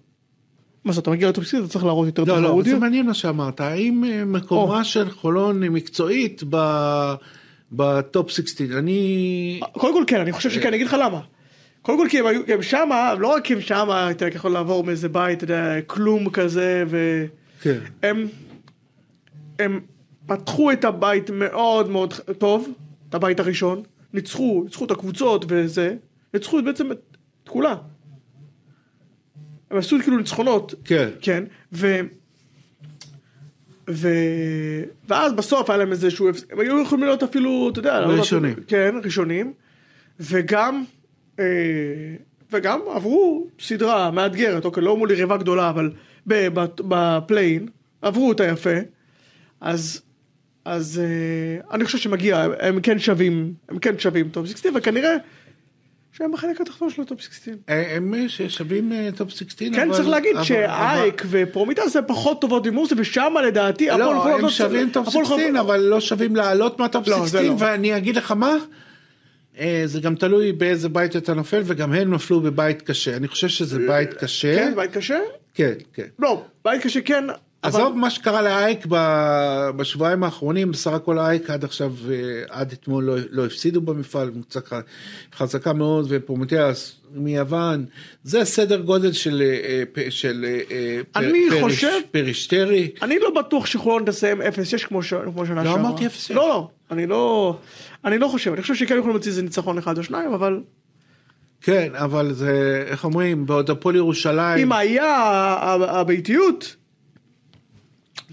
מה 0.86 0.94
שאתה 0.94 1.12
מגיע 1.12 1.30
לטופסית 1.30 1.60
אתה 1.60 1.68
צריך 1.68 1.86
להראות 1.86 2.06
יותר 2.06 2.24
לא, 2.24 2.28
לא, 2.28 2.34
אבל 2.36 2.44
זה 2.44 2.48
תחרותיות. 2.50 2.80
מעניין 2.80 3.06
מה 3.06 3.14
שאמרת. 3.14 3.62
האם 3.62 4.04
אה, 4.04 4.26
מקומה 4.26 4.84
של 4.84 5.10
חולון 5.10 5.64
היא 5.64 5.72
מקצועית 5.72 6.44
ב- 6.50 7.14
בטופ 7.74 8.30
16? 8.30 8.80
אני... 8.80 9.60
קודם 9.72 9.94
כל 9.94 10.04
כן, 10.08 10.22
אני 10.22 10.32
חושב 10.32 10.50
שכן, 10.50 10.68
אני 10.68 10.76
אגיד 10.76 10.88
לך 10.88 10.96
למה. 11.00 11.20
קודם 11.82 11.98
כל 11.98 12.08
כי 12.10 12.20
הם 12.20 12.26
היו, 12.26 12.42
הם 12.48 12.62
שמה, 12.62 13.14
לא 13.20 13.28
רק 13.28 13.52
הם 13.52 13.62
שמה, 13.62 14.12
אתה 14.12 14.28
יכול 14.28 14.52
לעבור 14.52 14.84
מאיזה 14.84 15.10
בית, 15.10 15.44
אתה 15.44 15.54
יודע, 15.54 15.82
כלום 15.88 16.30
כזה, 16.30 16.84
ו... 16.88 17.26
כן. 17.62 17.80
הם, 18.04 18.28
הם 19.60 19.80
פתחו 20.26 20.72
את 20.72 20.86
הבית 20.86 21.30
מאוד 21.30 21.90
מאוד 21.90 22.14
טוב, 22.38 22.70
את 23.10 23.16
הבית 23.16 23.40
הראשון, 23.40 23.84
ניצחו, 24.14 24.62
ניצחו 24.64 24.86
את 24.86 24.92
הקבוצות 24.92 25.46
וזה, 25.48 25.96
ניצחו 26.34 26.64
בעצם 26.64 26.92
את, 26.92 27.00
את 27.44 27.50
כולה. 27.50 27.76
הם 29.72 29.78
עשו 29.78 29.98
כאילו 30.02 30.18
ניצחונות, 30.18 30.74
כן. 30.86 31.10
כן, 31.22 31.44
ו... 31.74 32.00
ו... 33.90 34.08
ואז 35.10 35.34
בסוף 35.34 35.70
היה 35.70 35.78
להם 35.78 35.92
איזשהו, 35.92 36.30
הפס- 36.30 36.46
הם 36.52 36.60
היו 36.60 36.82
יכולים 36.82 37.04
להיות 37.06 37.24
אפילו, 37.24 37.70
אתה 37.72 37.80
יודע, 37.80 38.00
לא- 38.00 38.14
ראשונים. 38.14 38.54
כן, 38.68 38.96
ראשונים, 39.04 39.54
וגם, 40.20 40.84
אה, 41.40 41.46
וגם 42.52 42.80
עברו 42.96 43.48
סדרה 43.60 44.12
מאתגרת, 44.12 44.66
אוקיי, 44.66 44.84
לא 44.84 44.98
מול 44.98 45.12
יריבה 45.12 45.38
גדולה, 45.38 45.70
אבל 45.70 45.92
ב 46.88 46.97
play-in, 46.97 47.68
עברו 48.02 48.30
אותה 48.30 48.44
יפה, 48.46 48.76
אז, 49.62 50.02
אז 50.66 51.02
אה, 51.04 51.76
אני 51.76 51.86
חושב 51.86 51.98
שמגיע, 51.98 52.46
הם, 52.60 52.82
כן 52.82 53.00
שווים, 53.00 53.54
הם 53.70 53.80
כן 53.80 54.00
שווים. 54.00 54.30
טופ 54.30 54.46
16, 54.48 54.72
וכנראה 54.76 55.16
שהם 56.18 56.32
בחלק 56.32 56.62
התחתון 56.62 56.90
של 56.90 57.02
הטופ 57.02 57.22
16. 57.22 57.54
אה, 57.70 57.96
הם 57.96 58.14
אה, 58.14 58.30
ששווים 58.30 58.94
אה, 58.94 59.10
טופ 59.16 59.30
16, 59.30 59.68
כן, 59.76 59.88
אבל- 59.88 59.98
צריך 59.98 60.08
להגיד 60.08 60.36
שאייק 60.44 61.22
ופרומיטס 61.30 61.96
הם 61.96 62.04
פחות 62.08 62.42
טובות 62.42 62.68
ממורסיה, 62.68 62.96
ושם 62.98 63.34
לדעתי 63.48 63.88
לא, 63.88 64.26
הם 64.34 64.42
לא 64.42 64.50
שווים 64.50 64.90
טופ 64.90 65.08
הפועל 65.08 65.26
16, 65.26 65.38
חולון- 65.44 65.58
אבל 65.58 65.80
לא 65.80 66.00
שווים 66.02 66.36
לעלות 66.36 66.80
מהטופ 66.80 67.08
לא, 67.08 67.20
זה 67.20 67.26
16, 67.28 67.42
לא. 67.44 67.56
ואני 67.60 67.98
אגיד 67.98 68.16
לך 68.16 68.32
מה, 68.32 68.56
זה 69.86 70.00
גם 70.02 70.16
תלוי 70.16 70.52
באיזה 70.52 70.90
בית 70.90 71.16
אתה 71.16 71.34
נופל, 71.34 71.62
וגם 71.66 71.94
הם 71.94 72.14
נפלו 72.14 72.42
בבית 72.42 72.82
קשה. 72.82 73.16
אני 73.16 73.28
חושב 73.28 73.48
שזה 73.48 73.80
בית 73.88 74.14
קשה. 74.14 74.56
כן, 74.56 74.74
בית 74.76 74.92
קשה? 74.92 75.20
כן, 75.54 75.74
כן. 75.94 76.08
לא, 76.20 76.44
בית 76.66 76.82
קשה 76.82 77.02
כן. 77.02 77.24
עזוב 77.64 77.98
מה 77.98 78.10
שקרה 78.10 78.42
לאייק 78.42 78.86
בשבועיים 79.76 80.24
האחרונים, 80.24 80.72
בסך 80.72 80.92
הכל 80.92 81.20
אייק 81.20 81.50
עד 81.50 81.64
עכשיו, 81.64 81.94
אה, 82.12 82.16
עד 82.50 82.72
אתמול 82.72 83.04
לא, 83.04 83.16
לא 83.30 83.46
הפסידו 83.46 83.82
במפעל, 83.82 84.32
ח- 84.68 84.74
חזקה 85.36 85.74
מאוד, 85.74 86.06
ופרומטיאס 86.10 86.96
מיוון, 87.16 87.86
זה 88.24 88.46
סדר 88.46 88.82
גודל 88.82 89.12
של, 89.12 89.44
אה, 89.98 90.04
של 90.12 90.46
אה, 90.48 90.60
אה, 90.72 91.00
אני 91.16 91.40
פר- 91.50 91.62
חושב- 91.62 92.00
פרישטרי. 92.12 92.90
אני 93.02 93.20
לא 93.20 93.30
בטוח 93.40 93.66
שחולון 93.66 94.06
תסיים 94.06 94.42
0-6 94.42 94.46
כמו 94.88 95.04
ש- 95.04 95.14
כמו 95.34 95.46
שנה 95.46 95.64
לא 95.64 95.70
שעברה. 95.72 95.82
אמרתי 95.90 96.06
0-6. 96.08 96.10
לא, 96.36 96.48
לא, 96.48 96.68
אני 96.92 97.08
לא... 97.08 97.56
אני 98.06 98.18
לא 98.18 98.28
חושב, 98.28 98.54
אני 98.54 98.62
חושב 98.62 98.76
שכן 98.76 98.94
יכולים 98.98 99.10
להוציא 99.10 99.32
איזה 99.32 99.42
ניצחון 99.42 99.78
אחד 99.78 99.98
או 99.98 100.04
שניים, 100.04 100.34
אבל 100.34 100.60
כן, 101.62 101.90
אבל 101.96 102.34
זה, 102.34 102.84
איך 102.88 103.04
אומרים, 103.04 103.46
בעוד 103.46 103.70
הפועל 103.70 103.96
ירושלים, 103.96 104.58
אם 104.68 104.72
היה 104.72 105.16
הביתיות, 105.90 106.76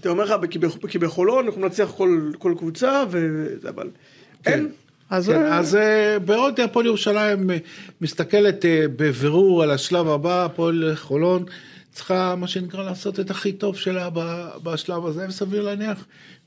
אתה 0.01 0.09
אומר 0.09 0.23
לך, 0.23 0.33
כי 0.87 0.97
בחולון 0.99 1.47
יכולים 1.47 1.63
לנצח 1.63 1.91
כל- 1.97 2.31
כל 2.39 2.53
קבוצה, 2.57 3.03
וזה, 3.09 3.69
אבל 3.69 3.89
אין. 4.45 4.69
אז 5.09 5.27
כן, 5.29 5.41
אה, 5.41 5.57
אז 5.57 5.75
אה, 5.75 6.19
בעוד 6.19 6.59
הפועל 6.59 6.85
ירושלים 6.85 7.49
אה, 7.51 7.57
מסתכלת 8.01 8.65
אה, 8.65 8.85
בבירור 8.95 9.63
על 9.63 9.71
השלב 9.71 10.07
הבא, 10.07 10.45
הפועל 10.45 10.95
חולון 10.95 11.43
צריכה 11.91 12.35
מה 12.35 12.47
שנקרא 12.47 12.83
לעשות 12.83 13.19
את 13.19 13.31
הכי 13.31 13.51
טוב 13.51 13.77
שלה 13.77 14.09
ב- 14.13 14.49
בשלב 14.63 15.05
הזה, 15.05 15.25
וסביר 15.29 15.61
להניח 15.63 16.05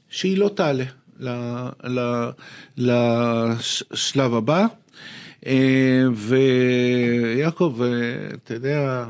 שהיא 0.09 0.39
לא 0.39 0.51
תעלה 0.55 0.85
ל- 1.21 1.69
ל- 1.85 2.31
לשלב 2.79 4.35
הבא. 4.35 4.67
אה, 5.47 6.03
ויעקב, 6.15 7.79
אתה 8.45 8.55
יודע, 8.55 9.05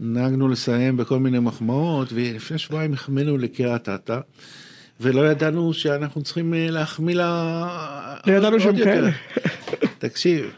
נהגנו 0.00 0.48
לסיים 0.48 0.96
בכל 0.96 1.18
מיני 1.18 1.38
מחמאות, 1.38 2.08
ולפני 2.12 2.58
שבועיים 2.58 2.92
החמאנו 2.92 3.38
לקריית 3.38 3.88
אתא. 3.88 4.18
ולא 5.00 5.30
ידענו 5.30 5.72
שאנחנו 5.74 6.22
צריכים 6.22 6.54
אה, 6.54 6.66
להחמיא 6.70 7.14
לה... 7.14 7.66
לא 8.26 8.32
ידענו 8.32 8.52
עוד 8.64 8.76
שהם. 8.76 8.84
כאלה. 8.84 9.10
תקשיב, 9.98 10.50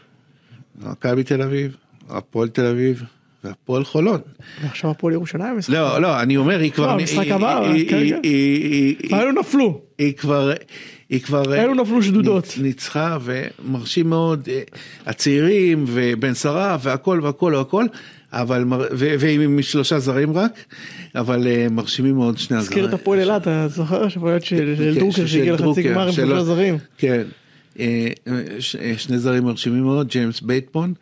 מכבי 0.81 1.23
תל 1.23 1.41
אביב, 1.41 1.75
הפועל 2.09 2.47
תל 2.49 2.65
אביב 2.65 3.03
והפועל 3.43 3.83
חולון. 3.83 4.19
ועכשיו 4.63 4.89
הפועל 4.91 5.13
ירושלים 5.13 5.57
משחק. 5.57 5.73
לא, 5.73 6.01
לא, 6.01 6.21
אני 6.21 6.37
אומר, 6.37 6.59
היא 6.59 6.71
כבר... 6.71 6.85
לא, 6.87 6.91
המשחק 6.91 7.27
הבא, 7.27 7.59
היא- 7.59 7.89
כן, 7.89 8.21
כן. 9.09 9.15
האלו 9.15 9.31
נפלו. 9.31 9.81
היא 9.97 10.13
כבר... 10.13 10.51
היא 11.09 11.21
כבר... 11.21 11.55
אלו 11.55 11.73
נפלו 11.73 12.03
שדודות. 12.03 12.45
ניצ- 12.45 12.61
ניצחה 12.61 13.17
ומרשים 13.21 14.09
מאוד, 14.09 14.49
אה, 14.51 14.61
הצעירים 15.05 15.85
ובן 15.87 16.33
שרה 16.33 16.77
והכל 16.81 17.19
והכל 17.23 17.53
והכל, 17.57 17.85
אבל, 18.33 18.63
ועם 18.91 19.61
שלושה 19.61 19.99
זרים 19.99 20.37
רק, 20.37 20.59
אבל 21.15 21.47
אה, 21.47 21.67
מרשימים 21.71 22.15
מאוד 22.15 22.37
שני 22.37 22.57
הזרים. 22.57 22.79
הזכיר 22.79 22.85
את 22.85 22.93
הפועל 22.93 23.19
אילת, 23.19 23.41
אתה 23.41 23.67
זוכר? 23.67 24.09
שפועלת 24.09 24.43
של 24.43 24.75
של 24.77 24.93
כן, 24.93 24.99
דרוקר 24.99 25.25
שהגיע 25.25 25.53
לחצי 25.53 25.83
גמר 25.83 26.07
עם 26.07 26.13
שלושה 26.13 26.43
זרים. 26.43 26.77
כן, 26.97 27.23
אה, 27.79 28.07
אה, 28.27 28.95
שני 28.97 29.19
זרים 29.19 29.43
מרשימים 29.43 29.83
מאוד, 29.83 30.07
ג'יימס 30.07 30.41
בייטמון, 30.41 30.93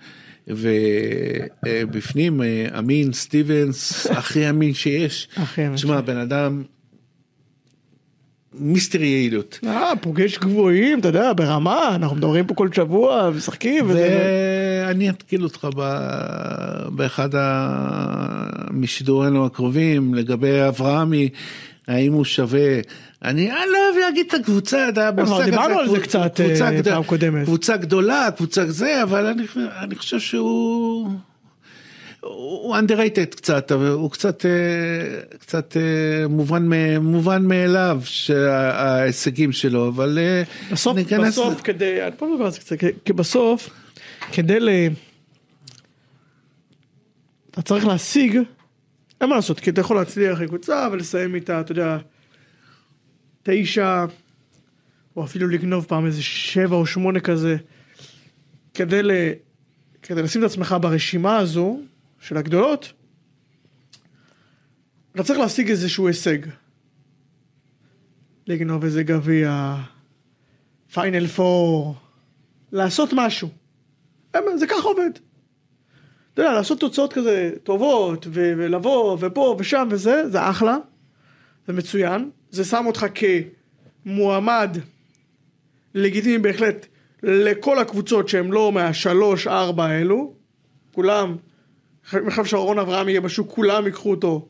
ובפנים 0.47 2.41
אמין 2.77 3.13
סטיבנס, 3.13 4.07
הכי 4.17 4.49
אמין 4.49 4.73
שיש. 4.73 5.27
הכי 5.36 5.61
אמין 5.61 5.75
תשמע, 5.75 6.01
בן 6.01 6.17
אדם, 6.17 6.63
mister 8.59 9.01
יעילות. 9.02 9.60
אה, 9.68 9.91
פוגש 10.02 10.38
גבוהים, 10.38 10.99
אתה 10.99 11.08
יודע, 11.08 11.34
ברמה, 11.36 11.95
אנחנו 11.95 12.16
מדברים 12.16 12.45
פה 12.47 12.54
כל 12.56 12.70
שבוע, 12.74 13.30
משחקים, 13.36 13.89
וזה... 13.89 14.20
ואני 14.88 15.10
אתקיל 15.10 15.43
אותך 15.43 15.68
ב- 15.76 16.88
באחד 16.89 17.36
ה- 17.36 18.68
משידורינו 18.72 19.45
הקרובים 19.45 20.14
לגבי 20.14 20.68
אברהמי, 20.68 21.30
האם 21.88 22.14
הוא 22.14 22.26
שווה. 22.26 22.80
אני 23.26 23.52
אני 23.52 23.60
לא 23.72 23.78
אוהב 23.88 23.97
להגיד 24.02 24.26
את 24.28 24.34
הקבוצה, 24.34 24.89
אתה 24.89 25.02
יודע, 25.02 25.45
דיברנו 25.45 25.80
על 25.80 25.89
זה 25.89 25.99
קצת, 25.99 26.41
אה, 26.41 26.84
פעם 26.84 27.04
קודמת. 27.04 27.45
קבוצה 27.45 27.78
גדולה, 27.78 28.30
קבוצה 28.38 28.66
זה, 28.72 29.04
אבל 29.04 29.26
אני, 29.26 29.43
אני 29.80 29.95
חושב 29.95 30.20
שהוא... 30.20 31.10
הוא 32.22 32.76
underrated 32.78 33.36
קצת, 33.36 33.72
אבל 33.72 33.88
הוא 33.88 34.11
קצת, 34.11 34.45
אה, 34.45 34.51
קצת 35.39 35.78
אה, 35.78 36.28
מובן, 36.28 36.69
מובן 37.01 37.45
מאליו 37.45 38.01
שההישגים 38.03 39.51
שלו, 39.51 39.88
אבל 39.88 40.17
אה, 40.22 40.43
בסוף, 40.72 40.97
ניכנס- 40.97 41.28
בסוף 41.28 41.61
כדי, 41.61 42.01
אני 42.03 42.11
פה 42.17 42.28
מדבר 42.34 42.45
על 42.45 42.51
זה 42.51 42.59
קצת, 42.59 42.76
כי- 43.05 43.13
בסוף, 43.13 43.69
כדי 44.32 44.59
ל... 44.59 44.69
אתה 47.51 47.61
צריך 47.61 47.86
להשיג, 47.86 48.38
אין 49.22 49.30
מה 49.30 49.36
לעשות, 49.36 49.59
כי 49.59 49.69
אתה 49.69 49.82
יכול 49.82 49.95
להצליח 49.97 50.41
עם 50.41 50.47
קבוצה 50.47 50.88
ולסיים 50.91 51.36
איתה, 51.36 51.61
אתה 51.61 51.72
יודע, 51.72 51.97
תשע, 53.43 54.05
או 55.15 55.24
אפילו 55.24 55.47
לגנוב 55.47 55.86
פעם 55.86 56.05
איזה 56.05 56.24
שבע 56.24 56.76
או 56.76 56.86
שמונה 56.86 57.19
כזה, 57.19 57.57
כדי, 58.74 59.03
ל... 59.03 59.11
כדי 60.01 60.22
לשים 60.22 60.41
את 60.45 60.49
עצמך 60.49 60.76
ברשימה 60.82 61.38
הזו 61.38 61.80
של 62.22 62.38
הגדולות, 62.38 62.93
אתה 65.11 65.24
צריך 65.24 65.39
להשיג 65.39 65.69
איזשהו 65.69 66.07
הישג. 66.07 66.38
לגנוב 68.47 68.84
איזה 68.84 69.03
גביע, 69.03 69.76
פיינל 70.93 71.28
פור, 71.28 71.95
לעשות 72.72 73.09
משהו. 73.13 73.49
זה 74.55 74.67
ככה 74.67 74.88
עובד. 74.88 75.09
אתה 76.34 76.41
יודע, 76.41 76.53
לעשות 76.53 76.80
תוצאות 76.80 77.13
כזה 77.13 77.51
טובות, 77.63 78.28
ו- 78.30 78.53
ולבוא, 78.57 79.17
ופה 79.19 79.55
ושם 79.59 79.88
וזה, 79.91 80.30
זה 80.30 80.49
אחלה, 80.49 80.78
זה 81.67 81.74
מצוין, 81.74 82.30
זה 82.49 82.63
שם 82.63 82.84
אותך 82.88 83.05
כמועמד 84.05 84.78
לגיטימי 85.95 86.38
בהחלט 86.38 86.86
לכל 87.24 87.80
הקבוצות 87.80 88.30
שהן 88.30 88.47
לא 88.51 88.72
מהשלוש 88.72 89.47
ארבע 89.47 89.86
האלו, 89.86 90.34
כולם, 90.93 91.36
מחייב 92.26 92.45
שאורון 92.45 92.80
אברהם 92.80 93.10
יהיה 93.10 93.22
בשוק, 93.22 93.49
כולם 93.49 93.86
ייקחו 93.86 94.12
אותו 94.12 94.47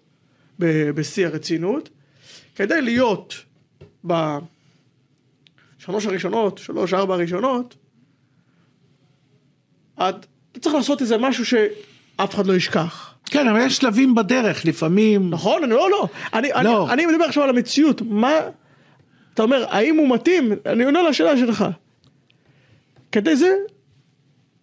בשיא 0.59 1.27
הרצינות, 1.27 1.89
כדי 2.55 2.81
להיות 2.81 3.35
בשלוש 4.03 4.45
הראשונות, 6.05 6.57
שלוש 6.57 6.93
ארבע 6.93 7.13
הראשונות, 7.13 7.75
את, 9.95 10.25
אתה 10.51 10.59
צריך 10.59 10.75
לעשות 10.75 11.01
איזה 11.01 11.17
משהו 11.17 11.45
שאף 11.45 12.35
אחד 12.35 12.47
לא 12.47 12.53
ישכח. 12.53 13.13
כן, 13.25 13.47
אבל 13.47 13.59
יש 13.65 13.77
שלבים 13.77 14.15
בדרך, 14.15 14.65
לפעמים... 14.65 15.29
נכון? 15.29 15.63
אני 15.63 15.71
לא, 15.71 15.91
לא. 15.91 16.07
אני, 16.33 16.49
לא. 16.63 16.85
אני, 16.85 16.93
אני 16.93 17.05
מדבר 17.05 17.25
עכשיו 17.25 17.43
על 17.43 17.49
המציאות. 17.49 18.01
מה... 18.01 18.31
אתה 19.33 19.43
אומר, 19.43 19.65
האם 19.69 19.97
הוא 19.97 20.09
מתאים? 20.09 20.51
אני 20.65 20.83
עונה 20.83 21.03
לשאלה 21.03 21.37
שלך. 21.37 21.65
כדי 23.11 23.35
זה, 23.35 23.55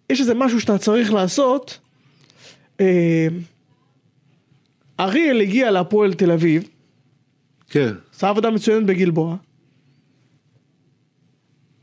יש 0.09 0.19
איזה 0.19 0.33
משהו 0.33 0.61
שאתה 0.61 0.77
צריך 0.77 1.13
לעשות. 1.13 1.79
אה, 2.79 3.27
אריאל 4.99 5.41
הגיע 5.41 5.71
להפועל 5.71 6.13
תל 6.13 6.31
אביב, 6.31 6.69
כן. 7.69 7.93
עשה 8.15 8.29
עבודה 8.29 8.49
מצוינת 8.51 8.85
בגלבוע. 8.85 9.35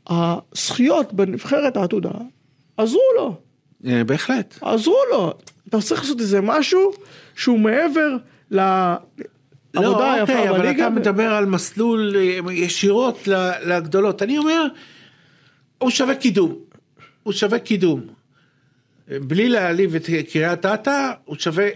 הזכיות 0.09 1.13
בנבחרת 1.13 1.77
העתודה 1.77 2.11
עזרו 2.77 3.01
לו, 3.17 3.35
אה, 3.85 4.03
בהחלט. 4.03 4.57
עזרו 4.61 4.97
לו. 5.11 5.33
אתה 5.69 5.81
צריך 5.81 6.01
לעשות 6.01 6.19
איזה 6.19 6.41
משהו 6.41 6.91
שהוא 7.35 7.59
מעבר 7.59 8.09
לעבודה 8.51 9.01
לא, 9.73 10.11
היפה 10.11 10.33
אוקיי, 10.33 10.49
אבל 10.49 10.59
בליגה. 10.59 10.87
אתה 10.87 10.95
מדבר 10.95 11.33
על 11.33 11.45
מסלול 11.45 12.15
אה, 12.15 12.53
ישירות 12.53 13.27
ל- 13.27 13.51
לגדולות. 13.73 14.21
אני 14.21 14.37
אומר, 14.37 14.65
הוא 15.77 15.89
שווה 15.89 16.15
קידום. 16.15 16.55
הוא 17.23 17.33
שווה 17.33 17.59
קידום. 17.59 18.01
בלי 19.07 19.49
להעליב 19.49 19.95
את 19.95 20.09
קריית 20.31 20.65
אתא, 20.65 21.11
הוא 21.25 21.35
שווה 21.39 21.67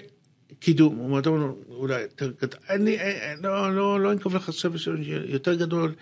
קידום. 0.59 0.95
הוא 0.95 1.05
אומר, 1.05 1.21
"טוב, 1.21 1.63
אולי 1.69 2.01
יותר 2.01 2.31
גדול. 2.41 2.59
אני 2.69 2.99
אה, 2.99 3.33
לא, 3.43 3.75
לא, 3.75 3.99
לא 3.99 4.11
אנקוב 4.11 4.35
לך 4.35 4.49
עכשיו 4.49 4.71
יותר 5.27 5.53
גדול. 5.53 5.93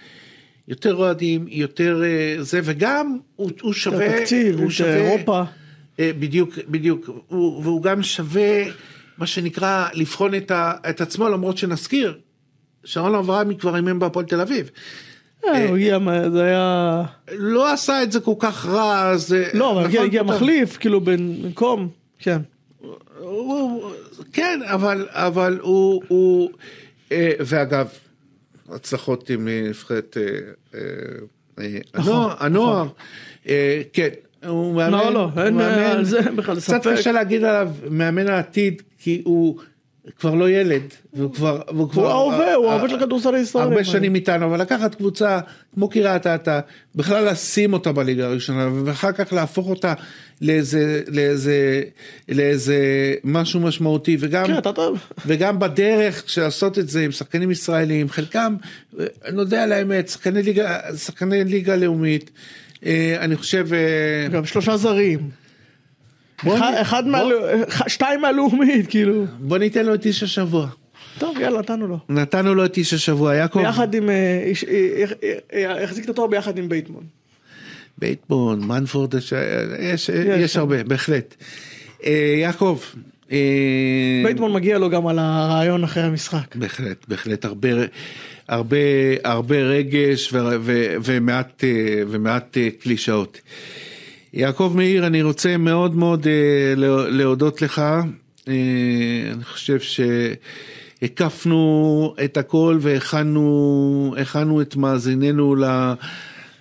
יותר 0.70 0.96
אוהדים, 0.96 1.46
יותר 1.48 2.04
אה, 2.04 2.44
זה, 2.44 2.60
וגם 2.64 3.18
הוא, 3.36 3.52
הוא 3.62 3.74
שווה, 3.74 4.20
תקציב, 4.20 4.60
הוא 4.60 4.70
שווה, 4.70 4.96
אירופה. 4.96 5.44
אה, 6.00 6.12
בדיוק, 6.20 6.54
בדיוק, 6.68 7.10
הוא, 7.28 7.64
והוא 7.64 7.84
גם 7.84 8.04
שווה, 8.04 8.64
מה 9.18 9.28
שנקרא, 9.28 9.88
לבחון 9.94 10.36
את, 10.36 10.52
ה, 10.52 10.74
את 10.90 11.02
עצמו, 11.02 11.30
למרות 11.30 11.58
שנזכיר, 11.58 12.18
שרון 12.84 13.16
אברהמי 13.16 13.58
כבר 13.58 13.76
אימן 13.76 14.00
בהפועל 14.00 14.26
תל 14.26 14.42
אביב. 14.42 14.70
אה, 15.46 15.68
הוא 15.68 15.78
הגיע, 15.78 15.98
זה 16.32 16.44
היה... 16.44 17.04
לא 17.32 17.74
עשה 17.74 18.04
את 18.04 18.12
זה 18.12 18.20
כל 18.20 18.34
כך 18.40 18.66
רע, 18.66 19.10
אז... 19.10 19.34
אה, 19.34 19.44
לא, 19.54 19.72
אבל 19.72 19.84
הגיע- 19.86 20.24
נכון. 20.24 20.36
מחליף, 20.36 20.78
כאילו 20.78 21.02
במקום, 21.02 21.90
כן. 22.20 22.40
כן, 24.34 24.60
אבל, 24.66 25.08
אבל 25.12 25.60
הוא, 25.62 26.02
הוא 26.08 26.50
אה, 27.12 27.32
ואגב, 27.40 27.88
הצלחות 28.70 29.30
עם 29.30 29.48
אה, 29.48 29.66
נבחרת 29.70 30.18
אה, 30.20 30.80
אה, 30.80 30.80
אה, 31.60 31.78
נכון, 31.94 32.32
הנוער, 32.40 32.88
אה, 33.50 33.82
כן, 33.94 34.08
הוא 34.48 34.76
מאמן, 34.76 34.92
לא, 35.14 35.14
לא, 35.14 35.30
אין. 35.44 35.60
על 35.60 36.06
זה 36.06 36.22
בכלל 36.22 36.56
קצת 36.56 36.82
ספק. 36.82 36.92
קשה 36.98 37.12
להגיד 37.12 37.44
עליו 37.44 37.70
מאמן 37.90 38.28
העתיד, 38.28 38.82
כי 38.98 39.22
הוא 39.26 39.60
כבר 40.20 40.36
לא 40.36 40.50
ילד, 40.50 40.82
והוא 41.14 41.34
כבר, 41.34 41.62
והוא 41.68 41.90
כבר, 41.90 42.12
ההווה, 42.12 42.54
הוא 42.54 42.66
אה, 42.66 42.72
ההווה 42.72 42.90
של 42.90 42.96
הכדורסל 42.96 43.36
הישראלי. 43.36 43.70
הרבה 43.70 43.84
שנים 43.84 44.16
איתנו, 44.16 44.46
אבל 44.46 44.62
לקחת 44.62 44.96
קבוצה 44.96 45.40
כמו 45.74 45.90
קריית 45.90 46.28
אתא, 46.28 46.60
בכלל 46.96 47.32
לשים 47.32 47.74
אותה 47.74 47.92
בליגה 47.92 48.26
הראשונה, 48.26 48.70
ואחר 48.86 49.12
כך 49.12 49.34
להפוך 49.34 49.70
אותה 49.70 49.94
לאיזה, 50.42 51.02
לאיזה, 51.08 51.82
לאיזה 52.30 52.78
משהו 53.24 53.60
משמעותי, 53.60 54.18
וגם, 54.20 54.46
כן. 54.48 54.72
וגם 55.26 55.60
בדרך 55.60 56.24
של 56.28 56.42
לעשות 56.42 56.80
את 56.80 56.90
זה 56.90 57.02
עם 57.02 57.12
שחקנים 57.12 57.52
ישראלים, 57.52 58.10
חלקם, 58.10 58.56
אה, 59.00 59.06
נודה 59.34 59.64
על 59.64 59.72
האמת, 59.72 60.10
שחקני 60.10 60.44
ליגה, 60.44 60.80
שחקני 60.98 61.44
ליגה 61.44 61.76
לאומית, 61.76 62.32
אה, 62.86 63.18
אני 63.20 63.36
חושב, 63.36 63.68
אה, 63.74 64.28
גם 64.28 64.46
שלושה 64.46 64.78
זרים. 64.78 65.49
אחד- 66.48 67.08
מהלאומית, 67.08 67.68
שתיים 67.88 68.22
מהלאומית, 68.22 68.88
כאילו. 68.92 69.26
בוא 69.40 69.58
ניתן 69.58 69.86
לו 69.86 69.94
את 69.94 70.06
איש 70.06 70.24
השבוע. 70.24 70.68
טוב, 71.18 71.38
יאללה, 71.40 71.60
נתנו 71.60 71.88
לו. 71.88 72.00
נתנו 72.10 72.56
לו 72.56 72.66
את 72.66 72.78
איש 72.78 72.94
השבוע, 72.94 73.36
יעקב. 73.36 73.60
ביחד 73.60 73.94
עם... 73.94 74.10
אה, 74.10 74.52
אה, 74.68 75.04
אה, 75.54 75.84
החזיק 75.84 76.06
את 76.06 76.10
התואר 76.10 76.28
ביחד 76.28 76.58
עם 76.58 76.70
בייטמון. 76.70 77.04
בייטמון, 77.98 78.64
מנפורד, 78.64 79.14
יש, 79.80 80.10
שם. 80.48 80.60
הרבה, 80.60 80.84
בהחלט. 80.84 81.36
יעקב, 82.42 82.80
בייטמון 84.24 84.54
מגיע 84.54 84.78
לו 84.78 84.90
גם 84.90 85.08
על 85.08 85.20
הראיון 85.20 85.84
אחרי 85.84 86.04
המשחק. 86.04 86.56
בהחלט, 86.56 87.06
בהחלט, 87.08 87.46
הרבה, 87.46 87.70
הרבה, 88.48 88.78
הרבה 89.24 89.56
רגש 89.56 90.34
ומעט, 91.04 91.64
ומעט 92.08 92.58
קלישאות. 92.80 93.42
יעקב 94.34 94.74
מאיר, 94.76 95.08
אני 95.08 95.22
רוצה 95.24 95.58
מאוד 95.58 95.96
מאוד 95.96 96.28
אה, 96.28 96.34
לה- 96.76 97.10
להודות 97.10 97.62
לך. 97.62 97.80
אה, 98.48 98.54
אני 99.34 99.44
חושב 99.44 99.78
שהקפנו 101.02 102.14
את 102.24 102.38
הכל 102.38 102.78
והכנו 102.82 104.16
הכנו 104.22 104.62
את 104.62 104.76
מאזיננו 104.76 105.56
ל... 105.56 105.64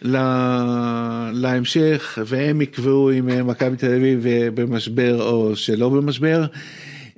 ל... 0.02 0.16
להמשך 1.32 2.18
והם 2.26 2.60
יקבעו 2.62 3.12
אם 3.12 3.46
מכבי 3.46 3.76
תל 3.76 3.94
אביב 3.94 4.26
אה, 4.26 4.48
במשבר 4.54 5.22
או 5.22 5.56
שלא 5.56 5.88
במשבר. 5.88 6.44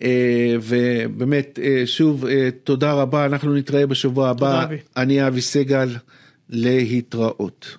אה, 0.03 0.55
ובאמת 0.63 1.59
אה, 1.63 1.83
שוב 1.87 2.25
תודה 2.65 2.93
רבה 2.93 3.25
אנחנו 3.27 3.55
נתראה 3.55 3.87
בשבוע 3.87 4.29
הבא 4.29 4.65
אבי. 4.65 4.77
אני 4.97 5.27
אבי 5.27 5.41
סגל 5.41 5.89
להתראות. 6.51 7.77